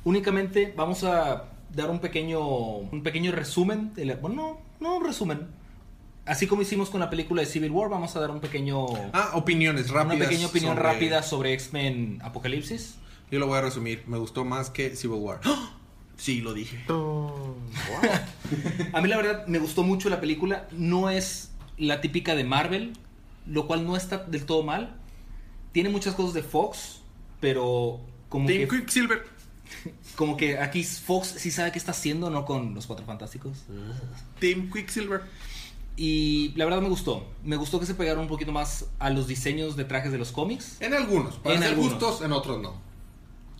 únicamente 0.03 0.73
vamos 0.75 1.03
a 1.03 1.49
dar 1.73 1.89
un 1.89 1.99
pequeño, 1.99 2.39
un 2.39 3.03
pequeño 3.03 3.31
resumen. 3.31 3.93
De 3.93 4.05
la- 4.05 4.15
bueno, 4.15 4.35
no, 4.35 4.57
no 4.89 4.97
un 4.97 5.05
resumen. 5.05 5.47
Así 6.25 6.47
como 6.47 6.61
hicimos 6.63 6.89
con 6.89 6.99
la 6.99 7.09
película 7.09 7.41
de 7.41 7.47
Civil 7.47 7.69
War, 7.71 7.89
vamos 7.89 8.15
a 8.15 8.19
dar 8.19 8.31
un 8.31 8.39
pequeño, 8.39 8.85
Ah, 9.13 9.31
opiniones 9.35 9.89
rápidas. 9.89 10.17
una 10.17 10.25
pequeña 10.29 10.47
opinión 10.47 10.75
sobre- 10.75 10.83
rápida 10.93 11.23
sobre 11.23 11.53
X-Men 11.53 12.19
Apocalipsis. 12.23 12.95
Yo 13.31 13.39
lo 13.39 13.47
voy 13.47 13.57
a 13.57 13.61
resumir. 13.61 14.03
Me 14.07 14.17
gustó 14.17 14.43
más 14.45 14.69
que 14.69 14.95
Civil 14.95 15.17
War. 15.19 15.41
¡Ah! 15.43 15.71
Sí, 16.17 16.41
lo 16.41 16.53
dije. 16.53 16.83
Oh, 16.89 17.55
A 18.93 19.01
mí 19.01 19.07
la 19.09 19.17
verdad 19.17 19.45
me 19.47 19.59
gustó 19.59 19.83
mucho 19.83 20.09
la 20.09 20.19
película. 20.21 20.67
No 20.71 21.09
es 21.09 21.51
la 21.77 22.01
típica 22.01 22.35
de 22.35 22.43
Marvel, 22.43 22.93
lo 23.45 23.67
cual 23.67 23.85
no 23.85 23.95
está 23.97 24.19
del 24.19 24.45
todo 24.45 24.63
mal. 24.63 24.95
Tiene 25.73 25.89
muchas 25.89 26.15
cosas 26.15 26.33
de 26.33 26.41
Fox, 26.41 27.01
pero 27.41 27.99
como 28.29 28.47
Team 28.47 28.67
que, 28.67 28.77
Quicksilver. 28.77 29.25
como 30.15 30.37
que 30.37 30.57
aquí 30.57 30.83
Fox 30.83 31.35
sí 31.37 31.51
sabe 31.51 31.71
qué 31.71 31.77
está 31.79 31.91
haciendo, 31.91 32.29
¿no? 32.29 32.45
Con 32.45 32.73
los 32.73 32.87
Cuatro 32.87 33.05
Fantásticos. 33.05 33.65
Team 34.39 34.71
Quicksilver. 34.71 35.21
Y 35.97 36.51
la 36.55 36.65
verdad 36.65 36.81
me 36.81 36.89
gustó. 36.89 37.25
Me 37.43 37.55
gustó 37.55 37.79
que 37.79 37.85
se 37.85 37.95
pegaron 37.95 38.23
un 38.23 38.27
poquito 38.27 38.51
más 38.51 38.85
a 38.99 39.09
los 39.09 39.27
diseños 39.27 39.75
de 39.77 39.85
trajes 39.85 40.11
de 40.11 40.17
los 40.17 40.31
cómics. 40.31 40.77
En 40.81 40.93
algunos. 40.93 41.35
Para 41.35 41.55
En 41.55 41.61
ser 41.61 41.69
algunos. 41.71 41.93
justos, 41.93 42.21
en 42.21 42.31
otros 42.33 42.61
no. 42.61 42.73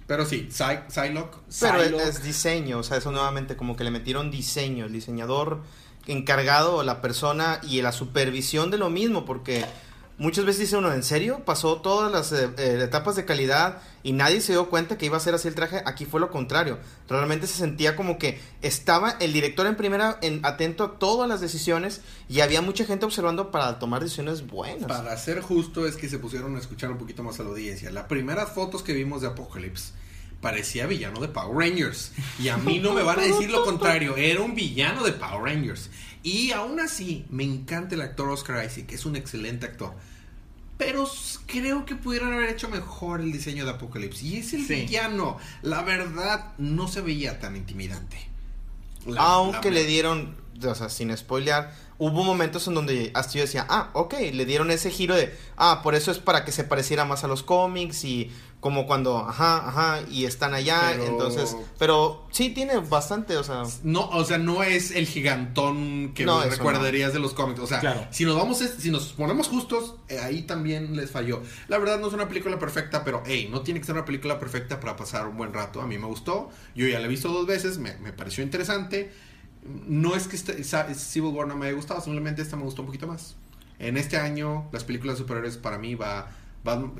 Pero 0.07 0.25
sí, 0.25 0.49
Psy- 0.51 0.83
Psylocke. 0.89 1.37
Pero 1.59 1.79
Psylocke. 1.83 2.03
es 2.03 2.23
diseño, 2.23 2.79
o 2.79 2.83
sea, 2.83 2.97
eso 2.97 3.11
nuevamente 3.11 3.55
como 3.55 3.75
que 3.75 3.83
le 3.83 3.89
metieron 3.91 4.29
diseño, 4.31 4.85
el 4.85 4.93
diseñador 4.93 5.61
encargado, 6.07 6.83
la 6.83 7.01
persona 7.01 7.59
y 7.63 7.81
la 7.81 7.91
supervisión 7.91 8.69
de 8.69 8.77
lo 8.77 8.89
mismo, 8.91 9.25
porque 9.25 9.65
muchas 10.17 10.45
veces 10.45 10.61
dice 10.61 10.77
uno, 10.77 10.93
¿en 10.93 11.03
serio? 11.03 11.43
Pasó 11.45 11.81
todas 11.81 12.11
las 12.11 12.31
eh, 12.31 12.49
eh, 12.57 12.79
etapas 12.83 13.15
de 13.15 13.25
calidad 13.25 13.81
y 14.03 14.13
nadie 14.13 14.41
se 14.41 14.53
dio 14.53 14.69
cuenta 14.69 14.97
que 14.97 15.05
iba 15.05 15.17
a 15.17 15.19
ser 15.19 15.35
así 15.35 15.47
el 15.47 15.55
traje, 15.55 15.81
aquí 15.85 16.05
fue 16.05 16.19
lo 16.19 16.29
contrario, 16.29 16.79
realmente 17.09 17.47
se 17.47 17.55
sentía 17.55 17.95
como 17.95 18.17
que 18.17 18.39
estaba 18.61 19.11
el 19.19 19.33
director 19.33 19.67
en 19.67 19.75
primera 19.75 20.17
en, 20.21 20.45
atento 20.45 20.83
a 20.83 20.99
todas 20.99 21.27
las 21.27 21.41
decisiones 21.41 22.01
y 22.29 22.41
había 22.41 22.61
mucha 22.61 22.85
gente 22.85 23.05
observando 23.05 23.51
para 23.51 23.79
tomar 23.79 24.01
decisiones 24.01 24.45
buenas. 24.47 24.87
Para 24.87 25.17
ser 25.17 25.41
justo, 25.41 25.87
es 25.87 25.95
que 25.95 26.09
se 26.09 26.19
pusieron 26.19 26.55
a 26.55 26.59
escuchar 26.59 26.91
un 26.91 26.97
poquito 26.97 27.23
más 27.23 27.39
a 27.39 27.43
la 27.43 27.49
audiencia. 27.49 27.91
Las 27.91 28.05
primeras 28.05 28.51
fotos 28.51 28.83
que 28.83 28.93
vimos 28.93 29.21
de 29.21 29.27
Apocalypse 29.27 29.93
parecía 30.45 30.85
villano 30.85 31.19
de 31.21 31.27
Power 31.27 31.57
Rangers. 31.57 32.11
Y 32.37 32.49
a 32.49 32.57
mí 32.57 32.77
no 32.77 32.93
me 32.93 33.01
van 33.01 33.19
a 33.19 33.23
decir 33.23 33.49
lo 33.49 33.65
contrario. 33.65 34.15
Era 34.15 34.41
un 34.41 34.53
villano 34.53 35.03
de 35.03 35.11
Power 35.11 35.41
Rangers. 35.41 35.89
Y 36.25 36.51
aún 36.53 36.79
así, 36.79 37.23
me 37.29 37.43
encanta 37.43 37.93
el 37.93 38.01
actor 38.01 38.27
Oscar 38.29 38.65
Isaac, 38.65 38.87
que 38.87 38.95
es 38.95 39.05
un 39.05 39.15
excelente 39.15 39.67
actor. 39.67 39.93
Pero 40.77 41.07
creo 41.45 41.85
que 41.85 41.95
pudieron 41.95 42.33
haber 42.33 42.49
hecho 42.49 42.67
mejor 42.67 43.21
el 43.21 43.31
diseño 43.31 43.63
de 43.63 43.71
Apocalypse. 43.71 44.25
Y 44.25 44.37
es 44.37 44.51
el 44.55 44.65
Sí. 44.65 44.73
villano. 44.73 45.37
La 45.61 45.83
verdad, 45.83 46.53
no 46.57 46.87
se 46.87 47.01
veía 47.01 47.39
tan 47.39 47.55
intimidante. 47.55 48.17
La- 49.05 49.21
Aunque 49.21 49.69
la- 49.69 49.75
le 49.81 49.85
dieron, 49.85 50.35
o 50.67 50.73
sea, 50.75 50.89
sin 50.89 51.15
spoilear, 51.15 51.71
hubo 51.99 52.23
momentos 52.23 52.67
en 52.67 52.73
donde 52.73 53.11
hasta 53.13 53.33
yo 53.35 53.41
decía, 53.41 53.67
ah, 53.69 53.91
ok, 53.93 54.15
le 54.33 54.45
dieron 54.45 54.71
ese 54.71 54.89
giro 54.89 55.13
de, 55.15 55.31
ah, 55.57 55.81
por 55.83 55.93
eso 55.93 56.09
es 56.11 56.17
para 56.17 56.43
que 56.43 56.51
se 56.51 56.63
pareciera 56.63 57.05
más 57.05 57.23
a 57.23 57.27
los 57.27 57.43
cómics 57.43 58.03
y 58.03 58.31
como 58.65 58.87
cuando, 58.87 59.19
ajá, 59.19 59.67
ajá, 59.67 59.99
y 60.09 60.25
están 60.25 60.55
allá, 60.55 60.87
Pero- 60.93 61.05
entonces, 61.05 61.55
pero 61.77 62.25
sí 62.31 62.49
tiene 62.49 62.77
bastante, 62.79 63.37
o 63.37 63.43
sea, 63.43 63.61
No, 63.83 64.09
o 64.09 64.25
sea, 64.25 64.39
no 64.39 64.63
es 64.63 64.89
el 64.89 65.05
gigantón 65.05 66.13
que 66.15 66.25
No, 66.25 66.41
recordarías 66.43 67.13
de 67.13 67.19
los 67.19 67.35
cómics. 67.35 67.59
O 67.59 67.67
sea, 67.67 67.79
Claro. 67.79 68.07
si 68.09 68.25
nos 68.25 68.35
vamos, 68.35 68.57
si 68.57 68.89
nos 68.89 69.13
ponemos 69.13 69.49
justos, 69.49 69.93
eh, 70.07 70.17
ahí 70.17 70.41
también 70.41 70.95
les 70.95 71.11
falló. 71.11 71.43
La 71.67 71.77
verdad 71.77 71.99
no 71.99 72.07
es 72.07 72.13
una 72.15 72.27
película 72.27 72.57
perfecta, 72.57 73.03
pero 73.03 73.21
hey, 73.27 73.49
no 73.51 73.61
tiene 73.61 73.79
que 73.81 73.85
ser 73.85 73.93
una 73.93 74.03
película 74.03 74.39
perfecta 74.39 74.79
para 74.79 74.95
pasar 74.95 75.27
un 75.27 75.37
buen 75.37 75.53
rato. 75.53 75.79
A 75.79 75.85
mí 75.85 75.99
me 75.99 76.07
gustó. 76.07 76.49
Yo 76.73 76.87
ya 76.87 76.97
la 76.99 77.05
he 77.05 77.07
visto 77.07 77.29
dos 77.29 77.45
veces, 77.45 77.77
me, 77.77 77.95
me 77.97 78.13
pareció 78.13 78.43
interesante. 78.43 79.11
No 79.63 80.15
es 80.15 80.27
que 80.27 80.37
este- 80.37 80.63
Civil 80.95 81.35
War 81.35 81.45
no 81.47 81.55
me 81.55 81.67
haya 81.67 81.75
gustado, 81.75 82.01
simplemente 82.01 82.41
esta 82.41 82.55
me 82.55 82.63
gustó 82.63 82.81
un 82.81 82.87
poquito 82.87 83.05
más. 83.05 83.35
En 83.77 83.95
este 83.97 84.17
año, 84.17 84.69
las 84.71 84.83
películas 84.83 85.17
de 85.17 85.21
superhéroes 85.21 85.57
para 85.57 85.77
mí 85.77 85.93
va, 85.93 86.31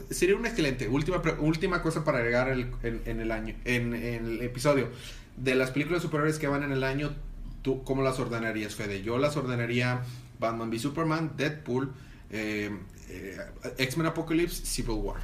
sería 0.10 0.36
un 0.36 0.46
excelente. 0.46 0.88
Última, 0.88 1.22
última 1.40 1.82
cosa 1.82 2.04
para 2.04 2.20
agregar 2.20 2.50
el- 2.50 2.72
en, 2.84 3.02
en 3.06 3.20
el 3.20 3.32
año, 3.32 3.56
en, 3.66 3.94
en 3.94 4.26
el 4.26 4.42
episodio. 4.42 4.90
De 5.38 5.56
las 5.56 5.72
películas 5.72 6.02
de 6.02 6.08
superhéroes 6.08 6.40
que 6.40 6.48
van 6.48 6.64
en 6.64 6.72
el 6.72 6.84
año, 6.84 7.14
¿tú 7.62 7.84
cómo 7.84 8.02
las 8.04 8.20
ordenarías, 8.20 8.76
Fede? 8.76 9.02
Yo 9.02 9.18
las 9.18 9.36
ordenaría 9.38 10.02
Batman 10.40 10.70
v 10.70 10.80
Superman, 10.80 11.32
Deadpool, 11.38 11.92
eh, 12.30 12.72
eh, 13.10 13.38
X-Men 13.78 14.08
Apocalypse, 14.08 14.66
Civil 14.66 14.92
War. 15.02 15.18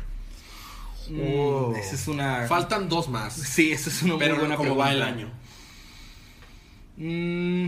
Mm, 1.09 1.19
Oh. 1.19 1.73
esa 1.75 1.95
es 1.95 2.07
una... 2.07 2.47
Faltan 2.47 2.87
dos 2.87 3.09
más, 3.09 3.33
Sí, 3.33 3.71
esa 3.71 3.89
es 3.89 4.03
una 4.03 4.17
pero 4.19 4.35
muy 4.35 4.41
buena 4.41 4.55
como 4.55 4.75
pregunta. 4.75 4.85
va 4.85 4.93
el 4.93 5.01
año. 5.01 5.31
Mm, 6.97 7.67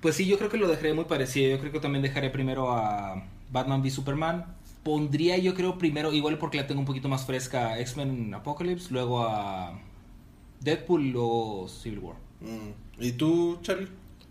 pues 0.00 0.16
sí, 0.16 0.26
yo 0.26 0.38
creo 0.38 0.50
que 0.50 0.56
lo 0.56 0.68
dejaré 0.68 0.94
muy 0.94 1.04
parecido. 1.04 1.50
Yo 1.50 1.60
creo 1.60 1.72
que 1.72 1.80
también 1.80 2.02
dejaré 2.02 2.30
primero 2.30 2.72
a 2.72 3.22
Batman 3.52 3.80
v 3.82 3.90
Superman. 3.90 4.46
Pondría 4.82 5.36
yo 5.36 5.54
creo 5.54 5.76
primero, 5.78 6.12
igual 6.12 6.38
porque 6.38 6.56
la 6.56 6.66
tengo 6.66 6.80
un 6.80 6.86
poquito 6.86 7.08
más 7.08 7.26
fresca, 7.26 7.78
X-Men 7.80 8.32
Apocalypse, 8.32 8.88
luego 8.90 9.22
a 9.26 9.78
Deadpool 10.60 11.06
y 11.06 11.10
luego 11.10 11.68
Civil 11.68 11.98
War. 11.98 12.16
Mm. 12.40 13.02
¿Y 13.02 13.12
tú, 13.12 13.58
Charlie? 13.62 13.88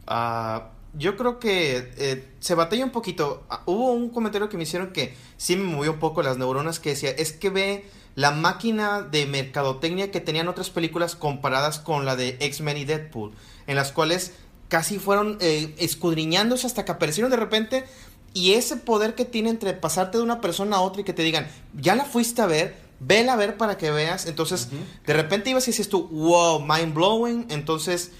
ah, 0.08 0.72
yo 0.98 1.16
creo 1.16 1.40
que 1.40 1.92
eh, 1.98 2.28
se 2.40 2.56
batalla 2.56 2.84
un 2.84 2.92
poquito. 2.92 3.44
Ah, 3.50 3.62
Hubo 3.66 3.92
un 3.92 4.10
comentario 4.10 4.50
que 4.50 4.58
me 4.58 4.64
hicieron 4.64 4.92
que 4.92 5.14
sí 5.38 5.56
me 5.56 5.64
movió 5.64 5.94
un 5.94 6.00
poco 6.00 6.24
las 6.24 6.38
neuronas 6.38 6.80
que 6.80 6.90
decía, 6.90 7.12
es 7.12 7.32
que 7.32 7.50
ve 7.50 7.86
la 8.16 8.32
máquina 8.32 9.02
de 9.02 9.26
mercadotecnia 9.28 10.12
que 10.12 10.20
tenían 10.20 10.48
otras 10.48 10.70
películas 10.72 11.16
comparadas 11.16 11.80
con 11.80 12.06
la 12.06 12.16
de 12.16 12.38
X-Men 12.40 12.78
y 12.78 12.86
Deadpool, 12.86 13.34
en 13.68 13.76
las 13.76 13.92
cuales 13.92 14.34
casi 14.68 15.00
fueron 15.00 15.38
eh, 15.42 15.76
escudriñándose 15.78 16.68
hasta 16.68 16.86
que 16.86 16.92
aparecieron 16.92 17.32
de 17.32 17.38
repente 17.38 17.86
y 18.34 18.54
ese 18.54 18.78
poder 18.78 19.16
que 19.16 19.26
tiene 19.26 19.50
entre 19.50 19.74
pasarte 19.74 20.18
de 20.18 20.24
una 20.24 20.42
persona 20.42 20.78
a 20.78 20.82
otra 20.82 21.02
y 21.02 21.04
que 21.04 21.14
te 21.14 21.24
digan, 21.24 21.48
ya 21.80 21.96
la 21.96 22.06
fuiste 22.06 22.42
a 22.42 22.46
ver, 22.46 22.76
vela 23.00 23.34
a 23.34 23.38
ver 23.38 23.58
para 23.58 23.78
que 23.78 23.92
veas, 23.92 24.26
entonces 24.26 24.70
de 25.06 25.14
repente 25.14 25.50
ibas 25.50 25.68
y 25.68 25.72
dices 25.72 25.90
tú, 25.90 26.08
wow, 26.10 26.60
mind 26.60 26.94
blowing, 26.94 27.48
entonces 27.50 28.12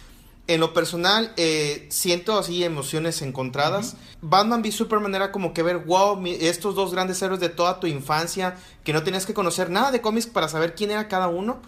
en 0.50 0.60
lo 0.60 0.74
personal, 0.74 1.32
eh, 1.38 1.86
siento 1.90 2.38
así 2.38 2.64
emociones 2.64 3.22
encontradas. 3.22 3.96
Batman 4.22 4.62
v 4.62 4.72
Superman 4.72 5.14
era 5.16 5.32
como 5.32 5.54
que 5.54 5.64
ver, 5.64 5.78
wow, 5.78 6.16
mi- 6.18 6.34
estos 6.34 6.76
dos 6.76 6.92
grandes 6.92 7.22
héroes 7.22 7.40
de 7.40 7.50
toda 7.50 7.80
tu 7.80 7.88
infancia, 7.88 8.58
que 8.84 8.92
no 8.92 9.04
tenías 9.04 9.26
que 9.26 9.34
conocer 9.34 9.70
nada 9.70 9.92
de 9.92 10.02
cómics 10.02 10.26
para 10.28 10.50
saber 10.50 10.74
quién 10.76 10.92
era 10.92 11.08
cada 11.08 11.28
uno. 11.28 11.62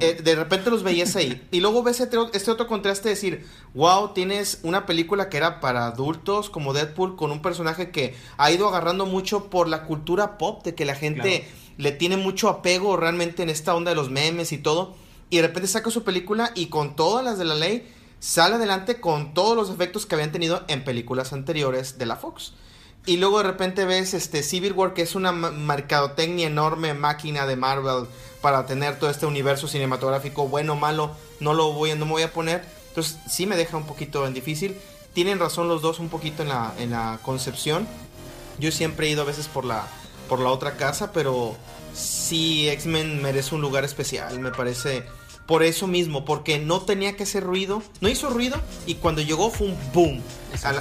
Eh, 0.00 0.20
de 0.22 0.34
repente 0.36 0.70
los 0.70 0.82
veías 0.82 1.16
ahí. 1.16 1.46
Y 1.50 1.60
luego 1.60 1.82
ves 1.82 2.00
este, 2.00 2.16
este 2.32 2.50
otro 2.50 2.66
contraste 2.68 3.08
de 3.08 3.14
decir, 3.16 3.46
wow, 3.74 4.14
tienes 4.14 4.60
una 4.62 4.86
película 4.86 5.28
que 5.28 5.36
era 5.36 5.58
para 5.60 5.86
adultos 5.88 6.48
como 6.50 6.72
Deadpool, 6.72 7.16
con 7.16 7.32
un 7.32 7.42
personaje 7.42 7.90
que 7.90 8.14
ha 8.38 8.50
ido 8.52 8.68
agarrando 8.68 9.06
mucho 9.06 9.50
por 9.50 9.68
la 9.68 9.82
cultura 9.84 10.38
pop, 10.38 10.64
de 10.64 10.74
que 10.76 10.84
la 10.84 10.94
gente 10.94 11.48
le 11.78 11.92
tiene 11.92 12.16
mucho 12.16 12.48
apego 12.48 12.96
realmente 12.96 13.42
en 13.42 13.50
esta 13.50 13.74
onda 13.74 13.90
de 13.90 13.96
los 13.96 14.08
memes 14.10 14.52
y 14.52 14.58
todo. 14.58 14.94
Y 15.30 15.36
de 15.36 15.42
repente 15.42 15.68
saca 15.68 15.90
su 15.90 16.02
película 16.02 16.50
y 16.54 16.66
con 16.66 16.96
todas 16.96 17.24
las 17.24 17.38
de 17.38 17.44
la 17.44 17.54
ley 17.54 17.88
sale 18.20 18.54
adelante 18.54 19.00
con 19.00 19.34
todos 19.34 19.56
los 19.56 19.70
efectos 19.70 20.06
que 20.06 20.14
habían 20.14 20.30
tenido 20.30 20.62
en 20.68 20.84
películas 20.84 21.32
anteriores 21.32 21.98
de 21.98 22.06
la 22.06 22.16
Fox. 22.16 22.52
Y 23.06 23.16
luego 23.16 23.38
de 23.38 23.44
repente 23.44 23.86
ves 23.86 24.12
este 24.14 24.42
Civil 24.42 24.74
War, 24.74 24.92
que 24.92 25.02
es 25.02 25.14
una 25.14 25.32
mercadotecnia 25.32 26.46
enorme, 26.46 26.92
máquina 26.94 27.46
de 27.46 27.56
Marvel 27.56 28.06
para 28.42 28.66
tener 28.66 28.98
todo 28.98 29.10
este 29.10 29.26
universo 29.26 29.68
cinematográfico, 29.68 30.48
bueno 30.48 30.76
malo, 30.76 31.12
no 31.40 31.54
lo 31.54 31.72
voy, 31.72 31.94
no 31.94 32.04
me 32.04 32.12
voy 32.12 32.22
a 32.22 32.32
poner. 32.32 32.64
Entonces 32.88 33.18
sí 33.28 33.46
me 33.46 33.56
deja 33.56 33.76
un 33.76 33.86
poquito 33.86 34.26
en 34.26 34.34
difícil. 34.34 34.76
Tienen 35.14 35.38
razón 35.38 35.66
los 35.66 35.82
dos 35.82 35.98
un 35.98 36.08
poquito 36.08 36.42
en 36.42 36.50
la, 36.50 36.74
en 36.78 36.90
la 36.90 37.18
concepción. 37.22 37.88
Yo 38.58 38.70
siempre 38.70 39.06
he 39.06 39.10
ido 39.10 39.22
a 39.22 39.24
veces 39.24 39.48
por 39.48 39.64
la, 39.64 39.86
por 40.28 40.40
la 40.40 40.50
otra 40.50 40.76
casa, 40.76 41.10
pero 41.12 41.56
sí 41.94 42.68
X-Men 42.68 43.22
merece 43.22 43.54
un 43.54 43.62
lugar 43.62 43.84
especial, 43.84 44.38
me 44.40 44.50
parece. 44.50 45.04
Por 45.50 45.64
eso 45.64 45.88
mismo, 45.88 46.24
porque 46.24 46.60
no 46.60 46.82
tenía 46.82 47.16
que 47.16 47.24
hacer 47.24 47.42
ruido, 47.42 47.82
no 48.00 48.08
hizo 48.08 48.30
ruido 48.30 48.56
y 48.86 48.94
cuando 48.94 49.20
llegó 49.20 49.50
fue 49.50 49.66
un 49.66 49.76
boom 49.92 50.22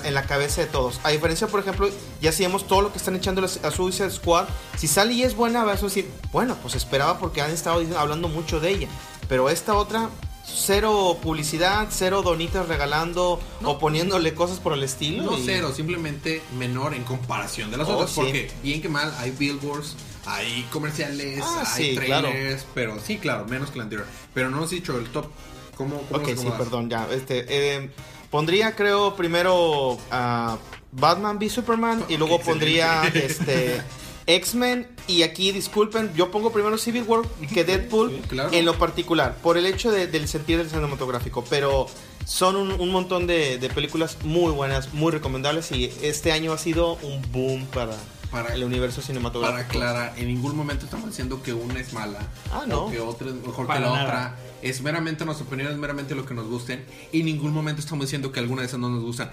en 0.03 0.13
la 0.13 0.27
cabeza 0.27 0.61
de 0.61 0.67
todos. 0.67 0.99
A 1.01 1.09
diferencia, 1.09 1.47
por 1.47 1.61
ejemplo, 1.61 1.89
ya 2.21 2.29
hacíamos 2.29 2.67
todo 2.67 2.83
lo 2.83 2.91
que 2.91 2.99
están 2.99 3.15
echando 3.15 3.43
a 3.43 3.71
Suicide 3.71 4.11
Squad. 4.11 4.45
Si 4.77 4.87
sale 4.87 5.13
y 5.13 5.23
es 5.23 5.35
buena, 5.35 5.63
vas 5.63 5.81
a 5.81 5.87
decir, 5.87 6.07
bueno, 6.31 6.55
pues 6.61 6.75
esperaba 6.75 7.17
porque 7.17 7.41
han 7.41 7.49
estado 7.49 7.83
hablando 7.97 8.27
mucho 8.27 8.59
de 8.59 8.69
ella. 8.69 8.87
Pero 9.27 9.49
esta 9.49 9.73
otra, 9.73 10.11
cero 10.55 11.17
publicidad, 11.21 11.87
cero 11.91 12.21
donitas 12.21 12.67
regalando 12.67 13.39
No. 13.61 13.71
o 13.71 13.79
poniéndole 13.79 14.33
cosas 14.33 14.59
por 14.59 14.73
el 14.73 14.83
estilo. 14.83 15.23
No 15.23 15.37
y- 15.37 15.43
cero, 15.45 15.71
simplemente 15.75 16.41
menor 16.57 16.93
en 16.93 17.03
comparación 17.03 17.71
de 17.71 17.77
las 17.77 17.87
Oh, 17.89 17.95
otras. 17.97 18.11
sí. 18.11 18.15
Porque, 18.21 18.51
bien 18.63 18.81
que 18.81 18.89
mal, 18.89 19.13
hay 19.19 19.31
billboards, 19.31 19.95
hay 20.25 20.63
comerciales, 20.71 21.41
Ah, 21.43 21.63
hay 21.75 21.91
sí, 21.91 21.95
claro. 21.97 22.29
trailers, 22.29 22.65
pero 22.73 22.99
sí, 22.99 23.17
claro, 23.17 23.45
menos 23.45 23.71
que 23.71 23.77
la 23.77 23.83
anterior. 23.83 24.07
Pero 24.33 24.49
no 24.49 24.57
hemos 24.57 24.69
dicho 24.69 24.97
el 24.97 25.07
top. 25.09 25.27
¿Cómo, 25.75 26.01
cómo 26.11 26.21
Ok, 26.23 26.29
sí, 26.37 26.47
perdón, 26.57 26.89
ya. 26.89 27.07
Este, 27.09 27.45
eh, 27.47 27.89
pondría, 28.29 28.75
creo, 28.75 29.15
primero 29.15 29.97
a 30.11 30.57
Batman 30.91 31.37
v 31.37 31.49
Superman 31.49 32.03
y 32.09 32.17
luego 32.17 32.35
Excelente. 32.35 32.45
pondría 32.51 33.03
este 33.13 33.81
X-Men. 34.29 34.87
Y 35.07 35.23
aquí, 35.23 35.51
disculpen, 35.51 36.11
yo 36.15 36.29
pongo 36.31 36.51
primero 36.51 36.77
Civil 36.77 37.03
War 37.07 37.21
que 37.53 37.63
Deadpool 37.63 38.11
Sí, 38.11 38.21
claro. 38.27 38.53
en 38.53 38.63
lo 38.65 38.77
particular, 38.77 39.35
por 39.41 39.57
el 39.57 39.65
hecho 39.65 39.91
de- 39.91 40.07
del 40.07 40.27
sentido 40.27 40.59
del 40.59 40.69
cinematográfico. 40.69 41.43
Pero 41.49 41.87
son 42.25 42.55
un, 42.55 42.71
un 42.79 42.89
montón 42.91 43.25
de, 43.27 43.57
de 43.57 43.69
películas 43.69 44.17
muy 44.23 44.51
buenas, 44.51 44.93
muy 44.93 45.11
recomendables. 45.11 45.71
Y 45.71 45.91
este 46.03 46.31
año 46.31 46.53
ha 46.53 46.57
sido 46.59 46.93
un 47.01 47.21
boom 47.31 47.65
para, 47.73 47.97
Para- 48.31 48.53
el 48.53 48.63
universo 48.63 48.97
Para 48.97 49.07
cinematográfico. 49.07 49.61
aclarar, 49.69 50.13
en 50.17 50.27
ningún 50.27 50.55
momento 50.55 50.85
estamos 50.85 51.09
diciendo 51.09 51.41
que 51.41 51.53
una 51.53 51.79
es 51.79 51.93
mala 51.93 52.19
Ah, 52.51 52.63
no. 52.67 52.85
o 52.85 52.91
que 52.91 52.99
otra 52.99 53.27
es 53.29 53.33
mejor 53.35 53.65
Para 53.67 53.79
que 53.79 53.85
la 53.85 53.91
nada. 53.91 54.03
otra. 54.05 54.35
Es 54.61 54.81
meramente 54.81 55.23
nuestra 55.25 55.47
opinión, 55.47 55.71
es 55.71 55.77
meramente 55.77 56.15
lo 56.15 56.25
que 56.25 56.33
nos 56.33 56.45
gusten. 56.47 56.83
Y 57.13 57.21
en 57.21 57.27
ningún 57.27 57.53
momento 57.53 57.81
estamos 57.81 58.05
diciendo 58.05 58.31
que 58.33 58.39
alguna 58.41 58.61
de 58.61 58.67
esas 58.67 58.79
no 58.79 58.89
nos 58.89 59.01
gustan. 59.03 59.31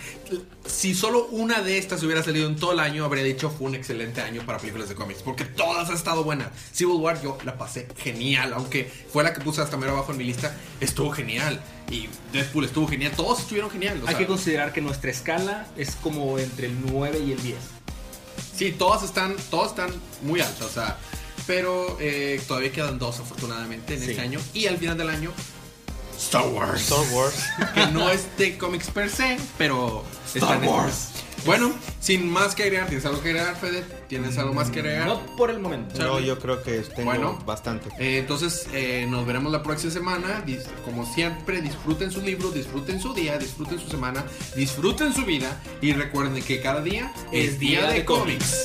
Si 0.67 0.95
solo 0.95 1.27
una 1.33 1.63
de 1.63 1.79
estas 1.79 2.03
hubiera 2.05 2.23
salido 2.23 2.49
en 2.49 2.55
todo 2.57 2.73
el 2.73 2.81
año, 2.81 3.05
habría 3.05 3.25
dicho 3.25 3.51
fue 3.51 3.67
un 3.69 3.75
excelente 3.75 4.21
año 4.23 4.43
para 4.47 4.59
películas 4.59 4.89
de 4.89 4.95
cómics. 4.95 5.23
Porque 5.23 5.45
todas 5.45 5.89
han 5.89 5.97
estado 5.97 6.23
buenas. 6.23 6.49
Civil 6.73 6.95
War 6.97 7.21
yo 7.23 7.37
la 7.45 7.59
pasé 7.59 7.89
genial. 7.99 8.53
Aunque 8.55 8.91
fue 9.13 9.25
la 9.25 9.33
que 9.35 9.41
puse 9.41 9.61
hasta 9.61 9.77
mero 9.77 9.93
abajo 9.93 10.13
en 10.13 10.19
mi 10.19 10.25
lista, 10.25 10.55
estuvo 10.81 11.11
genial. 11.11 11.61
Y 11.91 12.09
Deadpool 12.33 12.65
estuvo 12.65 12.87
genial. 12.87 13.13
Todos 13.17 13.41
estuvieron 13.41 13.69
genial. 13.71 13.99
Hay 14.03 14.09
sea, 14.09 14.19
que 14.19 14.27
considerar 14.27 14.73
que 14.73 14.81
nuestra 14.81 15.11
escala 15.11 15.67
es 15.77 15.97
como 15.97 16.39
entre 16.39 16.67
el 16.69 16.77
9 16.89 17.19
y 17.27 17.33
el 17.33 17.43
10. 17.43 17.57
Sí, 18.57 18.73
todas 18.73 19.03
están, 19.03 19.37
todas 19.51 19.71
están 19.71 19.91
muy 20.23 20.41
altas, 20.41 20.63
o 20.63 20.71
sea, 20.71 20.97
pero 21.47 21.97
eh, 22.01 22.41
todavía 22.49 22.73
quedan 22.73 22.99
dos 22.99 23.21
afortunadamente 23.21 23.95
en 23.95 24.01
Sí. 24.03 24.11
este 24.11 24.23
año 24.23 24.41
y 24.55 24.67
al 24.67 24.79
final 24.79 24.97
del 24.97 25.11
año 25.11 25.33
Star 26.19 26.47
Wars, 26.49 26.81
Star 26.83 27.05
Wars. 27.13 27.35
que 27.75 27.87
no 27.89 28.09
es 28.11 28.25
de 28.39 28.57
cómics 28.57 28.89
per 28.91 29.11
se, 29.11 29.37
pero 29.59 30.03
está 30.27 30.39
Star 30.55 30.59
Wars. 30.69 31.09
Netflix. 31.47 31.69
Bueno, 31.69 31.75
sin 32.01 32.31
más 32.31 32.55
que 32.55 32.65
agregar, 32.65 32.87
¿tienes 32.89 33.05
algo 33.07 33.21
que 33.23 33.29
agregar, 33.31 33.57
Fede? 33.57 33.85
¿Tienes 34.09 34.37
algo 34.39 34.53
más 34.55 34.71
que 34.71 34.81
agregar? 34.81 35.07
No 35.07 35.21
por 35.37 35.51
el 35.51 35.59
momento. 35.59 35.99
No, 35.99 36.21
yo 36.21 36.39
creo 36.39 36.63
que 36.63 36.79
tengo 36.81 37.05
Bueno. 37.11 37.39
bastante. 37.47 37.89
Eh, 37.99 38.19
entonces 38.19 38.67
eh, 38.73 39.07
nos 39.09 39.27
veremos 39.27 39.51
la 39.53 39.63
próxima 39.63 39.93
semana. 39.93 40.43
Dis- 40.47 40.67
Como 40.85 41.05
siempre, 41.13 41.61
disfruten 41.63 42.11
sus 42.11 42.23
libros, 42.23 42.55
disfruten 42.55 43.01
su 43.01 43.13
día, 43.15 43.39
disfruten 43.39 43.79
su 43.79 43.89
semana, 43.89 44.25
disfruten 44.55 45.13
su 45.13 45.25
vida 45.25 45.61
y 45.81 45.93
recuerden 45.93 46.43
que 46.43 46.61
cada 46.61 46.81
día 46.83 47.13
es 47.33 47.59
día 47.59 47.87
de 47.87 48.05
cómics. 48.05 48.65